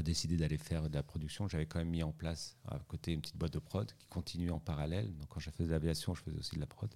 décidé 0.02 0.36
d'aller 0.36 0.58
faire 0.58 0.90
de 0.90 0.96
la 0.96 1.04
production, 1.04 1.48
j'avais 1.48 1.66
quand 1.66 1.80
même 1.80 1.90
mis 1.90 2.04
en 2.04 2.12
place 2.12 2.58
à 2.68 2.80
côté 2.80 3.14
une 3.14 3.22
petite 3.22 3.38
boîte 3.38 3.54
de 3.54 3.60
prod 3.60 3.90
qui 4.00 4.08
continuait 4.08 4.52
en 4.52 4.60
parallèle. 4.60 5.16
Donc 5.18 5.30
quand 5.30 5.40
je 5.40 5.50
faisais 5.52 5.68
de 5.68 5.72
l'aviation, 5.72 6.14
je 6.14 6.22
faisais 6.22 6.38
aussi 6.38 6.56
de 6.56 6.60
la 6.60 6.68
prod. 6.68 6.94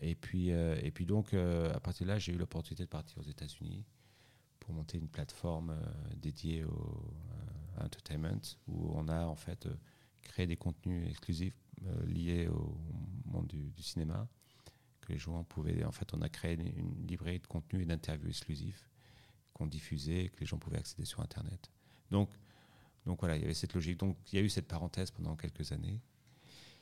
Et, 0.00 0.14
puis, 0.14 0.50
et 0.50 0.92
puis 0.92 1.06
donc, 1.06 1.34
à 1.34 1.80
partir 1.80 2.06
de 2.06 2.12
là, 2.12 2.20
j'ai 2.20 2.32
eu 2.32 2.36
l'opportunité 2.36 2.84
de 2.84 2.88
partir 2.88 3.18
aux 3.18 3.28
États-Unis 3.28 3.84
pour 4.70 4.76
monter 4.76 4.98
une 4.98 5.08
plateforme 5.08 5.70
euh, 5.70 6.14
dédiée 6.16 6.62
au 6.62 6.68
euh, 6.70 7.84
entertainment 7.84 8.40
où 8.68 8.92
on 8.94 9.08
a 9.08 9.24
en 9.26 9.34
fait 9.34 9.66
euh, 9.66 9.74
créé 10.22 10.46
des 10.46 10.56
contenus 10.56 11.08
exclusifs 11.08 11.58
liés 12.06 12.46
au 12.46 12.78
monde 13.24 13.48
du, 13.48 13.82
cinéma 13.82 14.28
que 15.00 15.12
les 15.12 15.18
gens 15.18 15.42
pouvaient 15.44 15.82
en 15.84 15.90
fait 15.90 16.12
on 16.14 16.20
a 16.20 16.28
créé 16.28 16.54
une, 16.54 17.06
librairie 17.06 17.40
de 17.40 17.46
contenus 17.46 17.82
et 17.82 17.86
d'interviews 17.86 18.28
exclusifs 18.28 18.88
qu'on 19.54 19.66
diffusait 19.66 20.26
et 20.26 20.28
que 20.28 20.38
les 20.40 20.46
gens 20.46 20.58
pouvaient 20.58 20.78
accéder 20.78 21.06
sur 21.06 21.20
internet 21.20 21.70
donc 22.10 22.30
donc 23.06 23.20
voilà 23.20 23.36
il 23.36 23.42
y 23.42 23.44
avait 23.44 23.54
cette 23.54 23.72
logique 23.72 23.98
donc 23.98 24.18
il 24.30 24.36
y 24.36 24.42
a 24.42 24.44
eu 24.44 24.50
cette 24.50 24.68
parenthèse 24.68 25.10
pendant 25.10 25.36
quelques 25.36 25.72
années 25.72 26.00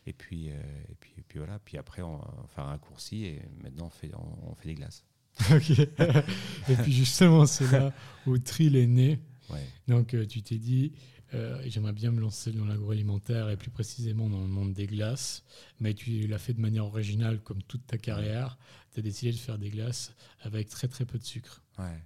et 0.05 0.13
puis, 0.13 0.47
et 0.49 0.95
puis, 0.99 1.13
et 1.19 1.23
puis 1.23 1.39
voilà. 1.39 1.59
Puis 1.59 1.77
après, 1.77 2.01
on 2.01 2.17
va 2.17 2.47
faire 2.49 2.65
un 2.65 2.69
raccourci 2.69 3.27
et 3.27 3.43
maintenant 3.63 3.87
on 3.87 3.91
fait, 3.91 4.11
on, 4.15 4.51
on 4.51 4.55
fait 4.55 4.69
des 4.69 4.75
glaces. 4.75 5.05
Ok. 5.55 5.71
et 5.71 6.77
puis 6.83 6.93
justement, 6.93 7.47
c'est 7.47 7.71
là 7.71 7.93
où 8.27 8.39
Trill 8.39 8.77
est 8.77 8.87
né. 8.87 9.21
Ouais. 9.51 9.65
Donc 9.87 10.15
euh, 10.15 10.27
tu 10.27 10.43
t'es 10.43 10.59
dit, 10.59 10.93
euh, 11.35 11.63
j'aimerais 11.67 11.93
bien 11.93 12.11
me 12.11 12.21
lancer 12.21 12.53
dans 12.53 12.65
l'agroalimentaire 12.65 13.49
et 13.51 13.57
plus 13.57 13.71
précisément 13.71 14.29
dans 14.29 14.41
le 14.41 14.47
monde 14.47 14.73
des 14.73 14.87
glaces, 14.87 15.45
mais 15.81 15.95
tu 15.95 16.27
l'as 16.27 16.39
fait 16.39 16.55
de 16.55 16.61
manière 16.61 16.85
originale 16.85 17.41
comme 17.41 17.63
toute 17.63 17.87
ta 17.87 17.99
carrière. 17.99 18.59
Tu 18.93 19.01
as 19.01 19.03
décidé 19.03 19.33
de 19.33 19.39
faire 19.39 19.59
des 19.59 19.71
glaces 19.71 20.15
avec 20.41 20.69
très 20.69 20.89
très 20.89 21.05
peu 21.05 21.19
de 21.19 21.25
sucre. 21.25 21.63
Ouais. 21.79 22.03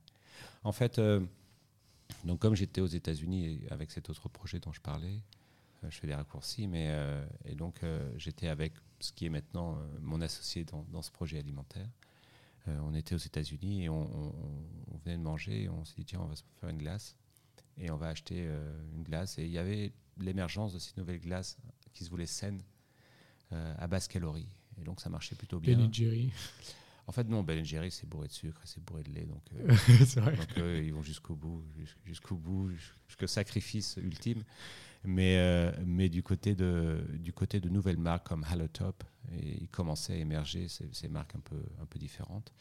En 0.64 0.72
fait, 0.72 0.98
euh, 0.98 1.20
donc 2.24 2.38
comme 2.38 2.54
j'étais 2.54 2.80
aux 2.80 2.86
États-Unis 2.86 3.60
avec 3.70 3.90
cet 3.90 4.10
autre 4.10 4.28
projet 4.28 4.60
dont 4.60 4.72
je 4.72 4.80
parlais, 4.80 5.20
je 5.88 5.98
fais 5.98 6.06
des 6.06 6.14
raccourcis, 6.14 6.68
mais 6.68 6.96
et 7.44 7.56
donc 7.56 7.80
j'étais 8.16 8.46
avec 8.46 8.72
ce 9.00 9.10
qui 9.10 9.26
est 9.26 9.30
maintenant 9.30 9.76
mon 10.00 10.20
associé 10.20 10.62
dans, 10.62 10.86
dans, 10.92 11.02
ce 11.02 11.10
projet 11.10 11.40
alimentaire. 11.40 11.88
On 12.66 12.94
était 12.94 13.14
aux 13.14 13.18
États-Unis 13.18 13.84
et 13.84 13.88
on, 13.88 14.34
on, 14.90 14.96
venait 15.04 15.16
de 15.16 15.22
manger 15.22 15.64
et 15.64 15.68
on 15.68 15.84
s'est 15.84 15.94
dit 15.96 16.04
tiens, 16.04 16.20
on 16.22 16.26
va 16.26 16.36
se 16.36 16.44
faire 16.60 16.68
une 16.68 16.78
glace 16.78 17.16
et 17.76 17.90
on 17.90 17.96
va 17.96 18.08
acheter 18.08 18.48
une 18.94 19.02
glace. 19.02 19.38
Et 19.38 19.44
il 19.44 19.50
y 19.50 19.58
avait 19.58 19.92
l'émergence 20.18 20.72
de 20.72 20.78
ces 20.78 20.92
nouvelles 20.96 21.20
glaces 21.20 21.58
qui 21.92 22.04
se 22.04 22.10
voulaient 22.10 22.26
saines 22.26 22.62
à 23.50 23.86
basse 23.88 24.06
calorie. 24.06 24.46
Et 24.80 24.84
donc 24.84 25.00
ça 25.00 25.10
marchait 25.10 25.34
plutôt 25.34 25.58
bien. 25.58 25.76
Ben 25.76 25.92
Jerry. 25.92 26.32
En 27.06 27.12
fait, 27.12 27.24
non, 27.28 27.42
Ben 27.42 27.64
Jerry, 27.64 27.90
c'est 27.90 28.08
bourré 28.08 28.28
de 28.28 28.32
sucre, 28.32 28.60
c'est 28.64 28.82
bourré 28.82 29.02
de 29.02 29.10
lait. 29.10 29.26
Donc, 29.26 29.42
euh, 29.54 29.66
donc 30.36 30.56
ils 30.56 30.92
vont 30.94 31.02
jusqu'au 31.02 31.34
bout, 31.34 31.64
jusqu'au 32.04 32.36
bout, 32.36 32.70
jusqu'au 33.08 33.26
sacrifice 33.26 33.96
ultime. 33.96 34.44
Mais, 35.04 35.36
euh, 35.38 35.72
mais 35.84 36.08
du, 36.08 36.22
côté 36.22 36.54
de, 36.54 37.04
du 37.14 37.32
côté 37.32 37.60
de 37.60 37.68
nouvelles 37.68 37.98
marques 37.98 38.28
comme 38.28 38.44
Halotop, 38.44 39.02
et 39.32 39.62
il 39.62 39.68
commençait 39.68 40.12
à 40.12 40.16
émerger 40.16 40.68
ces, 40.68 41.08
marques 41.08 41.34
un 41.34 41.40
peu, 41.40 41.60
un 41.80 41.86
peu 41.86 41.98
différentes. 41.98 42.52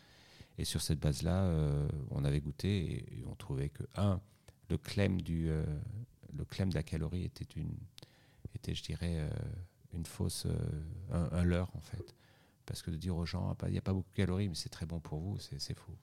Et 0.57 0.65
sur 0.65 0.81
cette 0.81 0.99
base-là, 0.99 1.43
euh, 1.43 1.87
on 2.09 2.25
avait 2.25 2.41
goûté 2.41 3.05
et, 3.19 3.25
on 3.25 3.35
trouvait 3.35 3.69
que, 3.69 3.83
un, 3.95 4.19
le 4.69 4.77
claim, 4.77 5.17
du, 5.17 5.49
le 6.35 6.45
claim 6.45 6.67
de 6.67 6.75
la 6.75 6.83
calorie 6.83 7.25
était, 7.25 7.47
une, 7.55 7.77
était 8.55 8.73
je 8.73 8.83
dirais, 8.83 9.29
une 9.93 10.05
fausse, 10.05 10.47
un, 11.11 11.29
un 11.31 11.43
leurre 11.43 11.71
en 11.75 11.81
fait. 11.81 12.15
Parce 12.65 12.81
que 12.81 12.91
de 12.91 12.95
dire 12.95 13.15
aux 13.15 13.25
gens, 13.25 13.49
ah, 13.49 13.65
il 13.67 13.73
n'y 13.73 13.77
a 13.77 13.81
pas 13.81 13.93
beaucoup 13.93 14.09
de 14.09 14.15
calories, 14.15 14.49
mais 14.49 14.55
c'est 14.55 14.69
très 14.69 14.85
bon 14.85 14.99
pour 14.99 15.19
vous, 15.19 15.37
c'est 15.39 15.73
faux. 15.73 15.97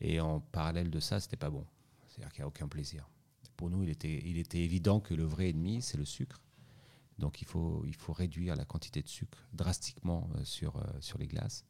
Et 0.00 0.20
en 0.20 0.40
parallèle 0.40 0.90
de 0.90 1.00
ça, 1.00 1.20
c'était 1.20 1.36
pas 1.36 1.50
bon. 1.50 1.66
C'est-à-dire 2.08 2.32
qu'il 2.32 2.40
n'y 2.40 2.44
a 2.44 2.48
aucun 2.48 2.68
plaisir. 2.68 3.08
Pour 3.56 3.70
nous, 3.70 3.82
il 3.82 3.90
était, 3.90 4.58
évident 4.58 5.00
que 5.00 5.14
le 5.14 5.24
vrai 5.24 5.50
ennemi, 5.50 5.82
c'est 5.82 5.98
le 5.98 6.04
sucre. 6.04 6.42
Donc 7.18 7.40
il 7.40 7.46
faut, 7.46 7.84
réduire 8.08 8.56
la 8.56 8.64
quantité 8.64 9.02
de 9.02 9.08
sucre 9.08 9.46
drastiquement 9.52 10.28
euh, 10.36 10.44
sur, 10.44 10.76
euh, 10.76 10.82
sur 11.00 11.18
les 11.18 11.26
glaces. 11.26 11.64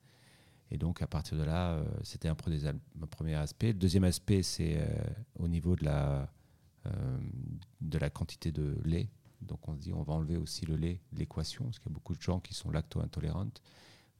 Et 0.70 0.78
donc 0.78 1.02
à 1.02 1.06
partir 1.06 1.36
de 1.36 1.42
là, 1.42 1.72
euh, 1.72 1.84
c'était 2.02 2.28
un, 2.28 2.34
premier 2.34 3.34
aspect. 3.34 3.68
Le 3.68 3.78
deuxième 3.78 4.04
aspect, 4.04 4.42
c'est 4.42 4.80
au 5.38 5.48
niveau 5.48 5.76
de 5.76 5.84
la, 5.84 6.30
quantité 8.10 8.52
de 8.52 8.78
lait. 8.84 9.10
Donc 9.42 9.68
on 9.68 9.74
se 9.74 9.80
dit, 9.80 9.92
on 9.92 10.02
va 10.02 10.14
enlever 10.14 10.36
aussi 10.36 10.64
le 10.64 10.76
lait 10.76 11.00
de 11.12 11.18
l'équation, 11.18 11.64
parce 11.64 11.78
qu'il 11.78 11.90
y 11.90 11.92
a 11.92 11.94
beaucoup 11.94 12.14
de 12.14 12.22
gens 12.22 12.40
qui 12.40 12.54
sont 12.54 12.70
lacto-intolérantes 12.70 13.60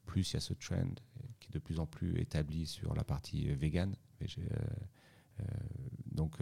plus 0.07 0.33
il 0.33 0.35
y 0.35 0.37
a 0.37 0.41
ce 0.41 0.55
trend 0.55 0.95
qui 1.41 1.49
est 1.49 1.53
de 1.53 1.59
plus 1.59 1.79
en 1.81 1.87
plus 1.87 2.19
établi 2.21 2.67
sur 2.67 2.95
la 2.95 3.05
partie 3.05 3.49
euh, 3.49 3.57
donc 6.23 6.41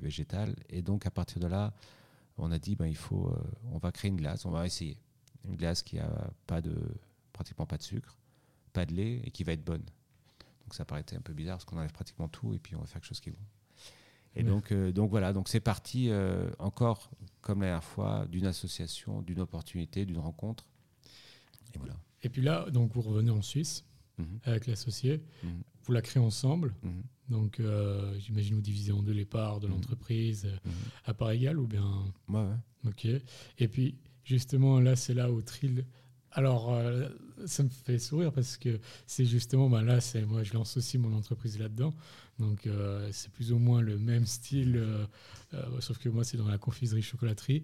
végétale. 0.00 0.54
Et 0.68 0.82
donc 0.82 1.06
à 1.06 1.10
partir 1.10 1.40
de 1.40 1.46
là, 1.46 1.74
on 2.38 2.50
a 2.50 2.58
dit 2.58 2.76
ben, 2.76 2.86
il 2.86 2.96
faut, 2.96 3.32
on 3.72 3.78
va 3.78 3.92
créer 3.92 4.10
une 4.10 4.16
glace, 4.16 4.44
on 4.44 4.50
va 4.50 4.66
essayer 4.66 4.98
une 5.44 5.56
glace 5.56 5.82
qui 5.82 5.98
a 5.98 6.30
pas 6.46 6.60
de, 6.60 6.76
pratiquement 7.32 7.66
pas 7.66 7.78
de 7.78 7.82
sucre, 7.82 8.16
pas 8.72 8.86
de 8.86 8.94
lait 8.94 9.20
et 9.24 9.30
qui 9.30 9.44
va 9.44 9.52
être 9.52 9.64
bonne. 9.64 9.84
Donc 10.62 10.74
ça 10.74 10.84
paraissait 10.84 11.16
un 11.16 11.20
peu 11.20 11.32
bizarre 11.32 11.56
parce 11.56 11.64
qu'on 11.64 11.78
enlève 11.78 11.92
pratiquement 11.92 12.28
tout 12.28 12.54
et 12.54 12.58
puis 12.58 12.74
on 12.74 12.80
va 12.80 12.86
faire 12.86 13.00
quelque 13.00 13.08
chose 13.08 13.20
qui 13.20 13.30
est 13.30 13.32
bon. 13.32 13.38
Et 14.38 14.42
donc, 14.42 14.72
donc 14.72 15.08
voilà, 15.08 15.32
donc 15.32 15.48
c'est 15.48 15.60
parti 15.60 16.10
encore 16.58 17.10
comme 17.40 17.60
la 17.60 17.68
dernière 17.68 17.84
fois 17.84 18.26
d'une 18.26 18.46
association, 18.46 19.22
d'une 19.22 19.40
opportunité, 19.40 20.04
d'une 20.04 20.18
rencontre. 20.18 20.66
Et 21.74 21.78
voilà. 21.78 21.94
Et 22.22 22.28
puis 22.28 22.42
là, 22.42 22.68
donc 22.70 22.92
vous 22.92 23.02
revenez 23.02 23.30
en 23.30 23.42
Suisse 23.42 23.84
mhm. 24.18 24.40
avec 24.42 24.66
l'associé, 24.66 25.22
mhm. 25.42 25.62
vous 25.84 25.92
la 25.92 26.02
créez 26.02 26.22
ensemble. 26.22 26.74
Mhm. 26.82 27.02
Donc 27.28 27.60
euh, 27.60 28.18
j'imagine 28.18 28.54
vous 28.54 28.60
divisez 28.60 28.92
en 28.92 29.02
deux 29.02 29.12
les 29.12 29.24
parts 29.24 29.60
de 29.60 29.66
l'entreprise 29.66 30.46
euh, 30.46 30.70
à 31.04 31.14
part 31.14 31.30
égale 31.32 31.58
ou 31.58 31.66
bien? 31.66 32.04
Ouais, 32.28 32.40
ouais. 32.40 32.88
Ok. 32.88 33.06
Et 33.58 33.68
puis 33.68 33.96
justement 34.24 34.80
là, 34.80 34.96
c'est 34.96 35.14
là 35.14 35.30
où 35.30 35.42
Trill 35.42 35.84
alors, 36.32 36.74
euh, 36.74 37.08
ça 37.46 37.62
me 37.62 37.70
fait 37.70 37.98
sourire 37.98 38.30
parce 38.30 38.58
que 38.58 38.78
c'est 39.06 39.24
justement, 39.24 39.70
ben 39.70 39.80
là, 39.80 40.02
c'est 40.02 40.26
moi, 40.26 40.42
je 40.42 40.52
lance 40.52 40.76
aussi 40.76 40.98
mon 40.98 41.16
entreprise 41.16 41.58
là-dedans. 41.58 41.94
Donc, 42.38 42.66
euh, 42.66 43.08
c'est 43.10 43.32
plus 43.32 43.52
ou 43.52 43.58
moins 43.58 43.80
le 43.80 43.96
même 43.96 44.26
style, 44.26 44.84
sauf 45.80 45.96
que 45.96 46.10
moi, 46.10 46.24
c'est 46.24 46.36
dans 46.36 46.48
la 46.48 46.58
confiserie-chocolaterie. 46.58 47.62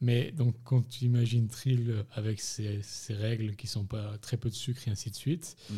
Mais 0.00 0.32
donc, 0.32 0.56
quand 0.64 0.88
tu 0.88 1.04
imagines 1.04 1.48
Trill 1.48 2.02
avec 2.12 2.40
ces, 2.40 2.80
règles 3.10 3.56
qui 3.56 3.66
sont 3.66 3.84
pas 3.84 4.16
très 4.16 4.38
peu 4.38 4.48
de 4.48 4.54
sucre 4.54 4.88
et 4.88 4.90
ainsi 4.90 5.10
de 5.10 5.16
suite, 5.16 5.54
mhm. 5.68 5.76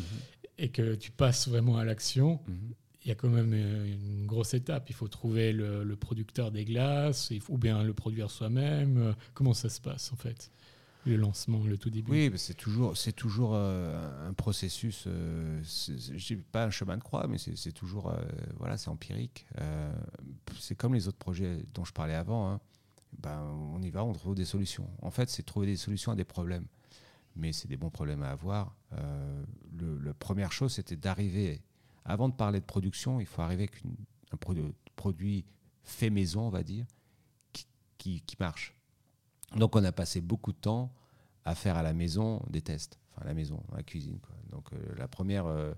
et 0.57 0.69
que 0.69 0.95
tu 0.95 1.11
passes 1.11 1.49
vraiment 1.49 1.75
à 1.75 1.83
l'action, 1.83 2.39
mhm. 2.47 2.73
Il 3.07 3.11
y 3.11 3.13
a 3.13 3.15
quand 3.15 3.29
même 3.29 3.53
une 3.53 4.25
grosse 4.25 4.53
étape. 4.53 4.89
Il 4.89 4.93
faut 4.93 5.07
trouver 5.07 5.53
le, 5.53 5.95
producteur 5.95 6.51
des 6.51 6.65
glaces, 6.65 7.31
ou 7.47 7.57
bien 7.57 7.81
le 7.81 7.93
produire 7.93 8.29
soi-même. 8.29 9.15
Comment 9.33 9.53
ça 9.53 9.69
se 9.69 9.79
passe, 9.79 10.11
en 10.11 10.17
fait 10.17 10.51
le 11.05 11.15
lancement, 11.15 11.63
le 11.63 11.77
tout 11.77 11.89
début? 11.89 12.11
Oui, 12.11 12.31
c'est 12.35 12.53
toujours, 12.53 12.97
c'est 12.97 13.13
toujours 13.13 13.51
euh, 13.53 14.27
un 14.27 14.33
processus. 14.33 15.05
Euh, 15.07 15.61
je 15.63 16.35
pas 16.35 16.65
un 16.65 16.69
chemin 16.69 16.97
de 16.97 17.01
croix, 17.01 17.27
mais 17.27 17.37
c'est 17.37 17.71
toujours, 17.71 18.09
euh, 18.09 18.17
voilà, 18.57 18.77
c'est 18.77 18.89
empirique. 18.89 19.47
c'est 20.59 20.75
comme 20.75 20.93
les 20.93 21.07
autres 21.07 21.17
projets 21.17 21.63
dont 21.73 21.85
je 21.85 21.93
parlais 21.93 22.13
avant. 22.13 22.51
Hein. 22.51 22.59
Ben, 23.19 23.41
on 23.73 23.81
y 23.81 23.89
va, 23.89 24.03
on 24.03 24.11
trouve 24.11 24.35
des 24.35 24.43
solutions. 24.43 24.89
En 25.01 25.11
fait, 25.11 25.29
c'est 25.29 25.43
trouver 25.43 25.65
des 25.65 25.77
solutions 25.77 26.11
à 26.11 26.15
des 26.15 26.25
problèmes, 26.25 26.67
mais 27.37 27.53
c'est 27.53 27.69
des 27.69 27.77
bons 27.77 27.89
problèmes 27.89 28.23
à 28.23 28.31
avoir. 28.31 28.75
La 28.91 30.13
première 30.13 30.51
chose, 30.51 30.73
c'était 30.73 30.97
d'arriver. 30.97 31.61
Avant 32.07 32.29
de 32.29 32.33
parler 32.33 32.59
de 32.59 32.65
production, 32.65 33.19
il 33.19 33.25
faut 33.25 33.41
arriver 33.41 33.63
avec 33.63 33.83
un 34.31 34.37
produit, 34.37 34.73
produit 34.95 35.45
fait 35.83 36.09
maison, 36.09 36.41
on 36.41 36.49
va 36.49 36.63
dire, 36.63 36.85
qui, 37.51 37.67
qui, 37.97 38.21
qui 38.21 38.35
marche. 38.39 38.73
Donc 39.55 39.75
on 39.75 39.83
a 39.83 39.91
passé 39.91 40.21
beaucoup 40.21 40.51
de 40.53 40.57
temps 40.57 40.93
à 41.45 41.53
faire 41.53 41.77
à 41.77 41.83
la 41.83 41.93
maison 41.93 42.41
des 42.49 42.61
tests, 42.61 42.99
enfin 43.11 43.23
à 43.23 43.25
la 43.25 43.33
maison, 43.33 43.61
dans 43.69 43.75
la 43.75 43.83
cuisine. 43.83 44.19
Donc 44.49 44.71
euh, 44.73 44.77
la 44.97 45.07
première 45.07 45.45
euh, 45.45 45.73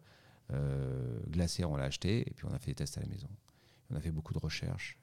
euh, 0.52 1.20
glacière, 1.28 1.70
on 1.70 1.76
l'a 1.76 1.86
achetée 1.86 2.22
et 2.28 2.34
puis 2.34 2.46
on 2.46 2.54
a 2.54 2.60
fait 2.60 2.72
des 2.72 2.76
tests 2.76 2.98
à 2.98 3.02
la 3.02 3.08
maison. 3.08 3.30
On 3.92 3.96
a 3.96 4.00
fait 4.00 4.12
beaucoup 4.12 4.34
de 4.34 4.40
recherches 4.40 5.00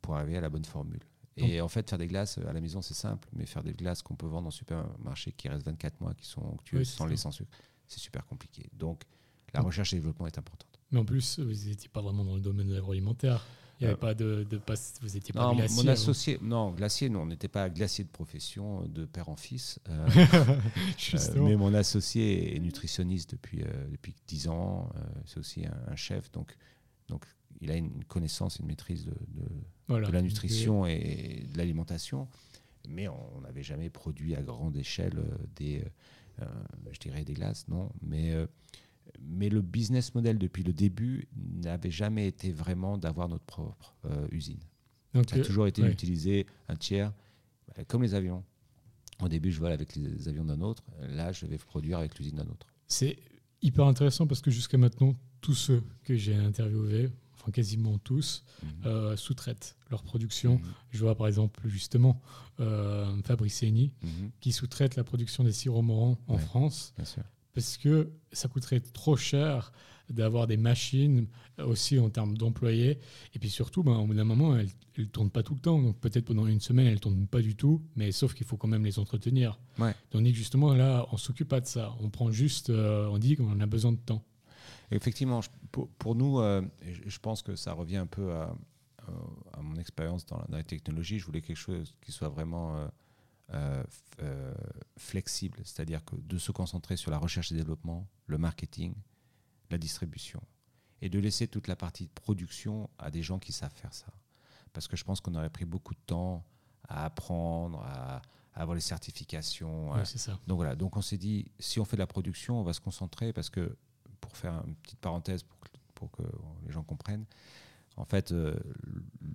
pour 0.00 0.16
arriver 0.16 0.38
à 0.38 0.40
la 0.40 0.48
bonne 0.48 0.64
formule. 0.64 1.02
Et 1.36 1.60
en 1.60 1.68
fait, 1.68 1.88
faire 1.88 1.98
des 1.98 2.06
glaces 2.06 2.38
à 2.38 2.52
la 2.52 2.60
maison, 2.60 2.80
c'est 2.80 2.94
simple, 2.94 3.28
mais 3.34 3.44
faire 3.44 3.62
des 3.62 3.74
glaces 3.74 4.00
qu'on 4.02 4.14
peut 4.14 4.26
vendre 4.26 4.48
en 4.48 4.50
supermarché 4.50 5.32
qui 5.32 5.48
restent 5.48 5.66
24 5.66 6.00
mois, 6.00 6.14
qui 6.14 6.26
sont 6.26 6.40
onctueuses, 6.42 6.88
sans 6.88 7.06
lait, 7.06 7.16
sans 7.16 7.30
sucre, 7.30 7.50
c'est 7.86 7.98
super 7.98 8.24
compliqué. 8.24 8.68
Donc 8.72 9.02
la 9.52 9.60
recherche 9.60 9.92
et 9.92 9.96
développement 9.96 10.26
est 10.26 10.38
importante. 10.38 10.69
Mais 10.92 10.98
en 10.98 11.04
plus, 11.04 11.38
vous 11.38 11.68
n'étiez 11.68 11.88
pas 11.88 12.00
vraiment 12.00 12.24
dans 12.24 12.34
le 12.34 12.40
domaine 12.40 12.68
de 12.68 12.74
l'agroalimentaire. 12.74 13.46
Il 13.80 13.84
n'y 13.84 13.86
avait 13.86 13.96
euh, 13.96 14.00
pas 14.00 14.14
de, 14.14 14.46
de 14.48 14.60
vous 15.00 15.16
étiez 15.16 15.32
pas 15.32 15.46
non, 15.46 15.54
glacier. 15.56 15.82
Mon 15.82 15.88
associé, 15.88 16.38
non, 16.42 16.70
glacier, 16.70 17.08
non, 17.08 17.22
on 17.22 17.26
n'était 17.26 17.48
pas 17.48 17.70
glacier 17.70 18.04
de 18.04 18.10
profession, 18.10 18.82
de 18.86 19.06
père 19.06 19.30
en 19.30 19.36
fils. 19.36 19.78
Euh, 19.88 20.06
euh, 21.14 21.42
mais 21.42 21.56
mon 21.56 21.72
associé 21.72 22.56
est 22.56 22.58
nutritionniste 22.58 23.30
depuis 23.32 23.64
depuis 23.90 24.14
10 24.26 24.48
ans. 24.48 24.90
c'est 25.24 25.38
aussi 25.38 25.64
un, 25.64 25.96
chef, 25.96 26.30
donc 26.30 26.54
donc 27.08 27.24
il 27.62 27.70
a 27.70 27.76
une 27.76 28.04
connaissance, 28.04 28.58
une 28.58 28.66
maîtrise 28.66 29.06
de, 29.06 29.14
de, 29.88 30.12
la 30.12 30.20
nutrition 30.20 30.84
et 30.84 31.46
de 31.50 31.56
l'alimentation. 31.56 32.28
Mais 32.86 33.08
on 33.08 33.40
n'avait 33.40 33.62
jamais 33.62 33.88
produit 33.88 34.34
à 34.34 34.42
grande 34.42 34.76
échelle 34.76 35.22
des, 35.56 35.82
je 36.90 36.98
dirais 36.98 37.24
des 37.24 37.34
glaces, 37.34 37.66
non. 37.68 37.90
Mais 38.02 38.34
mais 39.22 39.48
le 39.48 39.60
business 39.60 40.14
model 40.14 40.38
depuis 40.38 40.62
le 40.62 40.72
début 40.72 41.28
n'avait 41.36 41.90
jamais 41.90 42.26
été 42.26 42.52
vraiment 42.52 42.98
d'avoir 42.98 43.28
notre 43.28 43.44
propre 43.44 43.94
euh, 44.06 44.26
usine. 44.30 44.60
Donc, 45.14 45.28
ça 45.28 45.36
a 45.36 45.38
euh, 45.40 45.44
toujours 45.44 45.66
été 45.66 45.82
d'utiliser 45.82 46.46
un 46.68 46.76
tiers, 46.76 47.12
euh, 47.78 47.84
comme 47.88 48.02
les 48.02 48.14
avions. 48.14 48.44
Au 49.20 49.28
début, 49.28 49.50
je 49.50 49.60
vole 49.60 49.72
avec 49.72 49.96
les 49.96 50.28
avions 50.28 50.44
d'un 50.44 50.60
autre. 50.60 50.82
Là, 51.00 51.32
je 51.32 51.46
vais 51.46 51.58
produire 51.58 51.98
avec 51.98 52.18
l'usine 52.18 52.36
d'un 52.36 52.46
autre. 52.46 52.66
C'est 52.86 53.18
hyper 53.60 53.84
intéressant 53.84 54.26
parce 54.26 54.40
que 54.40 54.50
jusqu'à 54.50 54.78
maintenant, 54.78 55.14
tous 55.42 55.54
ceux 55.54 55.82
que 56.04 56.16
j'ai 56.16 56.34
interviewés, 56.34 57.10
enfin 57.34 57.50
quasiment 57.50 57.98
tous, 57.98 58.44
mhm. 58.62 59.16
sous-traitent 59.16 59.76
leur 59.90 60.02
production. 60.02 60.54
Mhm. 60.54 60.62
Je 60.90 61.00
vois 61.00 61.14
par 61.16 61.26
exemple 61.26 61.60
justement 61.66 62.20
Fabrice 62.56 63.62
Eni 63.62 63.92
mhm. 64.02 64.30
qui 64.40 64.52
sous-traite 64.52 64.96
la 64.96 65.04
production 65.04 65.44
des 65.44 65.52
sirops 65.52 65.84
morants 65.84 66.18
en 66.26 66.38
France. 66.38 66.94
Bien 66.96 67.04
sûr 67.04 67.22
parce 67.60 67.76
que 67.76 68.10
ça 68.32 68.48
coûterait 68.48 68.80
trop 68.80 69.16
cher 69.16 69.70
d'avoir 70.08 70.46
des 70.46 70.56
machines 70.56 71.26
aussi 71.58 71.98
en 71.98 72.08
termes 72.08 72.36
d'employés. 72.36 72.98
Et 73.34 73.38
puis 73.38 73.50
surtout, 73.50 73.82
ben, 73.82 73.92
au 73.92 74.06
bout 74.06 74.14
d'un 74.14 74.24
moment, 74.24 74.56
elles 74.56 74.70
ne 74.96 75.04
tournent 75.04 75.30
pas 75.30 75.42
tout 75.42 75.54
le 75.54 75.60
temps. 75.60 75.80
Donc 75.80 75.98
peut-être 75.98 76.24
pendant 76.24 76.46
une 76.46 76.60
semaine, 76.60 76.86
elles 76.86 76.94
ne 76.94 76.98
tournent 76.98 77.26
pas 77.26 77.42
du 77.42 77.54
tout, 77.54 77.82
mais 77.96 78.12
sauf 78.12 78.32
qu'il 78.32 78.46
faut 78.46 78.56
quand 78.56 78.66
même 78.66 78.84
les 78.84 78.98
entretenir. 78.98 79.60
Ouais. 79.78 79.94
Tandis 80.08 80.32
que 80.32 80.38
justement, 80.38 80.74
là, 80.74 81.06
on 81.10 81.16
ne 81.16 81.18
s'occupe 81.18 81.48
pas 81.48 81.60
de 81.60 81.66
ça. 81.66 81.94
On 82.00 82.08
prend 82.08 82.30
juste, 82.30 82.70
euh, 82.70 83.06
on 83.08 83.18
dit 83.18 83.36
qu'on 83.36 83.60
a 83.60 83.66
besoin 83.66 83.92
de 83.92 83.98
temps. 83.98 84.24
Effectivement, 84.90 85.40
pour, 85.70 86.14
nous, 86.14 86.40
euh, 86.40 86.62
je 87.06 87.18
pense 87.18 87.42
que 87.42 87.54
ça 87.56 87.74
revient 87.74 87.98
un 87.98 88.06
peu 88.06 88.32
à, 88.32 88.56
à 89.52 89.62
mon 89.62 89.76
expérience 89.76 90.24
dans, 90.24 90.42
dans, 90.48 90.56
la 90.56 90.64
technologie. 90.64 91.18
Je 91.18 91.26
voulais 91.26 91.42
quelque 91.42 91.56
chose 91.58 91.94
qui 92.00 92.10
soit 92.10 92.30
vraiment... 92.30 92.76
Euh, 92.76 92.88
euh, 93.52 93.82
euh, 94.22 94.54
flexible, 94.96 95.58
c'est-à-dire 95.64 96.04
que 96.04 96.16
de 96.16 96.38
se 96.38 96.52
concentrer 96.52 96.96
sur 96.96 97.10
la 97.10 97.18
recherche 97.18 97.50
et 97.52 97.54
développement, 97.54 98.06
le 98.26 98.38
marketing, 98.38 98.94
la 99.70 99.78
distribution, 99.78 100.42
et 101.02 101.08
de 101.08 101.18
laisser 101.18 101.48
toute 101.48 101.66
la 101.66 101.76
partie 101.76 102.06
de 102.06 102.12
production 102.12 102.88
à 102.98 103.10
des 103.10 103.22
gens 103.22 103.38
qui 103.38 103.52
savent 103.52 103.74
faire 103.74 103.94
ça. 103.94 104.12
Parce 104.72 104.86
que 104.86 104.96
je 104.96 105.04
pense 105.04 105.20
qu'on 105.20 105.34
aurait 105.34 105.50
pris 105.50 105.64
beaucoup 105.64 105.94
de 105.94 106.00
temps 106.06 106.44
à 106.88 107.04
apprendre, 107.04 107.82
à, 107.82 108.22
à 108.54 108.62
avoir 108.62 108.74
les 108.74 108.80
certifications. 108.80 109.92
Ouais, 109.92 110.04
c'est 110.04 110.18
ça. 110.18 110.38
Donc 110.46 110.56
voilà, 110.56 110.76
donc 110.76 110.96
on 110.96 111.02
s'est 111.02 111.18
dit, 111.18 111.50
si 111.58 111.80
on 111.80 111.84
fait 111.84 111.96
de 111.96 112.02
la 112.02 112.06
production, 112.06 112.60
on 112.60 112.62
va 112.62 112.72
se 112.72 112.80
concentrer 112.80 113.32
parce 113.32 113.50
que, 113.50 113.76
pour 114.20 114.36
faire 114.36 114.62
une 114.66 114.74
petite 114.76 115.00
parenthèse 115.00 115.42
pour 115.42 115.58
que, 115.58 115.68
pour 115.94 116.10
que 116.10 116.22
les 116.66 116.72
gens 116.72 116.82
comprennent, 116.82 117.24
en 118.00 118.04
fait, 118.06 118.32
euh, 118.32 118.58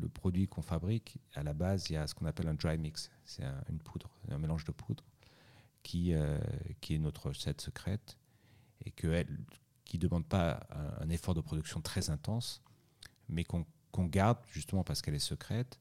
le 0.02 0.10
produit 0.10 0.48
qu'on 0.48 0.62
fabrique, 0.64 1.18
à 1.36 1.44
la 1.44 1.54
base, 1.54 1.90
il 1.90 1.94
y 1.94 1.98
a 1.98 2.08
ce 2.08 2.16
qu'on 2.16 2.26
appelle 2.26 2.48
un 2.48 2.56
dry 2.56 2.78
mix. 2.78 3.12
C'est 3.24 3.44
un- 3.44 3.64
une 3.70 3.80
poudre, 3.80 4.10
un 4.30 4.40
mélange 4.40 4.66
de 4.66 4.72
poudre 4.72 5.04
qui, 5.84 6.14
euh, 6.14 6.40
qui 6.82 6.96
est 6.96 7.00
notre 7.00 7.28
recette 7.28 7.62
secrète 7.62 8.18
et 8.84 8.92
qui 8.92 9.08
ne 9.08 10.02
demande 10.02 10.26
pas 10.26 10.66
un, 11.00 11.10
effort 11.10 11.36
de 11.36 11.42
production 11.42 11.80
très 11.82 12.10
intense, 12.10 12.64
mais 13.30 13.44
qu'on 13.44 13.66
garde 14.08 14.40
justement 14.52 14.84
parce 14.84 15.02
qu'elle 15.02 15.16
est 15.16 15.20
secrète 15.20 15.80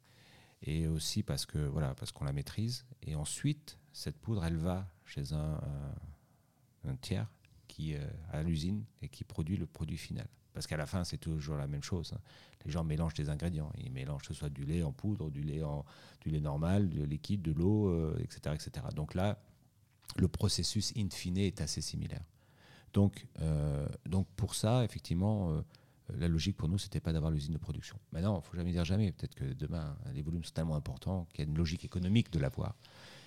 et 0.62 0.87
aussi 0.87 1.22
parce 1.22 1.47
voilà 1.57 1.95
qu'on 2.12 2.24
la 2.24 2.32
maîtrise. 2.32 2.85
Et 3.03 3.14
ensuite, 3.14 3.78
cette 3.93 4.18
poudre, 4.18 4.45
elle 4.45 4.57
va 4.57 4.87
chez 5.05 5.32
un 5.32 5.59
tiers 7.01 7.28
qui 7.66 7.95
euh, 7.95 8.07
à 8.30 8.43
l'usine 8.43 8.85
et 9.03 9.09
qui 9.09 9.24
produit 9.24 9.57
le 9.57 9.66
produit 9.66 9.97
final. 9.99 10.28
Parce 10.55 10.67
qu'à 10.67 10.77
la 10.77 10.87
fin, 10.87 11.05
c'est 11.05 11.19
toujours 11.19 11.57
la 11.57 11.67
même 11.67 11.83
chose. 11.83 12.13
hein. 12.15 12.21
Les 12.65 12.71
gens 12.71 12.85
mélangent 12.85 13.15
des 13.15 13.29
ingrédients. 13.29 13.71
Ils 13.77 13.93
mélangent 13.93 14.23
que 14.23 14.29
ce 14.29 14.35
soit 14.35 14.49
du 14.49 14.65
lait 14.65 14.83
en 14.83 14.93
poudre, 14.93 15.31
du 15.31 15.43
lait, 15.43 15.63
en, 15.63 15.85
du 16.23 16.31
lait 16.31 16.41
normal, 16.41 16.89
du 16.89 17.05
liquide, 17.05 17.43
de 17.43 17.53
l'eau, 17.53 17.89
euh, 17.89 18.17
etc., 18.21 18.55
etc. 18.55 18.87
Donc 18.95 19.15
là, 19.15 19.39
le 20.17 20.29
processus 20.29 20.93
in 20.97 21.09
fine 21.11 21.37
est 21.37 21.61
assez 21.61 21.83
similaire. 21.83 22.25
Donc, 22.95 23.27
euh, 23.41 23.87
donc 24.07 24.27
pour 24.37 24.55
ça, 24.55 24.85
effectivement, 24.85 25.51
euh, 25.51 25.63
la 26.17 26.29
logique 26.29 26.57
pour 26.57 26.69
nous, 26.69 26.79
c'était 26.79 27.01
pas 27.01 27.13
d'avoir 27.13 27.33
l'usine 27.33 27.53
de 27.53 27.59
production. 27.59 27.99
Maintenant, 28.13 28.41
il 28.43 28.49
faut 28.49 28.57
jamais 28.57 28.73
dire 28.73 28.85
jamais. 28.85 29.13
Peut-être 29.13 29.35
que 29.35 29.53
demain, 29.53 29.97
les 30.15 30.23
volumes 30.23 30.45
sont 30.45 30.53
tellement 30.53 30.77
importants 30.77 31.27
qu'il 31.33 31.45
y 31.45 31.49
a 31.49 31.51
une 31.51 31.57
logique 31.57 31.85
économique 31.85 32.31
de 32.31 32.39
l'avoir. 32.39 32.77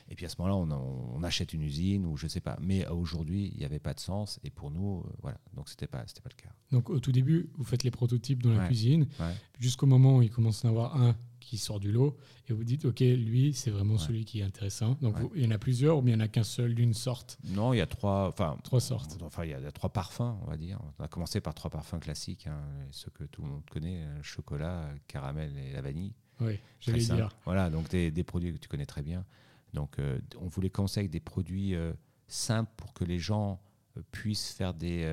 Et 0.09 0.15
puis 0.15 0.25
à 0.25 0.29
ce 0.29 0.35
moment-là, 0.39 0.55
on, 0.55 1.15
on 1.15 1.23
achète 1.23 1.53
une 1.53 1.61
usine 1.63 2.05
ou 2.05 2.15
je 2.17 2.27
sais 2.27 2.39
pas. 2.41 2.57
Mais 2.61 2.87
aujourd'hui, 2.87 3.51
il 3.53 3.59
n'y 3.59 3.65
avait 3.65 3.79
pas 3.79 3.93
de 3.93 3.99
sens. 3.99 4.39
Et 4.43 4.49
pour 4.49 4.71
nous, 4.71 4.99
euh, 5.05 5.09
voilà. 5.21 5.37
Donc 5.53 5.67
c'était 5.69 5.87
pas, 5.87 6.03
c'était 6.07 6.21
pas 6.21 6.29
le 6.35 6.41
cas. 6.41 6.49
Donc 6.71 6.89
au 6.89 6.99
tout 6.99 7.11
début, 7.11 7.49
vous 7.57 7.63
faites 7.63 7.83
les 7.83 7.91
prototypes 7.91 8.41
dans 8.43 8.53
la 8.53 8.65
cuisine, 8.67 9.07
Ouais. 9.19 9.33
jusqu'au 9.59 9.85
moment 9.85 10.17
où 10.17 10.21
il 10.21 10.29
commence 10.29 10.63
à 10.63 10.67
y 10.67 10.71
en 10.71 10.73
avoir 10.73 10.95
un 11.01 11.15
qui 11.39 11.57
sort 11.57 11.79
du 11.79 11.93
lot, 11.93 12.17
et 12.49 12.53
vous 12.53 12.65
dites, 12.65 12.83
OK, 12.83 12.99
lui, 12.99 13.53
c'est 13.53 13.71
vraiment 13.71 13.93
Ouais. 13.93 13.99
celui 13.99 14.25
qui 14.25 14.41
est 14.41 14.43
intéressant. 14.43 14.97
Donc 15.01 15.15
Ouais. 15.15 15.21
vous- 15.21 15.31
il 15.35 15.43
y 15.43 15.47
en 15.47 15.51
a 15.51 15.57
plusieurs, 15.57 15.97
ou 15.97 16.01
bien 16.01 16.15
il 16.15 16.17
n'y 16.17 16.23
en 16.23 16.25
a 16.25 16.27
qu'un 16.27 16.43
seul 16.43 16.75
d'une 16.75 16.93
sorte? 16.93 17.37
Non, 17.45 17.71
il 17.73 17.77
y 17.77 17.81
a 17.81 17.85
trois, 17.85 18.27
enfin 18.27 18.57
Trois 18.63 18.81
sortes. 18.81 19.17
Enfin, 19.21 19.45
il 19.45 19.51
y 19.51 19.53
a 19.53 19.59
il 19.59 19.63
y 19.63 19.67
a 19.67 19.71
trois 19.71 19.89
parfums, 19.91 20.35
on 20.43 20.45
va 20.45 20.57
dire. 20.57 20.77
On 20.99 21.03
a 21.03 21.07
commencé 21.07 21.39
par 21.39 21.53
trois 21.53 21.69
parfums 21.71 21.99
classiques, 22.01 22.47
hein, 22.47 22.59
ceux 22.91 23.11
que 23.11 23.23
tout 23.23 23.41
le 23.43 23.47
monde 23.47 23.61
connaît 23.71 24.03
euh, 24.03 24.23
chocolat, 24.23 24.89
caramel 25.07 25.51
et 25.57 25.71
la 25.71 25.81
vanille. 25.81 26.13
Oui, 26.41 26.59
j'allais 26.81 26.99
dire. 26.99 27.29
Voilà, 27.45 27.69
donc 27.69 27.89
des, 27.89 28.11
des 28.11 28.23
produits 28.23 28.51
que 28.53 28.57
tu 28.57 28.67
connais 28.67 28.85
très 28.85 29.01
bien. 29.01 29.25
Donc, 29.73 29.99
euh, 29.99 30.19
on 30.39 30.47
voulait 30.47 30.69
commencer 30.69 30.99
avec 31.01 31.11
des 31.11 31.19
produits 31.19 31.75
euh, 31.75 31.93
simples 32.27 32.71
pour 32.77 32.93
que 32.93 33.03
les 33.03 33.19
gens 33.19 33.61
euh, 33.97 34.01
puissent 34.11 34.51
faire 34.51 34.73
des. 34.73 35.05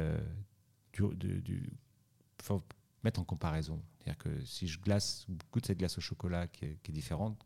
du, 0.92 1.02
du- 1.16 1.42
du- 1.42 1.72
faut 2.42 2.62
mettre 3.02 3.20
en 3.20 3.24
comparaison. 3.24 3.82
C'est-à-dire 3.98 4.18
que 4.18 4.44
si 4.44 4.66
je 4.68 4.78
glace, 4.80 5.26
goûte 5.52 5.66
cette 5.66 5.78
glace 5.78 5.96
au 5.98 6.00
chocolat 6.00 6.46
qui 6.46 6.66
est, 6.66 6.78
qui 6.82 6.90
est 6.90 6.94
différente, 6.94 7.44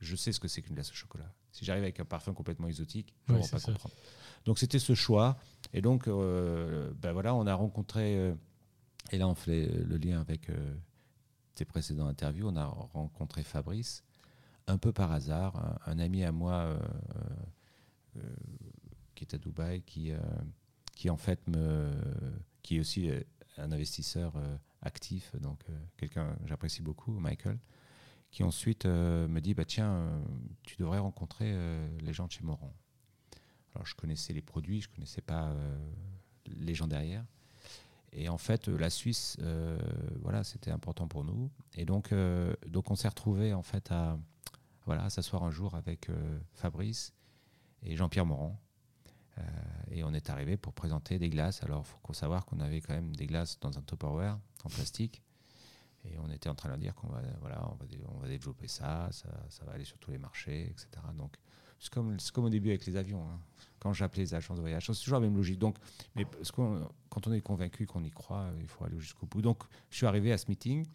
je 0.00 0.14
sais 0.16 0.32
ce 0.32 0.38
que 0.40 0.46
c'est 0.48 0.62
qu'une 0.62 0.74
glace 0.74 0.90
au 0.90 0.94
chocolat. 0.94 1.32
Si 1.50 1.64
j'arrive 1.64 1.82
avec 1.82 1.98
un 2.00 2.04
parfum 2.04 2.32
complètement 2.32 2.68
exotique, 2.68 3.12
je 3.26 3.32
ne 3.32 3.38
vais 3.38 3.48
pas 3.48 3.58
ça. 3.58 3.72
comprendre. 3.72 3.94
Donc, 4.44 4.58
c'était 4.58 4.78
ce 4.78 4.94
choix. 4.94 5.36
Et 5.72 5.80
donc, 5.82 6.06
euh, 6.06 6.92
ben 6.94 7.12
voilà, 7.12 7.34
on 7.34 7.46
a 7.46 7.54
rencontré. 7.54 8.16
euh, 8.16 8.34
et 9.10 9.18
là, 9.18 9.26
on 9.28 9.34
fait 9.34 9.66
le 9.66 9.96
lien 9.96 10.20
avec 10.20 10.48
euh, 10.50 10.74
tes 11.54 11.64
précédentes 11.64 12.08
interviews. 12.08 12.46
On 12.48 12.56
a 12.56 12.66
rencontré 12.66 13.42
Fabrice 13.42 14.04
un 14.68 14.78
peu 14.78 14.92
par 14.92 15.10
hasard, 15.12 15.80
un, 15.86 15.98
ami 15.98 16.22
à 16.24 16.30
moi 16.30 16.52
euh, 16.52 16.78
euh, 18.16 18.20
qui 19.14 19.24
est 19.24 19.34
à 19.34 19.38
Dubaï, 19.38 19.82
qui, 19.82 20.12
euh, 20.12 20.18
qui 20.94 21.10
en 21.10 21.16
fait 21.16 21.40
me, 21.48 21.90
qui 22.62 22.76
est 22.76 22.80
aussi 22.80 23.10
euh, 23.10 23.20
un 23.56 23.72
investisseur 23.72 24.36
euh, 24.36 24.56
actif, 24.82 25.34
donc 25.40 25.58
euh, 25.68 25.78
quelqu'un 25.96 26.34
que 26.34 26.46
j'apprécie 26.46 26.82
beaucoup, 26.82 27.12
Michael, 27.12 27.58
qui 28.30 28.44
ensuite 28.44 28.84
euh, 28.84 29.26
me 29.26 29.40
dit 29.40 29.54
bah 29.54 29.64
tiens, 29.64 29.90
euh, 29.90 30.20
tu 30.62 30.76
devrais 30.76 30.98
rencontrer 30.98 31.52
euh, 31.54 31.88
les 32.00 32.12
gens 32.12 32.26
de 32.26 32.32
chez 32.32 32.44
Moran. 32.44 32.72
Alors 33.74 33.86
je 33.86 33.94
connaissais 33.94 34.32
les 34.34 34.42
produits, 34.42 34.82
je 34.82 34.88
connaissais 34.88 35.22
pas 35.22 35.48
euh, 35.48 35.78
les 36.46 36.74
gens 36.74 36.86
derrière. 36.86 37.24
Et 38.12 38.28
en 38.28 38.38
fait, 38.38 38.68
euh, 38.68 38.78
la 38.78 38.90
Suisse, 38.90 39.36
euh, 39.40 39.78
voilà, 40.22 40.44
c'était 40.44 40.70
important 40.70 41.06
pour 41.08 41.24
nous. 41.24 41.50
Et 41.74 41.84
donc, 41.84 42.12
euh, 42.12 42.54
donc 42.66 42.90
on 42.90 42.94
s'est 42.96 43.08
retrouvé 43.08 43.52
en 43.52 43.62
fait 43.62 43.90
à, 43.92 44.18
voilà, 44.88 45.10
s'asseoir 45.10 45.42
un 45.42 45.50
jour 45.50 45.74
avec 45.74 46.08
euh, 46.08 46.40
Fabrice 46.54 47.12
et 47.82 47.94
Jean-Pierre 47.94 48.24
Morand. 48.24 48.58
Euh, 49.36 49.42
et 49.90 50.02
on 50.02 50.14
est 50.14 50.30
arrivé 50.30 50.56
pour 50.56 50.72
présenter 50.72 51.18
des 51.18 51.28
glaces. 51.28 51.62
Alors, 51.62 51.84
il 51.86 52.06
faut 52.06 52.14
savoir 52.14 52.46
qu'on 52.46 52.58
avait 52.58 52.80
quand 52.80 52.94
même 52.94 53.14
des 53.14 53.26
glaces 53.26 53.60
dans 53.60 53.76
un 53.76 53.82
Tupperware 53.82 54.38
en 54.64 54.68
plastique. 54.70 55.22
Et 56.06 56.18
on 56.18 56.30
était 56.30 56.48
en 56.48 56.54
train 56.54 56.70
de 56.70 56.72
leur 56.72 56.78
dire 56.78 56.94
qu'on 56.94 57.08
va, 57.08 57.20
voilà, 57.42 57.62
on 57.70 57.74
va, 57.74 57.84
on 58.14 58.18
va 58.18 58.28
développer 58.28 58.66
ça, 58.66 59.10
ça, 59.12 59.64
va 59.66 59.72
aller 59.72 59.84
sur 59.84 59.98
tous 59.98 60.10
les 60.10 60.16
marchés, 60.16 60.62
etc. 60.70 60.88
Donc, 61.18 61.36
c'est 61.78 61.92
comme, 61.92 62.16
comme 62.32 62.46
au 62.46 62.50
début 62.50 62.70
avec 62.70 62.86
les 62.86 62.96
avions. 62.96 63.28
hein. 63.28 63.40
Quand 63.80 63.92
j'appelais 63.92 64.22
les 64.22 64.34
agences 64.34 64.56
de 64.56 64.62
voyage, 64.62 64.86
c'est 64.86 65.04
toujours 65.04 65.20
la 65.20 65.26
même 65.26 65.36
logique. 65.36 65.58
Donc, 65.58 65.76
mais 66.16 66.24
quand 66.54 67.26
on 67.26 67.32
est 67.34 67.42
convaincu 67.42 67.84
qu'on 67.84 68.04
y 68.04 68.10
croit, 68.10 68.48
il 68.58 68.68
faut 68.68 68.84
aller 68.84 68.98
jusqu'au 68.98 69.26
bout. 69.26 69.42
Donc, 69.42 69.64
je 69.90 69.98
suis 69.98 70.06
arrivé 70.06 70.32
à 70.32 70.38
ce 70.38 70.46
meeting 70.48 70.86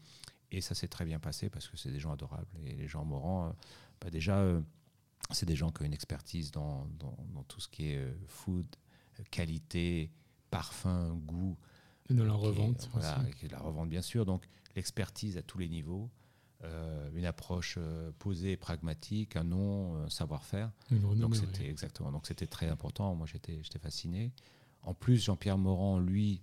et 0.54 0.62
ça 0.62 0.76
s'est 0.76 0.88
très 0.88 1.04
bien 1.04 1.20
passé 1.20 1.50
parce 1.50 1.68
que 1.68 1.78
c'est 1.78 1.92
des 1.92 2.00
gens 2.00 2.12
adorables. 2.12 2.48
Et 2.64 2.76
les 2.76 2.88
gens 2.88 3.04
morants, 3.04 3.56
bah 4.04 4.10
déjà, 4.10 4.38
euh, 4.38 4.62
c'est 5.32 5.46
des 5.46 5.56
gens 5.56 5.72
qui 5.72 5.82
ont 5.82 5.86
une 5.86 5.94
expertise 5.94 6.52
dans, 6.52 6.86
dans, 7.00 7.18
dans 7.34 7.44
tout 7.44 7.60
ce 7.62 7.68
qui 7.70 7.90
est 7.92 7.98
euh, 7.98 8.14
food, 8.28 8.68
qualité, 9.32 10.12
parfum, 10.52 11.16
goût. 11.26 11.58
Et 12.10 12.14
dans 12.14 12.26
la 12.26 12.34
est- 12.34 12.38
revente 12.38 12.90
voilà, 12.94 13.20
aussi. 13.20 13.48
la 13.50 13.60
revente, 13.60 13.90
bien 13.90 14.02
sûr. 14.02 14.26
Donc, 14.26 14.48
l'expertise 14.76 15.38
à 15.38 15.42
tous 15.42 15.58
les 15.58 15.70
niveaux, 15.70 16.10
euh, 16.64 17.10
une 17.16 17.26
approche 17.26 17.76
euh, 17.78 18.12
posée, 18.20 18.58
pragmatique, 18.58 19.36
un 19.36 19.44
nom, 19.44 19.96
un 20.04 20.10
savoir-faire. 20.10 20.72
Une 20.92 21.02
Donc 21.20 21.36
c'était 21.36 21.64
ouais. 21.64 21.70
exactement. 21.70 22.12
Donc 22.12 22.26
c'était 22.26 22.48
très 22.48 22.68
important. 22.70 23.16
Moi 23.16 23.28
j'étais 23.28 23.60
j'étais 23.64 23.80
fasciné. 23.80 24.32
En 24.82 24.94
plus 24.94 25.18
Jean-Pierre 25.24 25.58
Morand 25.58 26.00
lui 26.00 26.42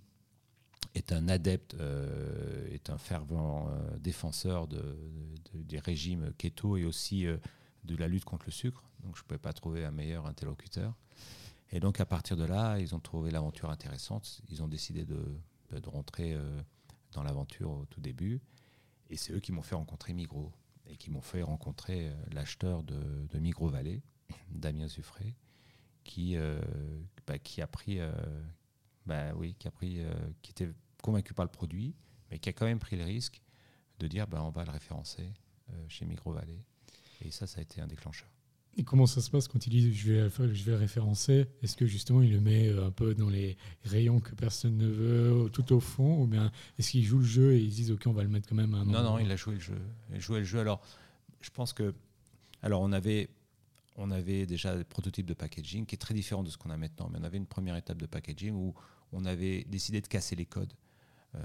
est 0.93 1.11
un 1.13 1.27
adepte, 1.29 1.73
euh, 1.75 2.67
est 2.69 2.89
un 2.89 2.97
fervent 2.97 3.69
euh, 3.69 3.97
défenseur 3.99 4.67
de, 4.67 4.81
de- 5.53 5.63
des 5.63 5.79
régimes 5.79 6.33
keto 6.37 6.77
et 6.77 6.83
aussi 6.85 7.25
euh, 7.25 7.37
de 7.83 7.95
la 7.95 8.07
lutte 8.07 8.25
contre 8.25 8.45
le 8.47 8.51
sucre. 8.51 8.83
Donc 9.03 9.15
je 9.15 9.21
ne 9.21 9.27
pouvais 9.27 9.39
pas 9.39 9.53
trouver 9.53 9.85
un 9.85 9.91
meilleur 9.91 10.25
interlocuteur. 10.25 10.95
Et 11.71 11.79
donc 11.79 11.99
à 11.99 12.05
partir 12.05 12.35
de 12.35 12.43
là, 12.43 12.77
ils 12.79 12.93
ont 12.93 12.99
trouvé 12.99 13.31
l'aventure 13.31 13.69
intéressante. 13.69 14.41
Ils 14.49 14.61
ont 14.61 14.67
décidé 14.67 15.05
de, 15.05 15.23
de 15.71 15.89
rentrer 15.89 16.37
dans 17.13 17.23
l'aventure 17.23 17.71
au 17.71 17.85
tout 17.85 18.01
début. 18.01 18.41
Et 19.09 19.15
c'est 19.15 19.31
eux 19.33 19.39
qui 19.39 19.51
m'ont 19.53 19.61
fait 19.61 19.75
rencontrer 19.75 20.13
Migros 20.13 20.51
et 20.85 20.97
qui 20.97 21.09
m'ont 21.09 21.21
fait 21.21 21.41
rencontrer 21.41 22.11
l'acheteur 22.33 22.83
de, 22.83 22.99
de 23.29 23.39
Migros 23.39 23.69
Vallée, 23.69 24.01
Damien 24.49 24.87
Zuffré, 24.87 25.33
qui, 26.03 26.35
bah, 27.25 27.39
qui 27.39 27.61
a 27.61 27.67
pris, 27.67 27.99
bah, 29.05 29.33
oui, 29.35 29.55
qui 29.57 29.67
a 29.67 29.71
pris, 29.71 29.99
euh, 29.99 30.13
qui 30.41 30.51
était 30.51 30.69
convaincu 31.01 31.33
par 31.33 31.45
le 31.45 31.51
produit, 31.51 31.95
mais 32.29 32.39
qui 32.39 32.49
a 32.49 32.53
quand 32.53 32.65
même 32.65 32.79
pris 32.79 32.97
le 32.97 33.03
risque 33.03 33.41
de 33.99 34.07
dire, 34.07 34.27
bah, 34.27 34.43
on 34.43 34.49
va 34.49 34.63
le 34.65 34.71
référencer 34.71 35.31
euh, 35.71 35.85
chez 35.87 36.05
Vallée. 36.25 36.63
Et 37.21 37.31
ça, 37.31 37.47
ça 37.47 37.59
a 37.59 37.61
été 37.61 37.81
un 37.81 37.87
déclencheur. 37.87 38.29
Et 38.77 38.83
comment 38.83 39.05
ça 39.05 39.21
se 39.21 39.29
passe 39.29 39.49
quand 39.49 39.67
il 39.67 39.69
dit 39.69 39.93
je 39.93 40.13
vais, 40.13 40.29
je 40.53 40.63
vais 40.63 40.75
référencer? 40.75 41.45
Est-ce 41.61 41.75
que 41.75 41.85
justement 41.85 42.21
il 42.21 42.31
le 42.31 42.39
met 42.39 42.69
euh, 42.69 42.87
un 42.87 42.91
peu 42.91 43.13
dans 43.13 43.29
les 43.29 43.57
rayons 43.83 44.21
que 44.21 44.33
personne 44.33 44.77
ne 44.77 44.87
veut, 44.87 45.49
tout 45.49 45.73
au 45.73 45.81
fond? 45.81 46.21
Ou 46.23 46.27
bien 46.27 46.51
est-ce 46.79 46.91
qu'il 46.91 47.03
joue 47.03 47.17
le 47.17 47.25
jeu 47.25 47.53
et 47.53 47.59
ils 47.59 47.69
disent 47.69 47.91
ok 47.91 48.07
on 48.07 48.13
va 48.13 48.23
le 48.23 48.29
mettre 48.29 48.47
quand 48.47 48.55
même 48.55 48.73
à 48.73 48.77
un 48.77 48.85
Non, 48.85 49.03
non, 49.03 49.19
il 49.19 49.29
a 49.29 49.35
joué 49.35 49.55
le 49.55 49.59
jeu. 49.59 49.77
Il 50.09 50.15
a 50.15 50.19
joué 50.19 50.39
le 50.39 50.45
jeu. 50.45 50.59
Alors, 50.59 50.81
je 51.41 51.49
pense 51.49 51.73
que. 51.73 51.93
Alors, 52.61 52.81
on 52.81 52.93
avait, 52.93 53.29
on 53.95 54.11
avait 54.11 54.45
déjà 54.45 54.75
le 54.75 54.83
prototype 54.83 55.25
de 55.25 55.33
packaging 55.33 55.85
qui 55.85 55.95
est 55.95 55.97
très 55.97 56.13
différent 56.13 56.43
de 56.43 56.49
ce 56.49 56.57
qu'on 56.57 56.69
a 56.69 56.77
maintenant. 56.77 57.09
Mais 57.11 57.19
on 57.19 57.23
avait 57.23 57.37
une 57.37 57.47
première 57.47 57.75
étape 57.75 57.97
de 57.97 58.05
packaging 58.05 58.53
où 58.53 58.73
on 59.11 59.25
avait 59.25 59.63
décidé 59.65 60.01
de 60.01 60.07
casser 60.07 60.35
les 60.35 60.45
codes. 60.45 60.73
Euh, 61.35 61.39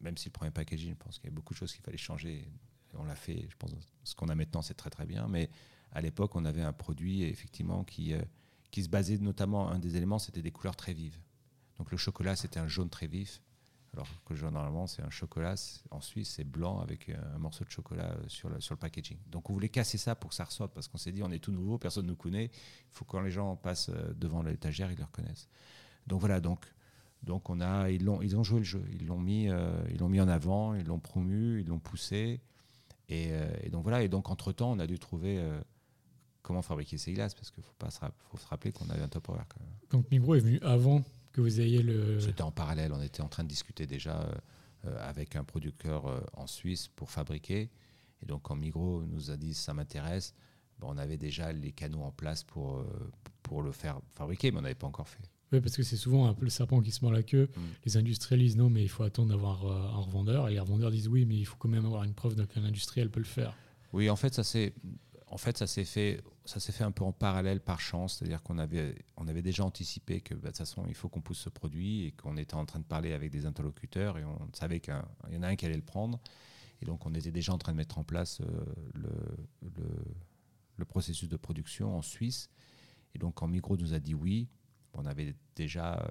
même 0.00 0.16
si 0.16 0.28
le 0.28 0.32
premier 0.32 0.50
packaging, 0.50 0.90
je 0.90 1.04
pense 1.04 1.18
qu'il 1.18 1.24
y 1.24 1.28
avait 1.28 1.34
beaucoup 1.34 1.54
de 1.54 1.58
choses 1.58 1.72
qu'il 1.72 1.82
fallait 1.82 1.96
changer. 1.96 2.48
On 2.94 3.04
l'a 3.04 3.16
fait. 3.16 3.46
Je 3.48 3.56
pense 3.56 3.70
ce 4.04 4.14
qu'on 4.14 4.28
a 4.28 4.34
maintenant, 4.34 4.62
c'est 4.62 4.74
très 4.74 4.90
très 4.90 5.06
bien. 5.06 5.26
Mais 5.28 5.50
à 5.92 6.00
l'époque, 6.00 6.36
on 6.36 6.44
avait 6.44 6.62
un 6.62 6.72
produit 6.72 7.22
effectivement 7.22 7.84
qui, 7.84 8.12
euh, 8.12 8.22
qui 8.70 8.82
se 8.82 8.88
basait 8.88 9.18
notamment, 9.18 9.70
un 9.70 9.78
des 9.78 9.96
éléments, 9.96 10.18
c'était 10.18 10.42
des 10.42 10.50
couleurs 10.50 10.76
très 10.76 10.94
vives. 10.94 11.18
Donc 11.78 11.90
le 11.90 11.96
chocolat, 11.96 12.36
c'était 12.36 12.60
un 12.60 12.68
jaune 12.68 12.90
très 12.90 13.06
vif. 13.06 13.40
Alors 13.94 14.08
que 14.24 14.34
généralement, 14.34 14.88
c'est 14.88 15.02
un 15.02 15.10
chocolat, 15.10 15.54
en 15.92 16.00
Suisse, 16.00 16.34
c'est 16.36 16.44
blanc 16.44 16.80
avec 16.80 17.08
euh, 17.08 17.14
un 17.34 17.38
morceau 17.38 17.64
de 17.64 17.70
chocolat 17.70 18.10
euh, 18.10 18.24
sur 18.26 18.48
le, 18.48 18.60
sur 18.60 18.74
le 18.74 18.78
packaging. 18.80 19.18
Donc 19.28 19.50
on 19.50 19.52
voulait 19.52 19.68
casser 19.68 19.98
ça 19.98 20.16
pour 20.16 20.30
que 20.30 20.36
ça 20.36 20.44
ressorte, 20.44 20.74
parce 20.74 20.88
qu'on 20.88 20.98
s'est 20.98 21.12
dit, 21.12 21.22
on 21.22 21.30
est 21.30 21.38
tout 21.38 21.52
nouveau, 21.52 21.78
personne 21.78 22.04
ne 22.04 22.10
nous 22.10 22.16
connaît. 22.16 22.46
Il 22.46 22.90
faut 22.90 23.04
que 23.04 23.12
quand 23.12 23.20
les 23.20 23.30
gens 23.30 23.54
passent 23.54 23.90
euh, 23.90 24.12
devant 24.16 24.42
l'étagère, 24.42 24.90
ils 24.90 24.98
le 24.98 25.04
reconnaissent. 25.04 25.48
Donc 26.08 26.18
voilà, 26.18 26.40
donc, 26.40 26.66
donc 27.22 27.48
on 27.50 27.60
a, 27.60 27.88
ils, 27.88 28.04
l'ont, 28.04 28.20
ils 28.20 28.36
ont 28.36 28.42
joué 28.42 28.58
le 28.58 28.64
jeu, 28.64 28.84
ils 28.90 29.06
l'ont 29.06 29.20
mis, 29.20 29.44
ils 29.44 29.98
l'ont 29.98 30.08
mis 30.08 30.20
en 30.20 30.28
avant, 30.28 30.74
ils 30.74 30.84
l'ont 30.84 30.98
promu, 30.98 31.60
ils 31.60 31.66
l'ont 31.66 31.78
poussé. 31.78 32.42
Et, 33.08 33.32
donc 33.70 33.84
voilà, 33.84 34.02
et 34.02 34.08
donc 34.08 34.28
entre-temps, 34.28 34.72
on 34.72 34.78
a 34.80 34.86
dû 34.86 34.98
trouver, 34.98 35.42
comment 36.42 36.60
fabriquer 36.60 36.98
ces 36.98 37.14
glaces, 37.14 37.34
parce 37.34 37.50
qu'il 37.50 37.62
faut, 37.62 37.72
pas 37.78 37.90
se, 37.90 38.00
rappeler 38.50 38.72
qu'on 38.72 38.90
avait 38.90 39.00
un 39.00 39.08
top 39.08 39.28
Quand 39.28 39.60
même. 39.60 39.68
Donc 39.90 40.10
Migros 40.10 40.34
est 40.34 40.40
venu 40.40 40.60
avant 40.60 41.02
que 41.34 41.42
vous 41.42 41.60
ayez 41.60 41.82
le... 41.82 42.18
C'était 42.20 42.42
en 42.42 42.52
parallèle, 42.52 42.92
on 42.92 43.02
était 43.02 43.20
en 43.20 43.28
train 43.28 43.44
de 43.44 43.48
discuter 43.48 43.86
déjà 43.86 44.26
avec 45.00 45.36
un 45.36 45.44
producteur 45.44 46.22
en 46.34 46.46
Suisse 46.46 46.88
pour 46.88 47.10
fabriquer. 47.10 47.70
Et 48.22 48.26
donc 48.26 48.42
quand 48.42 48.56
Migros 48.56 49.04
nous 49.06 49.30
a 49.30 49.36
dit 49.36 49.52
ça 49.52 49.74
m'intéresse, 49.74 50.34
on 50.80 50.96
avait 50.96 51.16
déjà 51.16 51.52
les 51.52 51.72
canaux 51.72 52.02
en 52.02 52.12
place 52.12 52.44
pour, 52.44 52.84
pour 53.42 53.62
le 53.62 53.72
faire 53.72 54.00
fabriquer, 54.12 54.50
mais 54.50 54.58
on 54.58 54.62
n'avait 54.62 54.74
pas 54.74 54.86
encore 54.86 55.08
fait. 55.08 55.30
Oui, 55.52 55.60
parce 55.60 55.76
que 55.76 55.82
c'est 55.82 55.96
souvent 55.96 56.26
un 56.26 56.34
peu 56.34 56.44
le 56.44 56.50
serpent 56.50 56.80
qui 56.80 56.90
se 56.90 57.04
mord 57.04 57.12
la 57.12 57.22
queue. 57.22 57.48
Mm. 57.56 57.60
Les 57.84 57.96
industriels 57.96 58.40
disent 58.40 58.56
non, 58.56 58.70
mais 58.70 58.82
il 58.82 58.88
faut 58.88 59.04
attendre 59.04 59.28
d'avoir 59.28 59.64
un 59.64 60.00
revendeur. 60.00 60.48
Et 60.48 60.52
les 60.52 60.60
revendeurs 60.60 60.90
disent 60.90 61.08
oui, 61.08 61.24
mais 61.26 61.36
il 61.36 61.44
faut 61.44 61.56
quand 61.58 61.68
même 61.68 61.86
avoir 61.86 62.04
une 62.04 62.14
preuve 62.14 62.34
qu'un 62.46 62.64
industriel 62.64 63.10
peut 63.10 63.20
le 63.20 63.26
faire. 63.26 63.56
Oui, 63.92 64.10
en 64.10 64.16
fait, 64.16 64.34
ça 64.34 64.42
s'est 64.42 64.74
en 65.34 65.36
fait, 65.36 65.58
ça 65.58 65.66
s'est 65.66 65.84
fait, 65.84 66.22
ça 66.44 66.60
s'est 66.60 66.70
fait 66.70 66.84
un 66.84 66.92
peu 66.92 67.02
en 67.02 67.12
parallèle 67.12 67.60
par 67.60 67.80
chance, 67.80 68.18
c'est-à-dire 68.18 68.40
qu'on 68.40 68.56
avait, 68.56 68.94
on 69.16 69.26
avait 69.26 69.42
déjà 69.42 69.64
anticipé 69.64 70.20
que 70.20 70.32
bah, 70.32 70.42
de 70.42 70.46
toute 70.46 70.58
façon, 70.58 70.84
il 70.86 70.94
faut 70.94 71.08
qu'on 71.08 71.22
pousse 71.22 71.40
ce 71.40 71.48
produit 71.48 72.04
et 72.04 72.12
qu'on 72.12 72.36
était 72.36 72.54
en 72.54 72.64
train 72.64 72.78
de 72.78 72.84
parler 72.84 73.12
avec 73.12 73.32
des 73.32 73.44
interlocuteurs 73.44 74.16
et 74.16 74.24
on 74.24 74.38
savait 74.52 74.78
qu'il 74.78 74.94
y 75.32 75.36
en 75.36 75.42
a 75.42 75.48
un 75.48 75.56
qui 75.56 75.66
allait 75.66 75.74
le 75.74 75.82
prendre. 75.82 76.20
Et 76.80 76.84
donc, 76.86 77.04
on 77.04 77.12
était 77.14 77.32
déjà 77.32 77.52
en 77.52 77.58
train 77.58 77.72
de 77.72 77.76
mettre 77.76 77.98
en 77.98 78.04
place 78.04 78.42
euh, 78.42 78.64
le, 80.76 80.84
processus 80.84 81.28
de 81.28 81.36
production 81.36 81.96
en 81.96 82.02
Suisse. 82.02 82.48
Et 83.16 83.18
donc, 83.18 83.34
quand 83.34 83.48
Migros 83.48 83.76
nous 83.76 83.92
a 83.92 83.98
dit 83.98 84.14
oui, 84.14 84.46
on 84.92 85.04
avait 85.04 85.34
déjà 85.56 85.98
euh, 85.98 86.06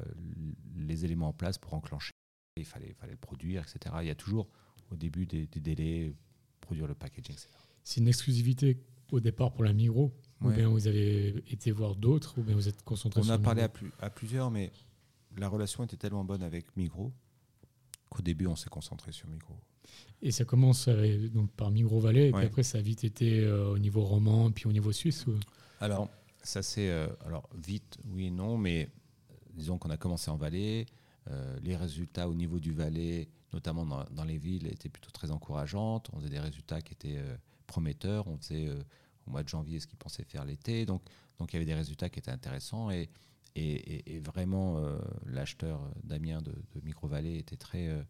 les 0.75 1.05
éléments 1.05 1.29
en 1.29 1.33
place 1.33 1.57
pour 1.57 1.73
enclencher. 1.75 2.11
Il 2.57 2.65
fallait, 2.65 2.93
fallait 2.99 3.13
le 3.13 3.17
produire, 3.17 3.61
etc. 3.61 3.95
Il 4.01 4.07
y 4.07 4.11
a 4.11 4.15
toujours 4.15 4.49
au 4.91 4.97
début 4.97 5.25
des, 5.25 5.47
des 5.47 5.61
délais, 5.61 6.13
produire 6.59 6.87
le 6.87 6.93
packaging, 6.93 7.35
etc. 7.35 7.47
C'est 7.85 8.01
une 8.01 8.09
exclusivité 8.09 8.83
au 9.13 9.19
départ 9.19 9.51
pour 9.51 9.63
la 9.63 9.73
Migros 9.73 10.11
Ou 10.41 10.49
bien 10.49 10.67
vous 10.67 10.87
avez 10.87 11.43
été 11.51 11.71
voir 11.71 11.95
d'autres 11.95 12.37
Ou 12.39 12.43
bien 12.43 12.55
vous 12.55 12.67
êtes 12.67 12.83
concentré 12.83 13.21
On 13.21 13.23
sur 13.23 13.33
a 13.33 13.37
parlé 13.37 13.61
à, 13.61 13.69
plus, 13.69 13.91
à, 13.99 14.09
plusieurs, 14.09 14.51
mais 14.51 14.71
la 15.37 15.47
relation 15.47 15.83
était 15.83 15.97
tellement 15.97 16.25
bonne 16.25 16.43
avec 16.43 16.75
Migros 16.75 17.13
qu'au 18.09 18.21
début, 18.21 18.47
on 18.47 18.55
s'est 18.55 18.69
concentré 18.69 19.11
sur 19.11 19.27
Migros. 19.27 19.57
Et 20.21 20.31
ça 20.31 20.45
commence 20.45 20.87
euh, 20.87 21.27
donc 21.29 21.51
par 21.51 21.71
Migros 21.71 21.99
Vallée, 21.99 22.27
et 22.27 22.31
puis 22.31 22.45
après, 22.45 22.63
ça 22.63 22.77
a 22.77 22.81
vite 22.81 23.03
été 23.03 23.39
euh, 23.39 23.71
au 23.71 23.79
niveau 23.79 24.03
roman, 24.03 24.51
puis 24.51 24.67
au 24.67 24.71
niveau 24.71 24.91
suisse 24.91 25.25
Alors, 25.79 26.09
ça 26.43 26.61
c'est. 26.61 26.89
Euh, 26.89 27.07
alors, 27.25 27.49
vite, 27.55 27.97
oui 28.11 28.27
et 28.27 28.31
non, 28.31 28.57
mais 28.57 28.89
disons 29.53 29.77
qu'on 29.77 29.89
a 29.89 29.97
commencé 29.97 30.29
en 30.31 30.37
Valais. 30.37 30.85
les 31.61 31.75
résultats 31.75 32.27
au 32.29 32.33
niveau 32.33 32.59
du 32.59 32.71
Valais, 32.71 33.29
notamment 33.51 33.85
dans, 33.85 34.03
dans, 34.11 34.23
les 34.23 34.37
villes, 34.37 34.67
étaient 34.67 34.89
plutôt 34.89 35.11
très 35.11 35.31
encourageantes. 35.31 36.09
On 36.13 36.19
faisait 36.19 36.29
des 36.29 36.39
résultats 36.39 36.81
qui 36.81 36.93
étaient 36.93 37.21
prometteurs. 37.67 38.27
On 38.27 38.37
faisait 38.37 38.69
au 39.27 39.31
mois 39.31 39.43
de 39.43 39.49
janvier 39.49 39.79
ce 39.79 39.87
qu'ils 39.87 39.97
pensaient 39.97 40.23
faire 40.23 40.45
l'été. 40.45 40.85
Donc, 40.85 41.03
donc 41.39 41.51
il 41.51 41.55
y 41.55 41.57
avait 41.57 41.65
des 41.65 41.73
résultats 41.73 42.09
qui 42.09 42.19
étaient 42.19 42.31
intéressants 42.31 42.89
et, 42.91 43.09
vraiment 44.23 44.77
euh, 44.77 44.97
l'acheteur 45.25 45.79
Damien 46.03 46.41
de, 46.41 46.53
de 46.75 47.27
était 47.37 47.57
très. 47.57 47.87
Euh, 47.87 48.01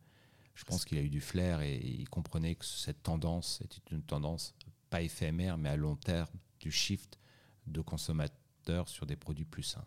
je 0.56 0.64
pense 0.64 0.86
qu'il 0.86 0.98
a 1.00 1.02
eu 1.02 1.10
du 1.10 1.20
flair 1.20 1.62
et, 1.62 1.78
il 1.78 2.08
comprenait 2.10 2.56
que 2.56 2.66
cette 2.66 3.04
tendance 3.04 3.60
était 3.62 3.82
une 3.92 4.04
tendance 4.04 4.54
pas 4.90 5.02
éphémère 5.02 5.58
mais 5.58 5.70
à 5.70 5.76
long 5.76 5.96
terme 5.96 6.30
du 6.60 6.72
shift 6.72 7.20
de 7.68 7.82
consommateurs 7.82 8.88
sur 8.88 9.06
des 9.06 9.16
produits 9.16 9.46
plus 9.46 9.64
sains. 9.64 9.86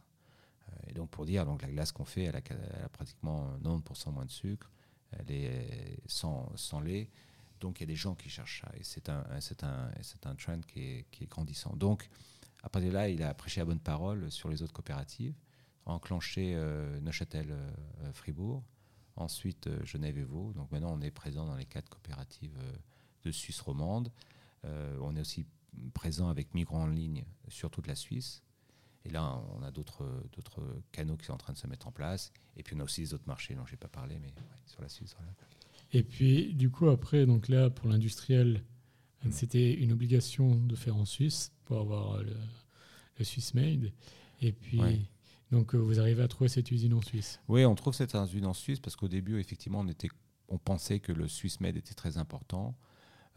Euh, 0.68 0.72
et 0.88 0.92
donc 0.92 1.10
pour 1.10 1.24
dire, 1.24 1.46
donc 1.46 1.62
la 1.62 1.68
glace 1.68 1.92
qu'on 1.92 2.04
fait, 2.04 2.24
elle 2.24 2.36
a, 2.36 2.40
elle 2.50 2.84
a, 2.84 2.88
pratiquement 2.88 3.56
90% 3.62 4.12
moins 4.12 4.24
de 4.24 4.30
sucre, 4.30 4.70
elle 5.12 5.30
est 5.30 5.98
sans, 6.06 6.52
sans 6.56 6.80
lait. 6.80 7.08
Donc 7.60 7.78
il 7.78 7.82
y 7.82 7.84
a 7.84 7.86
des 7.86 7.96
gens 7.96 8.14
qui 8.14 8.28
cherchent 8.28 8.62
ça 8.62 8.70
et 8.76 8.82
c'est 8.82 9.08
un, 9.08 9.24
c'est 9.40 9.64
un, 9.64 9.90
c'est 10.02 10.26
un 10.26 10.34
trend 10.34 10.60
qui 10.60 10.80
est, 10.80 11.06
qui 11.10 11.24
est, 11.24 11.26
grandissant. 11.26 11.74
Donc 11.76 12.08
à 12.62 12.68
partir 12.68 12.90
de 12.90 12.94
là, 12.94 13.08
il 13.08 13.22
a 13.22 13.32
prêché 13.34 13.60
la 13.60 13.64
bonne 13.64 13.80
parole 13.80 14.30
sur 14.30 14.48
les 14.48 14.62
autres 14.62 14.72
coopératives, 14.72 15.34
enclenché 15.84 16.54
euh, 16.54 17.00
Neuchâtel-Fribourg, 17.00 18.58
euh, 18.58 19.22
ensuite 19.22 19.68
euh, 19.68 19.84
Genève 19.84 20.18
et 20.18 20.24
Vaud. 20.24 20.52
Donc 20.52 20.70
maintenant 20.72 20.92
on 20.92 21.00
est 21.00 21.10
présent 21.10 21.46
dans 21.46 21.56
les 21.56 21.66
quatre 21.66 21.88
coopératives 21.88 22.58
de 23.24 23.30
Suisse 23.30 23.60
romande. 23.60 24.12
on 24.64 25.16
est 25.16 25.20
aussi 25.20 25.46
présent 25.94 26.28
avec 26.28 26.54
Migrants 26.54 26.82
en 26.82 26.86
ligne 26.86 27.24
sur 27.48 27.70
toute 27.70 27.86
la 27.86 27.94
Suisse. 27.94 28.42
Et 29.04 29.10
là, 29.10 29.40
on 29.56 29.62
a 29.62 29.70
d'autres, 29.70 30.04
d'autres 30.32 30.60
canaux 30.90 31.16
qui 31.16 31.26
sont 31.26 31.34
en 31.34 31.38
train 31.38 31.52
de 31.52 31.58
se 31.58 31.68
mettre 31.68 31.86
en 31.86 31.92
place. 31.92 32.32
Et 32.56 32.64
puis 32.64 32.74
on 32.74 32.80
a 32.80 32.84
aussi 32.84 33.02
les 33.02 33.14
autres 33.14 33.26
marchés 33.26 33.54
dont 33.54 33.64
je 33.64 33.72
n'ai 33.72 33.76
pas 33.76 33.88
parlé, 33.88 34.18
mais 34.18 34.32
sur 34.66 34.82
la 34.82 34.88
Suisse. 34.88 35.16
Et 35.96 36.02
puis, 36.02 36.52
du 36.52 36.68
coup, 36.68 36.90
après, 36.90 37.24
donc 37.24 37.48
là, 37.48 37.70
pour 37.70 37.88
l'industriel, 37.88 38.62
mm. 39.24 39.30
c'était 39.32 39.72
une 39.72 39.92
obligation 39.92 40.54
de 40.54 40.76
faire 40.76 40.94
en 40.94 41.06
Suisse 41.06 41.52
pour 41.64 41.80
avoir 41.80 42.22
le, 42.22 42.36
le 43.18 43.24
Swiss 43.24 43.54
Made. 43.54 43.92
Et 44.42 44.52
puis, 44.52 44.78
donc, 45.50 45.74
euh, 45.74 45.78
vous 45.78 45.98
arrivez 45.98 46.22
à 46.22 46.28
trouver 46.28 46.48
cette 46.48 46.70
usine 46.70 46.92
en 46.92 47.00
Suisse 47.00 47.40
Oui, 47.48 47.64
on 47.64 47.74
trouve 47.74 47.94
cette 47.94 48.14
usine 48.14 48.44
en 48.44 48.52
Suisse 48.52 48.78
parce 48.78 48.94
qu'au 48.94 49.08
début, 49.08 49.40
effectivement, 49.40 49.80
on, 49.80 49.88
était, 49.88 50.10
on 50.48 50.58
pensait 50.58 51.00
que 51.00 51.12
le 51.12 51.28
Swiss 51.28 51.60
Made 51.60 51.76
était 51.76 51.94
très 51.94 52.18
important. 52.18 52.76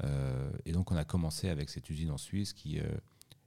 Euh, 0.04 0.52
et 0.66 0.74
donc, 0.74 0.92
on 0.92 0.98
a 0.98 1.06
commencé 1.06 1.48
avec 1.48 1.70
cette 1.70 1.90
usine 1.90 2.12
en 2.12 2.18
Suisse 2.18 2.52
qui 2.52 2.80
euh, 2.80 2.84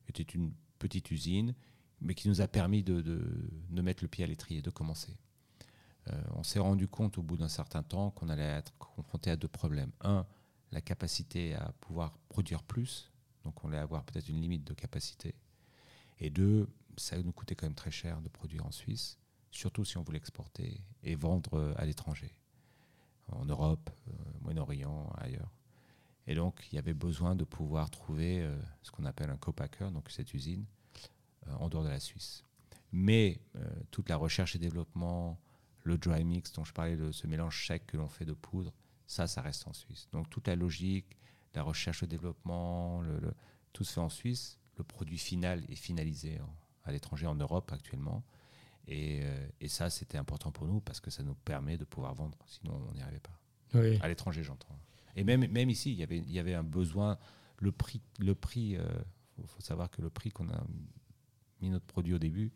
était 0.09 0.23
une 0.23 0.55
petite 0.79 1.11
usine, 1.11 1.55
mais 2.01 2.15
qui 2.15 2.31
nous 2.31 2.41
a 2.41 2.49
permis 2.49 2.83
de, 2.83 3.03
de, 3.03 3.23
de 3.69 3.83
mettre 3.83 4.03
le 4.03 4.09
pied 4.09 4.25
à 4.25 4.27
l'étrier, 4.27 4.63
de 4.63 4.71
commencer. 4.71 5.19
Euh, 6.11 6.21
on 6.35 6.43
s'est 6.43 6.59
rendu 6.59 6.89
compte 6.89 7.19
au 7.19 7.23
bout 7.23 7.37
d'un 7.37 7.49
certain 7.49 7.83
temps 7.83 8.11
qu'on 8.11 8.29
allait 8.29 8.43
être 8.43 8.73
confronté 8.79 9.31
à 9.31 9.37
deux 9.37 9.49
problèmes. 9.49 9.93
Un, 10.01 10.27
la 10.73 10.81
capacité 10.81 11.55
à 11.55 11.73
pouvoir 11.81 12.19
produire 12.29 12.63
plus, 12.63 13.11
donc 13.45 13.63
on 13.65 13.69
allait 13.69 13.79
avoir 13.79 14.05
peut-être 14.05 14.29
une 14.29 14.41
limite 14.41 14.65
de 14.65 14.75
capacité. 14.75 15.35
Et 16.19 16.31
deux, 16.31 16.69
ça 16.97 17.21
nous 17.23 17.33
coûtait 17.33 17.55
quand 17.55 17.67
même 17.67 17.75
très 17.75 17.91
cher 17.91 18.21
de 18.21 18.29
produire 18.29 18.67
en 18.67 18.73
Suisse, 18.73 19.19
surtout 19.51 19.85
si 19.85 19.97
on 19.97 20.03
voulait 20.03 20.19
exporter 20.19 20.81
et 21.03 21.15
vendre 21.15 21.55
euh, 21.55 21.75
à 21.77 21.85
l'étranger, 21.85 22.35
en 23.29 23.45
Europe, 23.45 23.91
au 24.07 24.11
euh, 24.11 24.39
Moyen-Orient, 24.41 25.13
ailleurs. 25.19 25.53
Et 26.27 26.35
donc, 26.35 26.69
il 26.71 26.77
y 26.77 26.79
avait 26.79 26.95
besoin 26.95 27.35
de 27.35 27.43
pouvoir 27.43 27.91
trouver 27.91 28.49
ce 28.83 28.93
qu'on 28.93 29.05
appelle 29.07 29.29
un 29.29 29.37
copacker, 29.37 29.91
donc 29.91 30.09
cette 30.09 30.33
usine, 30.35 30.65
en 31.59 31.69
dehors 31.69 31.83
de 31.83 31.89
la 31.89 31.99
Suisse. 31.99 32.45
Mais 32.93 33.41
toute 33.91 34.09
la 34.09 34.15
recherche 34.15 34.55
et 34.55 34.61
développement, 34.61 35.41
le 35.83 35.99
dry 35.99 36.25
mix 36.25 36.53
dont 36.53 36.65
je 36.65 36.73
parlais, 36.73 36.97
de 36.97 37.13
ce 37.13 37.27
mélange 37.27 37.67
sec 37.67 37.87
que 37.87 37.97
l'on 37.97 38.09
fait 38.09 38.25
de 38.25 38.33
poudre, 38.33 38.73
ça, 39.07 39.27
ça 39.27 39.43
reste 39.43 39.67
en 39.67 39.73
Suisse. 39.73 40.09
Donc 40.13 40.31
toute 40.31 40.49
la 40.49 40.57
logique, 40.57 41.19
la 41.55 41.63
recherche, 41.63 42.03
le 42.03 42.07
développement, 42.09 43.01
le, 43.03 43.35
tout 43.73 43.85
se 43.85 43.95
fait 43.95 44.01
en 44.01 44.09
Suisse. 44.09 44.59
Le 44.79 44.85
produit 44.85 45.19
final 45.19 45.65
est 45.69 45.77
finalisé 45.77 46.39
à 46.85 46.93
l'étranger, 46.93 47.27
en 47.27 47.35
Europe 47.35 47.71
actuellement. 47.73 48.25
Euh, 48.91 49.49
et, 49.61 49.69
ça, 49.69 49.91
c'était 49.91 50.19
important 50.19 50.51
pour 50.51 50.67
nous 50.67 50.81
parce 50.81 51.01
que 51.01 51.11
ça 51.11 51.23
nous 51.23 51.35
permet 51.35 51.77
de 51.77 51.85
pouvoir 51.85 52.15
vendre. 52.15 52.39
Sinon, 52.47 52.83
on 52.89 52.93
n'y 52.93 53.03
arrivait 53.03 53.21
pas. 53.21 53.39
À 54.01 54.09
l'étranger, 54.09 54.43
j'entends. 54.43 54.79
Et 55.17 55.25
même, 55.25 55.47
même 55.47 55.71
ici, 55.71 55.93
il 55.93 55.99
y 55.99 56.03
avait, 56.03 56.19
il 56.19 56.31
y 56.31 56.39
avait 56.39 56.55
un 56.55 56.63
besoin. 56.63 57.19
Le 57.59 57.73
prix, 57.73 58.03
le 58.19 58.35
prix, 58.35 58.77
euh, 58.77 58.87
faut 59.47 59.61
savoir 59.61 59.91
que 59.91 60.03
le 60.03 60.11
prix 60.11 60.31
qu'on 60.31 60.49
a 60.49 60.63
mis 61.61 61.71
notre 61.71 61.87
produit 61.87 62.13
au 62.13 62.19
début, 62.19 62.53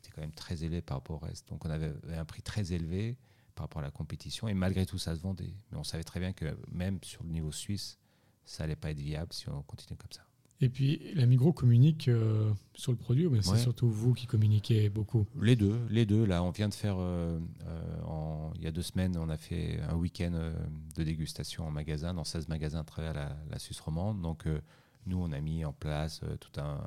était 0.00 0.10
quand 0.14 0.20
même 0.20 0.32
très 0.32 0.64
élevé 0.64 0.80
par 0.80 0.98
rapport 0.98 1.22
au 1.22 1.24
reste. 1.24 1.48
Donc 1.48 1.64
on 1.64 1.70
avait 1.70 1.92
un 2.12 2.24
prix 2.24 2.42
très 2.42 2.72
élevé 2.72 3.16
par 3.54 3.64
rapport 3.64 3.80
à 3.80 3.84
la 3.84 3.90
compétition 3.90 4.48
et 4.48 4.54
malgré 4.54 4.86
tout 4.86 4.98
ça 4.98 5.14
se 5.14 5.20
vendait. 5.20 5.54
Mais 5.70 5.78
on 5.78 5.84
savait 5.84 6.04
très 6.04 6.20
bien 6.20 6.32
que 6.32 6.56
même 6.70 6.98
sur 7.02 7.22
le 7.22 7.30
niveau 7.30 7.52
suisse, 7.52 7.98
ça 8.44 8.64
allait 8.64 8.76
pas 8.76 8.90
être 8.90 9.00
viable 9.00 9.32
si 9.32 9.48
on 9.48 9.62
continuait 9.62 9.98
comme 9.98 10.12
ça. 10.12 10.22
Et 10.62 10.68
puis 10.68 11.00
la 11.14 11.24
Migros 11.24 11.54
communique 11.54 12.08
euh, 12.08 12.52
sur 12.74 12.92
le 12.92 12.98
produit, 12.98 13.26
mais 13.28 13.40
c'est 13.40 13.56
surtout 13.56 13.88
vous 13.88 14.12
qui 14.12 14.26
communiquez 14.26 14.90
beaucoup? 14.90 15.26
Les 15.40 15.56
deux, 15.56 15.80
les 15.88 16.04
deux. 16.04 16.26
Là, 16.26 16.42
on 16.42 16.50
vient 16.50 16.68
de 16.68 16.74
faire, 16.74 16.96
euh, 16.98 17.40
euh, 17.64 18.02
en, 18.04 18.52
il 18.56 18.62
y 18.62 18.66
a 18.66 18.70
deux 18.70 18.82
semaines, 18.82 19.16
on 19.16 19.30
a 19.30 19.38
fait 19.38 19.80
un 19.88 19.94
week-end 19.94 20.52
de 20.96 21.02
dégustation 21.02 21.66
en 21.66 21.70
magasin, 21.70 22.12
dans 22.12 22.24
16 22.24 22.48
magasins 22.48 22.80
à 22.80 22.84
travers 22.84 23.14
la, 23.14 23.34
la 23.50 23.58
Suisse 23.58 23.80
romande. 23.80 24.20
Donc 24.20 24.44
nous, 25.06 25.16
on 25.16 25.32
a 25.32 25.40
mis 25.40 25.64
en 25.64 25.72
place 25.72 26.20
tout 26.40 26.60
un 26.60 26.78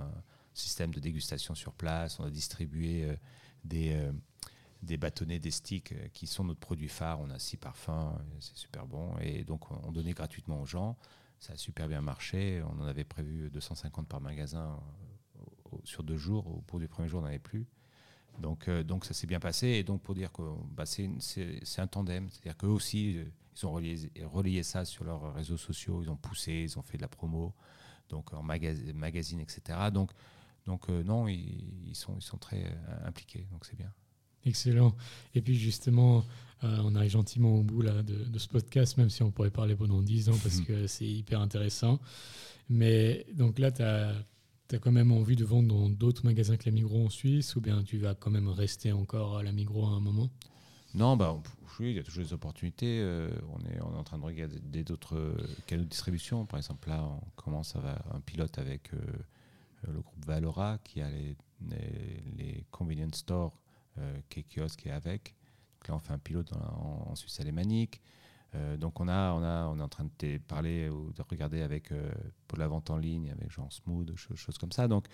système 0.54 0.94
de 0.94 1.00
dégustation 1.00 1.56
sur 1.56 1.74
place. 1.74 2.20
On 2.20 2.26
a 2.26 2.30
distribué 2.30 3.06
euh, 3.06 3.16
des, 3.64 3.94
euh, 3.94 4.12
des 4.82 4.98
bâtonnets, 4.98 5.40
des 5.40 5.52
sticks 5.52 5.92
euh, 5.92 6.08
qui 6.14 6.28
sont 6.28 6.44
notre 6.44 6.60
produit 6.60 6.90
phare. 6.90 7.20
On 7.22 7.30
a 7.30 7.40
six 7.40 7.58
parfums, 7.58 8.14
c'est 8.40 8.58
super 8.58 8.86
bon. 8.86 9.18
Et 9.22 9.44
donc, 9.44 9.72
on 9.72 9.92
donnait 9.92 10.14
gratuitement 10.14 10.62
aux 10.62 10.66
gens. 10.66 10.98
Ça 11.40 11.54
a 11.54 11.58
super 11.58 11.88
bien 11.88 12.02
marché. 12.02 12.64
On 12.64 12.82
en 12.82 12.86
avait 12.86 13.04
prévu 13.04 13.50
250 13.50 14.08
par 14.08 14.22
magasin 14.22 14.80
sur 15.84 16.04
deux 16.04 16.18
jours. 16.18 16.48
Au 16.48 16.64
bout 16.68 16.80
du 16.80 16.88
premier 16.88 17.10
jour, 17.10 17.20
on 17.20 17.24
n'en 17.24 17.30
avait 17.30 17.40
plus. 17.40 17.66
Donc, 18.40 18.70
donc 18.70 19.04
ça 19.04 19.14
s'est 19.14 19.28
bien 19.28 19.42
passé. 19.42 19.68
Et 19.68 19.84
donc, 19.84 20.02
pour 20.02 20.16
dire 20.16 20.32
que 20.32 20.42
bah, 20.72 20.86
c'est 20.86 21.10
un 21.80 21.88
tandem, 21.88 22.30
c'est-à-dire 22.30 22.56
qu'eux 22.56 22.68
aussi, 22.68 23.20
ils 23.56 23.66
ont 23.66 23.74
relayé, 23.74 24.10
relayé, 24.24 24.64
ça 24.64 24.86
sur 24.86 25.04
leurs 25.04 25.34
réseaux 25.34 25.58
sociaux, 25.58 26.02
ils 26.02 26.10
ont 26.10 26.16
poussé, 26.16 26.54
ils 26.54 26.80
ont 26.80 26.82
fait 26.82 26.96
de 26.98 27.02
la 27.02 27.10
promo, 27.10 27.54
donc 28.08 28.34
en 28.34 28.42
magazine, 28.42 29.42
etc. 29.42 29.90
Donc, 29.92 30.12
donc 30.66 30.90
euh, 30.90 31.04
non, 31.04 31.28
ils, 31.28 31.94
sont, 31.94 32.16
ils 32.18 32.24
sont 32.24 32.38
très 32.38 32.64
euh, 32.64 33.08
impliqués, 33.08 33.48
donc 33.52 33.66
c'est 33.66 33.78
bien. 33.78 33.92
Excellent. 34.46 34.96
Et 35.36 35.42
puis 35.42 35.56
justement, 35.56 36.24
euh, 36.64 36.78
on 36.84 36.96
arrive 36.96 37.12
gentiment 37.12 37.56
au 37.56 37.64
bout 37.64 37.82
là, 37.82 38.04
de, 38.04 38.38
ce 38.38 38.48
podcast, 38.48 38.98
même 38.98 39.10
si 39.10 39.24
on 39.24 39.32
pourrait 39.32 39.52
parler 39.52 39.76
pendant 39.76 40.02
10 40.02 40.30
ans 40.30 40.38
parce 40.44 40.60
que 40.62 40.88
c'est 40.88 41.08
hyper 41.08 41.40
intéressant. 41.40 42.00
Mais 42.70 43.26
donc 43.34 43.60
là, 43.60 43.72
tu 43.72 43.82
as 43.84 44.26
quand 44.82 44.92
même 44.92 45.12
envie 45.12 45.36
de 45.36 45.46
vendre 45.46 45.70
dans 45.70 45.90
d'autres 45.90 46.26
magasins 46.26 46.58
que 46.58 46.66
la 46.66 46.72
Migros 46.72 47.06
en 47.06 47.10
Suisse 47.10 47.56
ou 47.56 47.62
bien 47.62 47.84
tu 47.84 47.98
vas 47.98 48.16
quand 48.16 48.32
même 48.32 48.50
rester 48.50 48.92
encore 48.92 49.38
à 49.38 49.44
la 49.44 49.52
Migros 49.52 49.86
à 49.86 49.92
un 49.92 50.00
moment? 50.00 50.30
Non, 50.94 51.18
bah, 51.18 51.42
oui, 51.80 51.92
il 51.92 51.96
y 51.96 52.00
a 52.00 52.04
toujours 52.04 52.24
des 52.24 52.34
opportunités. 52.34 53.00
Euh, 53.02 53.30
on, 53.50 53.60
est, 53.66 53.82
on 53.82 53.94
est 53.94 53.98
en 53.98 54.04
train 54.04 54.20
de 54.20 54.24
regarder 54.24 54.84
d'autres 54.84 55.36
canaux 55.68 55.84
de 55.84 55.90
distribution. 55.90 56.46
Par 56.46 56.58
exemple, 56.58 56.90
là, 56.90 57.04
on 57.04 57.30
commence 57.36 57.76
à 57.76 58.04
un 58.14 58.20
pilote 58.20 58.58
avec 58.60 58.94
euh, 58.94 58.98
le 59.92 60.02
groupe 60.02 60.26
Valora 60.26 60.78
qui 60.84 61.02
a 61.02 61.10
les, 61.10 61.36
convenience 62.72 63.16
stores, 63.16 63.58
euh, 63.98 64.20
qui 64.30 64.40
est 64.40 64.44
kiosque 64.44 64.86
et 64.86 64.92
avec. 64.92 65.36
Là, 65.88 65.96
on 65.96 66.00
fait 66.00 66.14
un 66.14 66.20
pilote 66.20 66.52
en, 66.54 67.16
Suisse 67.16 67.40
alémanique. 67.40 68.02
Euh, 68.56 68.78
donc 68.78 69.00
on, 69.00 69.08
a, 69.08 69.34
on, 69.34 69.44
a, 69.44 69.68
on 69.68 69.80
est 69.80 69.82
en 69.82 69.90
train 69.90 70.06
de 70.06 70.38
parler 70.38 70.90
ou 70.90 71.12
de 71.12 71.22
regarder 71.24 71.62
avec 71.62 71.92
euh, 71.92 72.12
pour 72.48 72.58
la 72.60 72.68
vente 72.68 72.90
en 72.90 72.98
ligne, 72.98 73.32
avec 73.32 73.52
genre 73.52 73.72
Smooth, 73.72 74.16
choses, 74.16 74.38
choses 74.38 74.58
comme 74.58 74.72
ça. 74.72 74.88
Donc 74.88 75.08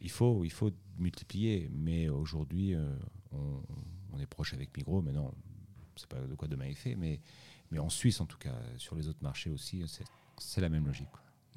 il 0.00 0.10
faut, 0.10 0.44
il 0.44 0.50
faut 0.50 0.70
multiplier. 0.98 1.70
Mais 1.72 2.08
aujourd'hui, 2.08 2.74
euh, 2.74 2.94
on, 3.32 4.18
est 4.18 4.26
proche 4.26 4.52
avec 4.54 4.76
Migros. 4.76 5.02
Mais 5.02 5.12
non, 5.12 5.32
c'est 5.96 6.08
pas 6.08 6.20
de 6.20 6.34
quoi 6.34 6.48
demain 6.48 6.66
est 6.66 6.74
fait. 6.74 6.94
Mais, 6.96 7.20
mais 7.70 7.78
en 7.78 7.88
Suisse, 7.88 8.20
en 8.20 8.26
tout 8.26 8.38
cas, 8.38 8.54
sur 8.76 8.96
les 8.96 9.08
autres 9.08 9.22
marchés 9.22 9.50
aussi, 9.50 9.84
c'est 10.38 10.60
la 10.60 10.68
même 10.68 10.86
logique. 10.86 11.08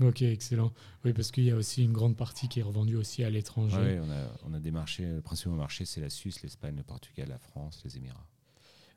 Ok, 0.02 0.22
excellent. 0.24 0.74
Oui, 1.06 1.14
parce 1.14 1.32
qu'il 1.32 1.46
y 1.46 1.52
a 1.52 1.56
aussi 1.56 1.84
une 1.84 1.94
grande 1.94 2.18
partie 2.18 2.48
qui 2.48 2.60
est 2.60 2.64
revendue 2.64 2.98
aussi 2.98 3.24
à 3.24 3.30
l'étranger. 3.30 3.78
oui, 3.80 4.00
on 4.00 4.12
a, 4.12 4.28
on 4.44 4.54
a 4.54 4.60
des 4.60 4.72
marchés. 4.72 5.06
Le 5.06 5.22
principal 5.22 5.54
marché, 5.54 5.86
c'est 5.86 6.02
la 6.02 6.10
Suisse, 6.10 6.42
l'Espagne, 6.44 6.76
le 6.76 6.84
Portugal, 6.84 7.30
la 7.30 7.38
France, 7.38 7.82
les 7.86 7.98
Émirats. 7.98 8.26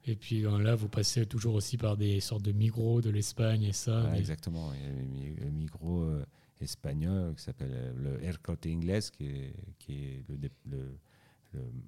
Et 0.07 0.17
puis 0.17 0.43
ben, 0.43 0.59
là, 0.59 0.75
vous 0.75 0.89
passez 0.89 1.27
toujours 1.27 1.55
aussi 1.55 1.77
par 1.77 1.97
des 1.97 2.21
sortes 2.21 2.43
de 2.43 2.53
Migros 2.53 3.01
de 3.01 3.11
l'Espagne 3.11 3.63
et 3.65 3.73
ça. 3.73 4.11
Exactement. 4.17 4.73
Il 4.75 5.23
y 5.23 5.27
a 5.41 5.45
le 5.45 5.51
Migros 5.51 6.03
euh, 6.03 6.25
espagnol 6.61 7.35
qui 7.37 7.43
s'appelle 7.43 7.73
euh, 7.73 7.93
le 8.19 8.25
Aircote 8.25 8.67
Inglés, 8.67 9.01
qui 9.13 9.27
est, 9.27 9.55
qui 9.79 9.93
est 10.05 10.25
le, 10.29 10.49
le 10.71 10.99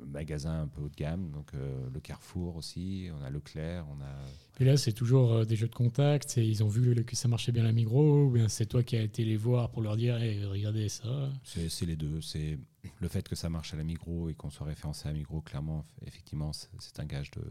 magasin 0.07 0.63
un 0.63 0.67
peu 0.67 0.83
haut 0.83 0.89
de 0.89 0.95
gamme, 0.95 1.31
donc 1.31 1.53
euh, 1.55 1.89
le 1.93 2.01
Carrefour 2.01 2.57
aussi, 2.57 3.09
on 3.19 3.23
a 3.25 3.31
Leclerc, 3.31 3.87
on 3.91 4.01
a. 4.01 4.15
Et 4.59 4.65
là, 4.65 4.77
c'est 4.77 4.93
toujours 4.93 5.33
euh, 5.33 5.45
des 5.45 5.57
jeux 5.57 5.69
de 5.69 5.75
contact. 5.75 6.37
Ils 6.37 6.65
ont 6.65 6.69
vu 6.69 6.95
que 7.05 7.17
ça 7.17 7.29
marchait 7.29 7.53
bien 7.53 7.63
la 7.63 7.73
Migros, 7.73 8.27
ou 8.27 8.31
bien 8.31 8.49
c'est 8.49 8.67
toi 8.67 8.83
qui 8.83 8.97
as 8.97 9.03
été 9.03 9.25
les 9.25 9.37
voir 9.37 9.71
pour 9.71 9.83
leur 9.83 9.97
dire, 9.97 10.15
regardez 10.51 10.89
ça? 10.89 11.31
C'est 11.45 11.87
les 11.87 11.97
deux. 11.97 12.21
C'est 12.21 12.59
le 13.01 13.09
fait 13.09 13.29
que 13.29 13.37
ça 13.37 13.49
marche 13.49 13.75
à 13.75 13.77
la 13.77 13.85
Migros 13.85 14.29
et 14.29 14.35
qu'on 14.35 14.51
soit 14.51 14.67
référencé 14.67 15.09
à 15.09 15.13
la 15.13 15.19
Migros, 15.19 15.43
clairement, 15.43 15.85
effectivement, 16.07 16.53
c'est 16.53 16.99
un 17.01 17.05
gage 17.05 17.31
de, 17.33 17.43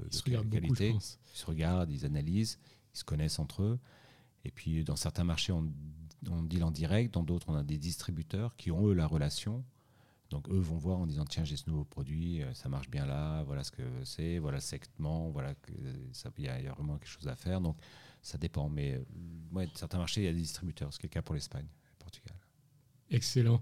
qualité. 0.50 0.96
ils 0.96 1.38
se 1.38 1.46
regardent, 1.46 1.92
ils 1.92 2.06
analysent, 2.06 2.60
ils 2.94 3.00
se 3.00 3.04
connaissent 3.04 3.40
entre 3.40 3.64
eux. 3.64 3.80
Et 4.46 4.52
puis, 4.52 4.84
dans 4.84 4.96
certains 4.96 5.24
marchés, 5.24 5.52
on, 5.52 5.72
on 6.30 6.44
deal 6.44 6.64
en 6.64 6.72
direct, 6.72 7.14
dans 7.14 7.24
d'autres, 7.24 7.48
on 7.50 7.56
a 7.56 7.64
des 7.64 7.78
distributeurs 7.78 8.56
qui 8.56 8.72
ont 8.72 8.88
eux 8.88 8.94
la 8.94 9.06
relation 9.06 9.64
donc 10.30 10.48
eux 10.50 10.60
vont 10.60 10.78
voir 10.78 11.00
en 11.00 11.08
disant 11.08 11.26
tiens 11.26 11.44
j'ai 11.44 11.58
ce 11.58 11.70
nouveau 11.70 11.84
produit, 11.84 12.44
euh, 12.44 12.54
ça 12.54 12.70
marche 12.70 12.90
bien 12.90 13.06
là, 13.06 13.44
voilà 13.44 13.64
ce 13.64 13.72
que 13.72 13.82
c'est, 14.04 14.38
voilà 14.38 14.58
le 14.58 14.62
segment, 14.62 15.30
voilà 15.30 15.56
il 16.38 16.44
y, 16.44 16.48
a 16.48 16.74
vraiment 16.74 16.98
quelque 16.98 17.10
chose 17.10 17.28
à 17.28 17.36
faire. 17.36 17.62
Donc 17.62 17.78
ça 18.22 18.38
dépend. 18.38 18.70
Mais 18.70 19.02
ouais, 19.52 19.68
certains 19.74 19.98
marchés 19.98 20.22
il 20.22 20.26
y 20.26 20.28
a 20.28 20.34
des 20.34 20.40
distributeurs, 20.40 20.94
ce 20.94 21.00
qui 21.00 21.08
est 21.08 21.10
le 21.10 21.14
cas 21.14 21.22
pour 21.22 21.34
l'Espagne, 21.34 21.66
le 21.66 21.98
Portugal. 21.98 22.36
Excellent. 23.10 23.62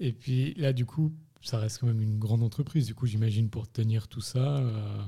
Et 0.00 0.12
puis 0.12 0.54
là 0.54 0.72
du 0.72 0.86
coup 0.86 1.12
ça 1.42 1.58
reste 1.58 1.78
quand 1.78 1.86
même 1.86 2.00
une 2.00 2.18
grande 2.18 2.42
entreprise. 2.42 2.86
Du 2.86 2.94
coup 2.94 3.06
j'imagine 3.06 3.50
pour 3.50 3.70
tenir 3.70 4.08
tout 4.08 4.22
ça. 4.22 4.58
Euh, 4.58 5.04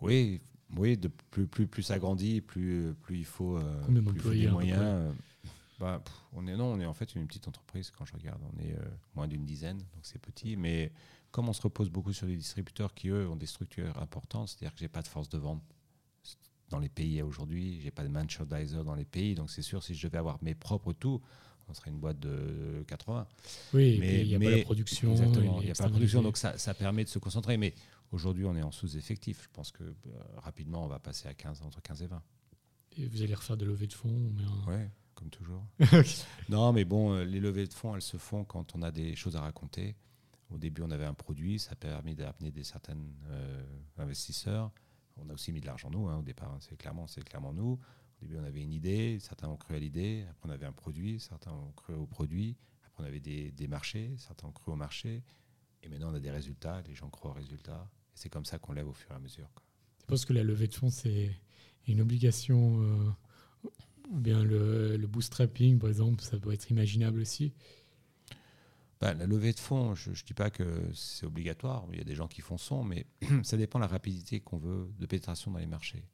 oui, 0.00 0.40
oui, 0.76 0.96
de 0.96 1.08
plus 1.30 1.46
plus 1.46 1.66
plus 1.66 1.82
ça 1.82 1.98
grandit, 1.98 2.40
plus 2.40 2.94
plus 3.02 3.18
il 3.18 3.24
faut, 3.26 3.58
euh, 3.58 3.82
Combien 3.84 4.02
plus 4.02 4.38
il 4.38 4.50
moyens. 4.50 5.12
Bah, 5.78 6.02
on 6.32 6.46
est 6.46 6.56
non, 6.56 6.72
on 6.72 6.80
est 6.80 6.86
en 6.86 6.94
fait 6.94 7.14
une 7.14 7.26
petite 7.26 7.46
entreprise 7.46 7.90
quand 7.90 8.04
je 8.04 8.12
regarde. 8.12 8.40
On 8.52 8.60
est 8.60 8.72
euh, 8.72 8.84
moins 9.14 9.28
d'une 9.28 9.44
dizaine, 9.44 9.78
donc 9.78 10.00
c'est 10.02 10.18
petit. 10.20 10.56
Mais 10.56 10.92
comme 11.30 11.48
on 11.48 11.52
se 11.52 11.62
repose 11.62 11.88
beaucoup 11.88 12.12
sur 12.12 12.26
des 12.26 12.36
distributeurs 12.36 12.94
qui 12.94 13.08
eux 13.08 13.28
ont 13.28 13.36
des 13.36 13.46
structures 13.46 14.00
importantes, 14.00 14.48
c'est-à-dire 14.48 14.74
que 14.74 14.80
j'ai 14.80 14.88
pas 14.88 15.02
de 15.02 15.08
force 15.08 15.28
de 15.28 15.38
vente 15.38 15.62
dans 16.68 16.80
les 16.80 16.88
pays 16.88 17.22
aujourd'hui, 17.22 17.80
j'ai 17.80 17.90
pas 17.90 18.02
de 18.02 18.08
merchandiser 18.08 18.82
dans 18.84 18.94
les 18.94 19.04
pays, 19.04 19.34
donc 19.34 19.50
c'est 19.50 19.62
sûr 19.62 19.82
si 19.82 19.94
je 19.94 20.06
devais 20.06 20.18
avoir 20.18 20.38
mes 20.42 20.54
propres 20.54 20.92
tout, 20.92 21.22
on 21.68 21.74
serait 21.74 21.90
une 21.90 21.98
boîte 21.98 22.18
de 22.18 22.84
80. 22.88 23.26
Oui, 23.74 23.98
mais 24.00 24.22
il 24.22 24.28
n'y 24.28 24.34
a 24.34 24.38
pas 24.38 24.56
la 24.56 24.62
production. 24.62 25.12
Exactement, 25.12 25.60
il 25.60 25.66
n'y 25.66 25.70
a 25.70 25.74
pas 25.74 25.84
de 25.84 25.90
production, 25.90 26.22
donc 26.22 26.36
ça, 26.36 26.58
ça, 26.58 26.74
permet 26.74 27.04
de 27.04 27.08
se 27.08 27.18
concentrer. 27.18 27.56
Mais 27.56 27.74
aujourd'hui, 28.10 28.46
on 28.46 28.56
est 28.56 28.62
en 28.62 28.72
sous-effectif. 28.72 29.42
Je 29.42 29.48
pense 29.52 29.70
que 29.70 29.84
euh, 29.84 29.94
rapidement, 30.38 30.84
on 30.84 30.88
va 30.88 30.98
passer 30.98 31.28
à 31.28 31.34
15, 31.34 31.62
entre 31.62 31.82
15 31.82 32.02
et 32.02 32.06
20. 32.06 32.22
Et 32.96 33.06
vous 33.06 33.22
allez 33.22 33.34
refaire 33.34 33.56
de 33.56 33.66
levée 33.66 33.86
de 33.86 33.92
fonds 33.92 34.32
mais 34.34 34.72
Ouais 34.72 34.90
comme 35.18 35.30
toujours. 35.30 35.66
non, 36.48 36.72
mais 36.72 36.84
bon, 36.84 37.12
euh, 37.12 37.24
les 37.24 37.40
levées 37.40 37.66
de 37.66 37.74
fonds, 37.74 37.96
elles 37.96 38.02
se 38.02 38.16
font 38.18 38.44
quand 38.44 38.76
on 38.76 38.82
a 38.82 38.92
des 38.92 39.16
choses 39.16 39.34
à 39.34 39.40
raconter. 39.40 39.96
Au 40.50 40.58
début, 40.58 40.82
on 40.82 40.90
avait 40.92 41.04
un 41.04 41.14
produit, 41.14 41.58
ça 41.58 41.72
a 41.72 41.74
permis 41.74 42.14
d'amener 42.14 42.52
des 42.52 42.62
certains 42.62 42.96
euh, 43.30 43.64
investisseurs. 43.98 44.70
On 45.16 45.28
a 45.28 45.32
aussi 45.32 45.52
mis 45.52 45.60
de 45.60 45.66
l'argent 45.66 45.90
nous, 45.90 46.06
hein, 46.06 46.18
au 46.18 46.22
départ, 46.22 46.52
hein, 46.52 46.58
c'est 46.60 46.76
clairement, 46.76 47.06
clairement 47.26 47.52
nous. 47.52 47.72
Au 47.72 48.20
début, 48.22 48.36
on 48.38 48.44
avait 48.44 48.62
une 48.62 48.72
idée, 48.72 49.18
certains 49.20 49.48
ont 49.48 49.56
cru 49.56 49.74
à 49.74 49.80
l'idée. 49.80 50.24
Après, 50.30 50.48
on 50.48 50.52
avait 50.52 50.66
un 50.66 50.72
produit, 50.72 51.18
certains 51.18 51.50
ont 51.50 51.72
cru 51.72 51.94
au 51.94 52.06
produit. 52.06 52.56
Après, 52.86 53.02
on 53.02 53.06
avait 53.06 53.20
des, 53.20 53.50
des 53.50 53.66
marchés, 53.66 54.14
certains 54.18 54.46
ont 54.46 54.52
cru 54.52 54.70
au 54.70 54.76
marché. 54.76 55.24
Et 55.82 55.88
maintenant, 55.88 56.12
on 56.12 56.14
a 56.14 56.20
des 56.20 56.30
résultats, 56.30 56.80
les 56.82 56.94
gens 56.94 57.10
croient 57.10 57.32
aux 57.32 57.34
résultats. 57.34 57.90
Et 58.14 58.16
c'est 58.16 58.28
comme 58.28 58.44
ça 58.44 58.60
qu'on 58.60 58.72
lève 58.72 58.86
au 58.86 58.92
fur 58.92 59.10
et 59.10 59.14
à 59.14 59.18
mesure. 59.18 59.50
Je 60.00 60.06
pense 60.06 60.24
que 60.24 60.32
la 60.32 60.44
levée 60.44 60.68
de 60.68 60.74
fonds, 60.74 60.90
c'est 60.90 61.32
une 61.88 62.00
obligation 62.00 62.82
euh, 62.82 63.10
ou 64.10 64.18
bien 64.18 64.42
le, 64.42 64.96
le, 64.96 65.06
bootstrapping, 65.06 65.78
par 65.78 65.88
exemple, 65.88 66.22
ça 66.22 66.38
peut 66.38 66.52
être 66.52 66.70
imaginable 66.70 67.20
aussi 67.20 67.52
bah, 69.00 69.14
La 69.14 69.26
levée 69.26 69.52
de 69.52 69.58
fonds, 69.58 69.94
je 69.94 70.10
ne 70.10 70.14
dis 70.14 70.34
pas 70.34 70.50
que 70.50 70.64
c'est 70.94 71.26
obligatoire. 71.26 71.86
Il 71.92 71.98
y 71.98 72.00
a 72.00 72.04
des 72.04 72.14
gens 72.14 72.28
qui 72.28 72.40
font 72.40 72.58
son, 72.58 72.84
mais 72.84 73.06
ça 73.42 73.56
dépend 73.56 73.78
de 73.78 73.84
la 73.84 73.88
rapidité 73.88 74.40
qu'on 74.40 74.58
veut 74.58 74.90
de 74.98 75.06
pénétration 75.06 75.50
dans 75.50 75.58
les 75.58 75.66
marchés. 75.66 76.04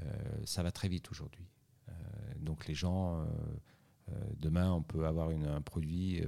Euh, 0.00 0.04
ça 0.44 0.62
va 0.62 0.70
très 0.70 0.88
vite 0.88 1.10
aujourd'hui. 1.10 1.46
Euh, 1.88 1.92
donc 2.38 2.66
les 2.66 2.74
gens, 2.74 3.20
euh, 3.20 4.14
demain, 4.38 4.70
on 4.72 4.82
peut 4.82 5.06
avoir 5.06 5.30
un 5.30 5.60
produit 5.62 6.22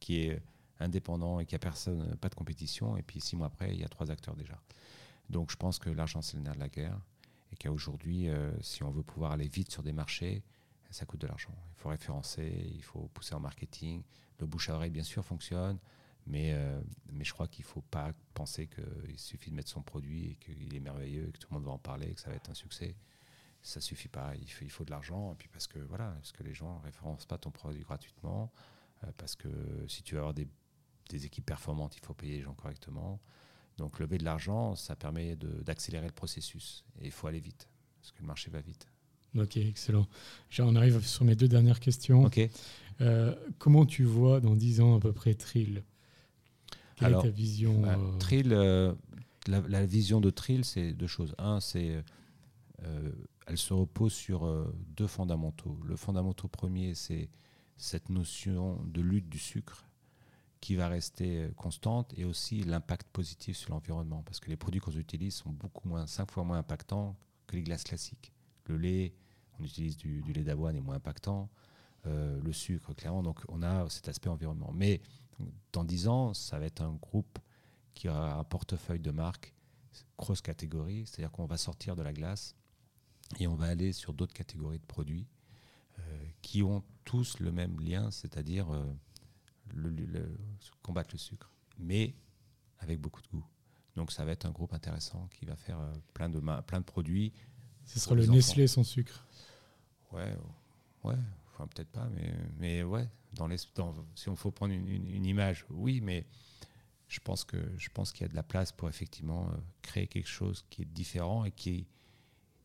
qui 0.00 0.20
est 0.20 0.40
indépendant 0.80 1.40
et 1.40 1.46
qui 1.46 1.54
a 1.54 1.58
personne, 1.58 2.16
pas 2.16 2.28
de 2.28 2.34
compétition, 2.34 2.96
et 2.96 3.02
puis 3.02 3.20
six 3.20 3.34
mois 3.34 3.48
après, 3.48 3.72
il 3.74 3.80
y 3.80 3.84
a 3.84 3.88
trois 3.88 4.10
acteurs 4.10 4.36
déjà. 4.36 4.60
Donc 5.28 5.50
je 5.50 5.56
pense 5.56 5.78
que 5.78 5.90
l'argent, 5.90 6.22
c'est 6.22 6.36
le 6.36 6.44
nerf 6.44 6.54
de 6.54 6.60
la 6.60 6.68
guerre 6.68 6.98
et 7.52 7.56
qu'aujourd'hui, 7.56 8.28
euh, 8.28 8.50
si 8.60 8.82
on 8.82 8.90
veut 8.90 9.02
pouvoir 9.02 9.32
aller 9.32 9.48
vite 9.48 9.70
sur 9.70 9.82
des 9.82 9.92
marchés, 9.92 10.42
ça 10.90 11.06
coûte 11.06 11.20
de 11.20 11.26
l'argent. 11.26 11.54
Il 11.76 11.80
faut 11.80 11.88
référencer, 11.90 12.72
il 12.74 12.82
faut 12.82 13.08
pousser 13.08 13.34
en 13.34 13.40
marketing. 13.40 14.02
Le 14.38 14.46
bouche 14.46 14.70
à 14.70 14.74
oreille, 14.74 14.90
bien 14.90 15.02
sûr, 15.02 15.24
fonctionne, 15.24 15.78
mais, 16.26 16.52
euh, 16.52 16.80
mais 17.12 17.24
je 17.24 17.32
crois 17.32 17.48
qu'il 17.48 17.64
ne 17.64 17.68
faut 17.68 17.82
pas 17.82 18.12
penser 18.34 18.68
qu'il 18.68 19.18
suffit 19.18 19.50
de 19.50 19.56
mettre 19.56 19.70
son 19.70 19.82
produit 19.82 20.32
et 20.32 20.34
qu'il 20.36 20.74
est 20.74 20.80
merveilleux 20.80 21.28
et 21.28 21.32
que 21.32 21.38
tout 21.38 21.48
le 21.50 21.54
monde 21.56 21.64
va 21.64 21.72
en 21.72 21.78
parler 21.78 22.08
et 22.08 22.14
que 22.14 22.20
ça 22.20 22.30
va 22.30 22.36
être 22.36 22.50
un 22.50 22.54
succès. 22.54 22.94
Ça 23.62 23.80
suffit 23.80 24.08
pas. 24.08 24.34
Il 24.36 24.50
faut, 24.50 24.64
il 24.64 24.70
faut 24.70 24.84
de 24.84 24.90
l'argent. 24.90 25.32
Et 25.32 25.36
puis 25.36 25.48
parce 25.48 25.66
que 25.66 25.78
voilà, 25.78 26.10
parce 26.12 26.32
que 26.32 26.42
les 26.42 26.54
gens 26.54 26.78
ne 26.78 26.84
référencent 26.84 27.26
pas 27.26 27.38
ton 27.38 27.50
produit 27.50 27.82
gratuitement, 27.82 28.52
euh, 29.04 29.12
parce 29.16 29.36
que 29.36 29.48
si 29.88 30.02
tu 30.02 30.14
veux 30.14 30.20
avoir 30.20 30.34
des, 30.34 30.48
des 31.08 31.26
équipes 31.26 31.46
performantes, 31.46 31.96
il 31.96 32.04
faut 32.04 32.14
payer 32.14 32.36
les 32.36 32.42
gens 32.42 32.54
correctement. 32.54 33.20
Donc 33.78 34.00
lever 34.00 34.18
de 34.18 34.24
l'argent, 34.24 34.74
ça 34.74 34.96
permet 34.96 35.36
d'accélérer 35.36 36.06
le 36.06 36.12
processus. 36.12 36.84
Et 37.00 37.06
il 37.06 37.12
faut 37.12 37.28
aller 37.28 37.40
vite, 37.40 37.68
parce 38.00 38.12
que 38.12 38.20
le 38.20 38.26
marché 38.26 38.50
va 38.50 38.60
vite. 38.60 38.86
Ok, 39.36 39.56
excellent. 39.56 40.06
On 40.58 40.74
arrive 40.74 41.04
sur 41.06 41.24
mes 41.24 41.36
deux 41.36 41.48
dernières 41.48 41.80
questions. 41.80 42.24
Ok. 42.24 42.40
Euh, 43.00 43.34
comment 43.58 43.86
tu 43.86 44.02
vois 44.02 44.40
dans 44.40 44.56
10 44.56 44.80
ans 44.80 44.96
à 44.96 45.00
peu 45.00 45.12
près 45.12 45.34
Trill 45.34 45.84
Quelle 46.96 47.12
est 47.12 47.22
ta 47.22 47.28
vision 47.28 47.80
bah, 47.80 47.96
euh, 47.96 48.18
Trill, 48.18 48.52
euh, 48.52 48.92
la, 49.46 49.86
vision 49.86 50.20
de 50.20 50.30
Trill, 50.30 50.64
c'est 50.64 50.92
deux 50.92 51.06
choses. 51.06 51.34
Un, 51.38 51.60
c'est 51.60 52.02
elle 53.46 53.56
se 53.58 53.72
repose 53.72 54.12
sur 54.12 54.46
deux 54.96 55.06
fondamentaux. 55.06 55.78
Le 55.84 55.96
fondamental 55.96 56.50
premier, 56.50 56.94
c'est 56.94 57.28
cette 57.76 58.08
notion 58.08 58.82
de 58.84 59.00
lutte 59.00 59.28
du 59.28 59.38
sucre 59.38 59.87
qui 60.60 60.74
va 60.74 60.88
rester 60.88 61.44
euh, 61.44 61.52
constante 61.52 62.12
et 62.16 62.24
aussi 62.24 62.62
l'impact 62.62 63.08
positif 63.12 63.56
sur 63.56 63.70
l'environnement 63.70 64.22
parce 64.24 64.40
que 64.40 64.50
les 64.50 64.56
produits 64.56 64.80
qu'on 64.80 64.92
utilise 64.92 65.34
sont 65.34 65.50
beaucoup 65.50 65.88
moins, 65.88 66.06
cinq 66.06 66.30
fois 66.30 66.44
moins 66.44 66.58
impactants 66.58 67.16
que 67.46 67.56
les 67.56 67.62
glaces 67.62 67.84
classiques. 67.84 68.32
Le 68.66 68.76
lait, 68.76 69.14
on 69.58 69.64
utilise 69.64 69.96
du, 69.96 70.22
lait 70.32 70.44
d'avoine, 70.44 70.76
est 70.76 70.80
moins 70.80 70.96
impactant. 70.96 71.48
Euh, 72.06 72.40
le 72.42 72.52
sucre, 72.52 72.94
clairement, 72.94 73.22
donc 73.22 73.40
on 73.48 73.62
a 73.62 73.88
cet 73.88 74.08
aspect 74.08 74.28
environnement. 74.28 74.70
Mais 74.74 75.00
dans 75.72 75.84
dix 75.84 76.08
ans, 76.08 76.34
ça 76.34 76.58
va 76.58 76.66
être 76.66 76.82
un 76.82 76.94
groupe 76.94 77.38
qui 77.94 78.08
aura 78.08 78.34
un 78.34 78.44
portefeuille 78.44 79.00
de 79.00 79.10
marques 79.10 79.54
cross-catégorie, 80.16 81.06
c'est-à-dire 81.06 81.32
qu'on 81.32 81.46
va 81.46 81.56
sortir 81.56 81.96
de 81.96 82.02
la 82.02 82.12
glace 82.12 82.54
et 83.38 83.46
on 83.46 83.54
va 83.54 83.66
aller 83.66 83.92
sur 83.92 84.12
d'autres 84.12 84.34
catégories 84.34 84.78
de 84.78 84.86
produits 84.86 85.26
euh, 85.98 86.26
qui 86.42 86.62
ont 86.62 86.82
tous 87.04 87.38
le 87.40 87.52
même 87.52 87.80
lien, 87.80 88.10
c'est-à-dire 88.10 88.70
le, 89.74 90.38
combattre 90.82 91.10
le 91.12 91.18
sucre, 91.18 91.50
mais 91.78 92.14
avec 92.78 93.00
beaucoup 93.00 93.22
de 93.22 93.28
goût. 93.28 93.44
Donc 93.96 94.12
ça 94.12 94.24
va 94.24 94.32
être 94.32 94.46
un 94.46 94.50
groupe 94.50 94.72
intéressant 94.74 95.28
qui 95.32 95.44
va 95.44 95.56
faire 95.56 95.80
euh, 95.80 95.92
plein 96.14 96.28
de, 96.28 96.40
plein 96.62 96.80
de 96.80 96.84
produits. 96.84 97.32
Ce 97.84 97.98
sera 97.98 98.14
le 98.14 98.26
Nestlé 98.26 98.66
sans 98.66 98.84
sucre. 98.84 99.26
Ouais, 100.12 100.36
ouais. 101.04 101.16
peut-être 101.56 101.90
pas, 101.90 102.08
mais, 102.14 102.32
mais 102.58 102.82
ouais, 102.82 103.08
dans, 103.34 103.48
dans 103.74 103.94
si 104.14 104.28
on 104.28 104.36
faut 104.36 104.50
prendre 104.50 104.72
une, 104.72 104.88
une, 104.88 105.26
image, 105.26 105.66
oui, 105.70 106.00
mais 106.00 106.26
je 107.08 107.20
pense 107.20 107.44
que 107.44 107.56
je 107.76 107.88
pense 107.90 108.12
qu'il 108.12 108.22
y 108.22 108.24
a 108.24 108.28
de 108.28 108.36
la 108.36 108.42
place 108.42 108.72
pour 108.72 108.88
effectivement 108.88 109.50
créer 109.82 110.06
quelque 110.06 110.28
chose 110.28 110.64
qui 110.70 110.82
est 110.82 110.86
différent 110.86 111.44
et 111.44 111.50
qui 111.50 111.70
est, 111.70 111.86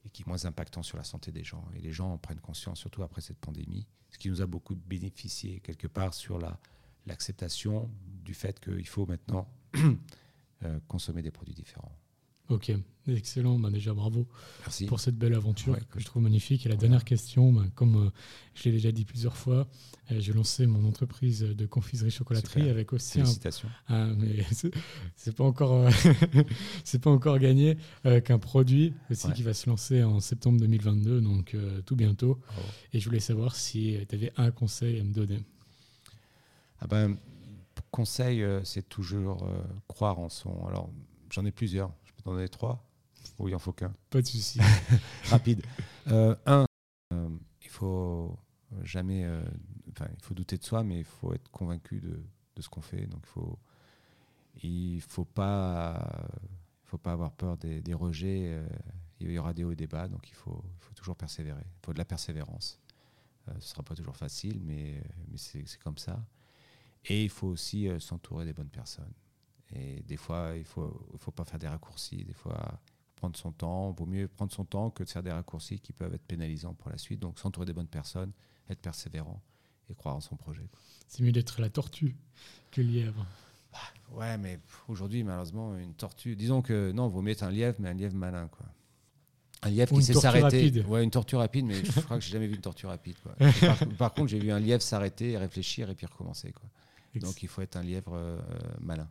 et 0.06 0.10
qui 0.10 0.22
est 0.22 0.28
moins 0.28 0.46
impactant 0.46 0.84
sur 0.84 0.98
la 0.98 1.04
santé 1.04 1.32
des 1.32 1.44
gens. 1.44 1.66
Et 1.76 1.80
les 1.80 1.92
gens 1.92 2.14
en 2.14 2.18
prennent 2.18 2.42
conscience, 2.42 2.80
surtout 2.80 3.04
après 3.04 3.22
cette 3.22 3.40
pandémie, 3.40 3.88
ce 4.10 4.18
qui 4.18 4.30
nous 4.30 4.42
a 4.42 4.46
beaucoup 4.46 4.76
bénéficié 4.76 5.60
quelque 5.62 5.88
part 5.88 6.14
sur 6.14 6.38
la 6.38 6.60
l'acceptation 7.06 7.90
du 8.24 8.34
fait 8.34 8.60
qu'il 8.60 8.88
faut 8.88 9.06
maintenant 9.06 9.48
consommer 10.88 11.22
des 11.22 11.32
produits 11.32 11.54
différents. 11.54 11.92
Ok, 12.50 12.72
excellent. 13.08 13.58
Ben 13.58 13.72
déjà, 13.72 13.94
bravo 13.94 14.28
Merci. 14.62 14.86
pour 14.86 15.00
cette 15.00 15.18
belle 15.18 15.34
aventure 15.34 15.78
que 15.90 16.00
je 16.00 16.06
trouve 16.06 16.22
magnifique. 16.22 16.66
Et 16.66 16.70
la 16.70 16.76
dernière 16.76 17.06
question, 17.06 17.54
ben, 17.54 17.70
comme 17.74 18.08
euh, 18.08 18.10
je 18.54 18.66
l'ai 18.66 18.72
déjà 18.74 18.92
dit 18.92 19.06
plusieurs 19.06 19.38
fois, 19.38 19.68
euh, 20.12 20.20
j'ai 20.20 20.34
lancé 20.34 20.68
mon 20.68 20.86
entreprise 20.86 21.42
de 21.42 21.66
confiserie 21.66 22.12
chocolaterie 22.12 22.70
avec 22.70 22.92
aussi 22.92 23.20
Félicitations. 23.20 23.70
un. 23.88 24.14
mais 24.16 24.46
c'est 25.16 25.34
pas 25.34 25.46
encore, 25.46 25.74
euh, 25.74 25.90
c'est 26.84 27.02
pas 27.02 27.12
encore 27.12 27.40
gagné 27.40 27.78
qu'un 28.26 28.40
produit 28.40 28.94
aussi 29.10 29.32
qui 29.32 29.44
va 29.44 29.54
se 29.54 29.70
lancer 29.70 30.04
en 30.04 30.20
septembre 30.20 30.60
2022, 30.60 31.22
donc 31.22 31.56
tout 31.86 31.96
bientôt. 31.96 32.40
Et 32.92 33.00
je 33.00 33.06
voulais 33.06 33.22
savoir 33.22 33.56
si 33.56 33.98
tu 34.10 34.16
avais 34.16 34.34
un 34.36 34.52
conseil 34.52 35.00
à 35.00 35.04
me 35.04 35.14
donner. 35.14 35.40
Ah 36.84 36.88
ben, 36.88 37.16
conseil, 37.92 38.44
c'est 38.66 38.90
toujours 38.90 39.48
croire 39.88 40.20
en 40.20 40.28
son. 40.28 40.66
Alors, 40.66 40.90
j'en 41.30 41.46
ai 41.46 41.52
plusieurs 41.52 41.92
T'en 42.24 42.38
as 42.38 42.48
trois 42.48 42.90
Ou 43.40 43.50
il 43.50 43.56
en 43.56 43.60
faut 43.60 43.74
qu'un 43.74 43.94
Pas 44.10 44.22
de 44.22 44.28
souci. 44.28 44.60
Rapide. 45.26 45.66
Euh, 46.08 46.36
un, 46.46 46.66
euh, 47.14 47.30
il 47.62 47.70
faut 47.70 48.38
jamais. 48.84 49.26
Euh, 49.26 49.44
enfin, 49.92 50.08
il 50.16 50.24
faut 50.24 50.34
douter 50.34 50.58
de 50.58 50.64
soi, 50.64 50.84
mais 50.84 51.00
il 51.00 51.06
faut 51.06 51.34
être 51.34 51.50
convaincu 51.52 52.00
de, 52.00 52.24
de 52.56 52.62
ce 52.62 52.70
qu'on 52.70 52.82
fait. 52.82 53.06
Donc, 53.08 53.22
il 53.24 53.30
faut. 53.30 53.60
Il 54.62 55.02
faut 55.02 55.26
pas. 55.26 56.30
faut 56.86 56.98
pas 56.98 57.12
avoir 57.12 57.32
peur 57.32 57.58
des, 57.58 57.82
des 57.82 57.94
rejets. 57.94 58.64
il 59.20 59.32
y 59.32 59.38
aura 59.38 59.54
des 59.54 59.64
hauts 59.64 59.72
et 59.72 59.76
des 59.76 59.88
bas, 59.88 60.08
donc 60.08 60.30
il 60.30 60.36
faut, 60.36 60.64
il 60.64 60.80
faut 60.80 60.94
toujours 60.94 61.16
persévérer. 61.16 61.64
Il 61.66 61.86
faut 61.86 61.92
de 61.92 61.98
la 61.98 62.06
persévérance. 62.06 62.80
ce 63.48 63.56
ne 63.56 63.60
sera 63.60 63.84
pas 63.84 63.96
toujours 63.96 64.16
facile, 64.16 64.62
mais, 64.64 65.04
mais 65.30 65.38
c'est 65.38 65.80
comme 65.80 65.98
ça. 65.98 66.24
Et 67.06 67.24
il 67.24 67.30
faut 67.30 67.48
aussi 67.48 67.90
s'entourer 68.00 68.46
des 68.46 68.54
bonnes 68.54 68.70
personnes. 68.70 69.14
Et 69.76 70.02
des 70.04 70.18
fois, 70.18 70.52
il 70.54 70.60
ne 70.60 70.64
faut, 70.64 71.08
faut 71.18 71.32
pas 71.32 71.46
faire 71.46 71.60
des 71.60 71.68
raccourcis. 71.68 72.24
Des 72.24 72.34
fois, 72.34 72.80
prendre 73.16 73.38
son 73.38 73.52
temps. 73.52 73.92
Vaut 73.92 74.06
mieux 74.06 74.28
prendre 74.28 74.52
son 74.52 74.66
temps 74.66 74.90
que 74.90 75.04
de 75.04 75.10
faire 75.10 75.24
des 75.24 75.32
raccourcis 75.32 75.80
qui 75.80 75.94
peuvent 75.94 76.14
être 76.14 76.26
pénalisants 76.26 76.74
pour 76.74 76.90
la 76.90 76.98
suite. 76.98 77.20
Donc, 77.20 77.40
s'entourer 77.40 77.66
des 77.66 77.74
bonnes 77.74 77.88
personnes, 77.88 78.32
être 78.70 78.80
persévérant 78.82 79.42
et 79.90 79.96
croire 79.96 80.16
en 80.16 80.22
son 80.22 80.36
projet. 80.36 80.70
C'est 81.08 81.24
mieux 81.24 81.32
d'être 81.32 81.60
la 81.60 81.70
tortue 81.70 82.16
que 82.72 82.82
le 82.82 82.88
lièvre. 82.88 83.26
Bah, 83.72 83.80
ouais, 84.12 84.38
mais 84.38 84.60
aujourd'hui, 84.88 85.24
malheureusement, 85.24 85.78
une 85.78 85.96
tortue. 85.96 86.36
Disons 86.36 86.62
que 86.62 86.92
non, 86.92 87.08
vaut 87.08 87.22
mieux 87.22 87.32
être 87.32 87.44
un 87.44 87.52
lièvre, 87.52 87.78
mais 87.80 87.90
un 87.90 87.94
lièvre 87.94 88.16
malin. 88.16 88.48
Quoi. 88.48 88.66
Un 89.64 89.70
lièvre 89.70 89.96
qui 89.96 90.04
sait 90.04 90.14
s'arrêter. 90.14 90.84
Ouais, 90.84 91.04
une 91.04 91.12
tortue 91.12 91.36
rapide, 91.36 91.66
mais 91.66 91.84
je 91.84 92.00
crois 92.02 92.18
que 92.18 92.24
j'ai 92.24 92.32
jamais 92.32 92.48
vu 92.48 92.56
une 92.56 92.62
tortue 92.62 92.86
rapide. 92.86 93.16
Quoi. 93.24 93.36
Par, 93.98 94.14
contre, 94.14 94.28
j'ai 94.28 94.40
vu 94.40 94.52
un 94.52 94.60
lièvre 94.60 94.82
s'arrêter, 94.82 95.38
réfléchir 95.38 95.90
et 95.90 95.96
puis 95.96 96.06
recommencer. 96.06 96.52
Quoi. 96.52 96.70
Donc, 97.22 97.44
il 97.44 97.50
faut 97.50 97.62
être 97.62 97.76
un 97.76 97.84
lièvre 97.84 98.14
euh, 98.16 98.40
malin. 98.80 99.10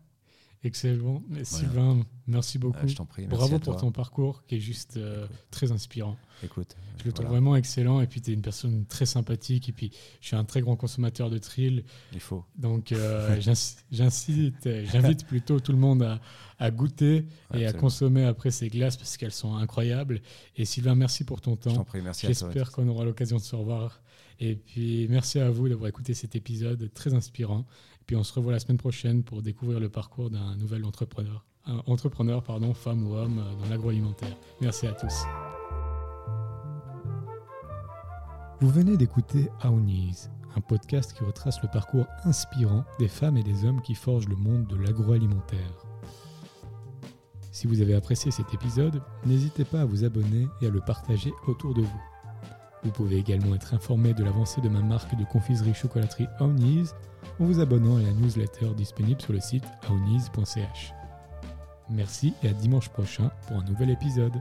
Excellent. 0.64 1.22
Sylvain, 1.42 2.06
merci 2.28 2.58
beaucoup. 2.58 2.86
je 2.86 2.94
t'en 2.94 3.04
prie. 3.04 3.26
Bravo 3.26 3.58
pour 3.58 3.76
ton 3.76 3.90
parcours 3.90 4.44
qui 4.46 4.56
est 4.56 4.60
juste 4.60 4.96
euh, 4.96 5.26
très 5.50 5.72
inspirant. 5.72 6.16
Écoute, 6.44 6.76
je 6.98 7.06
le 7.06 7.12
trouve 7.12 7.26
vraiment 7.26 7.56
excellent. 7.56 8.00
Et 8.00 8.06
puis, 8.06 8.20
tu 8.20 8.30
es 8.30 8.34
une 8.34 8.42
personne 8.42 8.86
très 8.86 9.04
sympathique. 9.06 9.68
Et 9.68 9.72
puis, 9.72 9.90
je 10.20 10.28
suis 10.28 10.36
un 10.36 10.44
très 10.44 10.60
grand 10.60 10.76
consommateur 10.76 11.30
de 11.30 11.38
trill. 11.38 11.84
Il 12.12 12.20
faut. 12.20 12.44
Donc, 12.56 12.92
euh, 12.92 13.40
j'incite, 13.90 14.68
j'invite 14.84 15.26
plutôt 15.26 15.58
tout 15.58 15.72
le 15.72 15.78
monde 15.78 16.20
à, 16.60 16.70
goûter 16.70 17.26
et 17.54 17.66
à 17.66 17.72
consommer 17.72 18.24
après 18.24 18.52
ces 18.52 18.68
glaces 18.68 18.96
parce 18.96 19.16
qu'elles 19.16 19.32
sont 19.32 19.56
incroyables. 19.56 20.20
Et 20.56 20.64
Sylvain, 20.64 20.94
merci 20.94 21.24
pour 21.24 21.40
ton 21.40 21.56
temps. 21.56 21.70
Je 21.70 21.76
t'en 21.76 21.84
prie, 21.84 22.02
merci 22.02 22.28
J'espère 22.28 22.70
qu'on 22.70 22.86
aura 22.86 23.04
l'occasion 23.04 23.38
de 23.38 23.42
se 23.42 23.56
revoir. 23.56 24.00
Et 24.38 24.54
puis, 24.54 25.06
merci 25.08 25.40
à 25.40 25.50
vous 25.50 25.68
d'avoir 25.68 25.88
écouté 25.88 26.14
cet 26.14 26.36
épisode 26.36 26.90
très 26.94 27.14
inspirant. 27.14 27.66
Puis 28.06 28.16
on 28.16 28.24
se 28.24 28.32
revoit 28.32 28.52
la 28.52 28.58
semaine 28.58 28.78
prochaine 28.78 29.22
pour 29.22 29.42
découvrir 29.42 29.80
le 29.80 29.88
parcours 29.88 30.30
d'un 30.30 30.56
nouvel 30.56 30.84
entrepreneur. 30.84 31.44
Entrepreneur, 31.86 32.42
pardon, 32.42 32.74
femme 32.74 33.06
ou 33.06 33.14
homme, 33.14 33.38
euh, 33.38 33.62
dans 33.62 33.70
l'agroalimentaire. 33.70 34.36
Merci 34.60 34.88
à 34.88 34.92
tous. 34.92 35.14
Vous 38.60 38.68
venez 38.68 38.96
d'écouter 38.96 39.48
Aounis, 39.60 40.28
un 40.56 40.60
podcast 40.60 41.12
qui 41.12 41.22
retrace 41.24 41.62
le 41.62 41.68
parcours 41.68 42.06
inspirant 42.24 42.84
des 42.98 43.08
femmes 43.08 43.36
et 43.36 43.42
des 43.42 43.64
hommes 43.64 43.80
qui 43.82 43.94
forgent 43.94 44.28
le 44.28 44.36
monde 44.36 44.66
de 44.66 44.76
l'agroalimentaire. 44.76 45.86
Si 47.52 47.66
vous 47.66 47.80
avez 47.80 47.94
apprécié 47.94 48.30
cet 48.30 48.52
épisode, 48.54 49.02
n'hésitez 49.24 49.64
pas 49.64 49.82
à 49.82 49.84
vous 49.84 50.04
abonner 50.04 50.48
et 50.60 50.66
à 50.66 50.70
le 50.70 50.80
partager 50.80 51.32
autour 51.46 51.74
de 51.74 51.82
vous. 51.82 52.00
Vous 52.82 52.90
pouvez 52.90 53.18
également 53.18 53.54
être 53.54 53.74
informé 53.74 54.14
de 54.14 54.24
l'avancée 54.24 54.60
de 54.60 54.68
ma 54.68 54.80
marque 54.80 55.16
de 55.16 55.24
confiserie 55.24 55.74
chocolaterie 55.74 56.26
Aounis 56.40 56.88
en 57.40 57.44
vous 57.44 57.60
abonnant 57.60 57.96
à 57.96 58.02
la 58.02 58.12
newsletter 58.12 58.74
disponible 58.76 59.20
sur 59.20 59.32
le 59.32 59.40
site 59.40 59.64
aoniz.ch. 59.88 60.92
Merci 61.90 62.34
et 62.42 62.48
à 62.48 62.52
dimanche 62.52 62.88
prochain 62.88 63.30
pour 63.46 63.56
un 63.56 63.64
nouvel 63.64 63.90
épisode. 63.90 64.40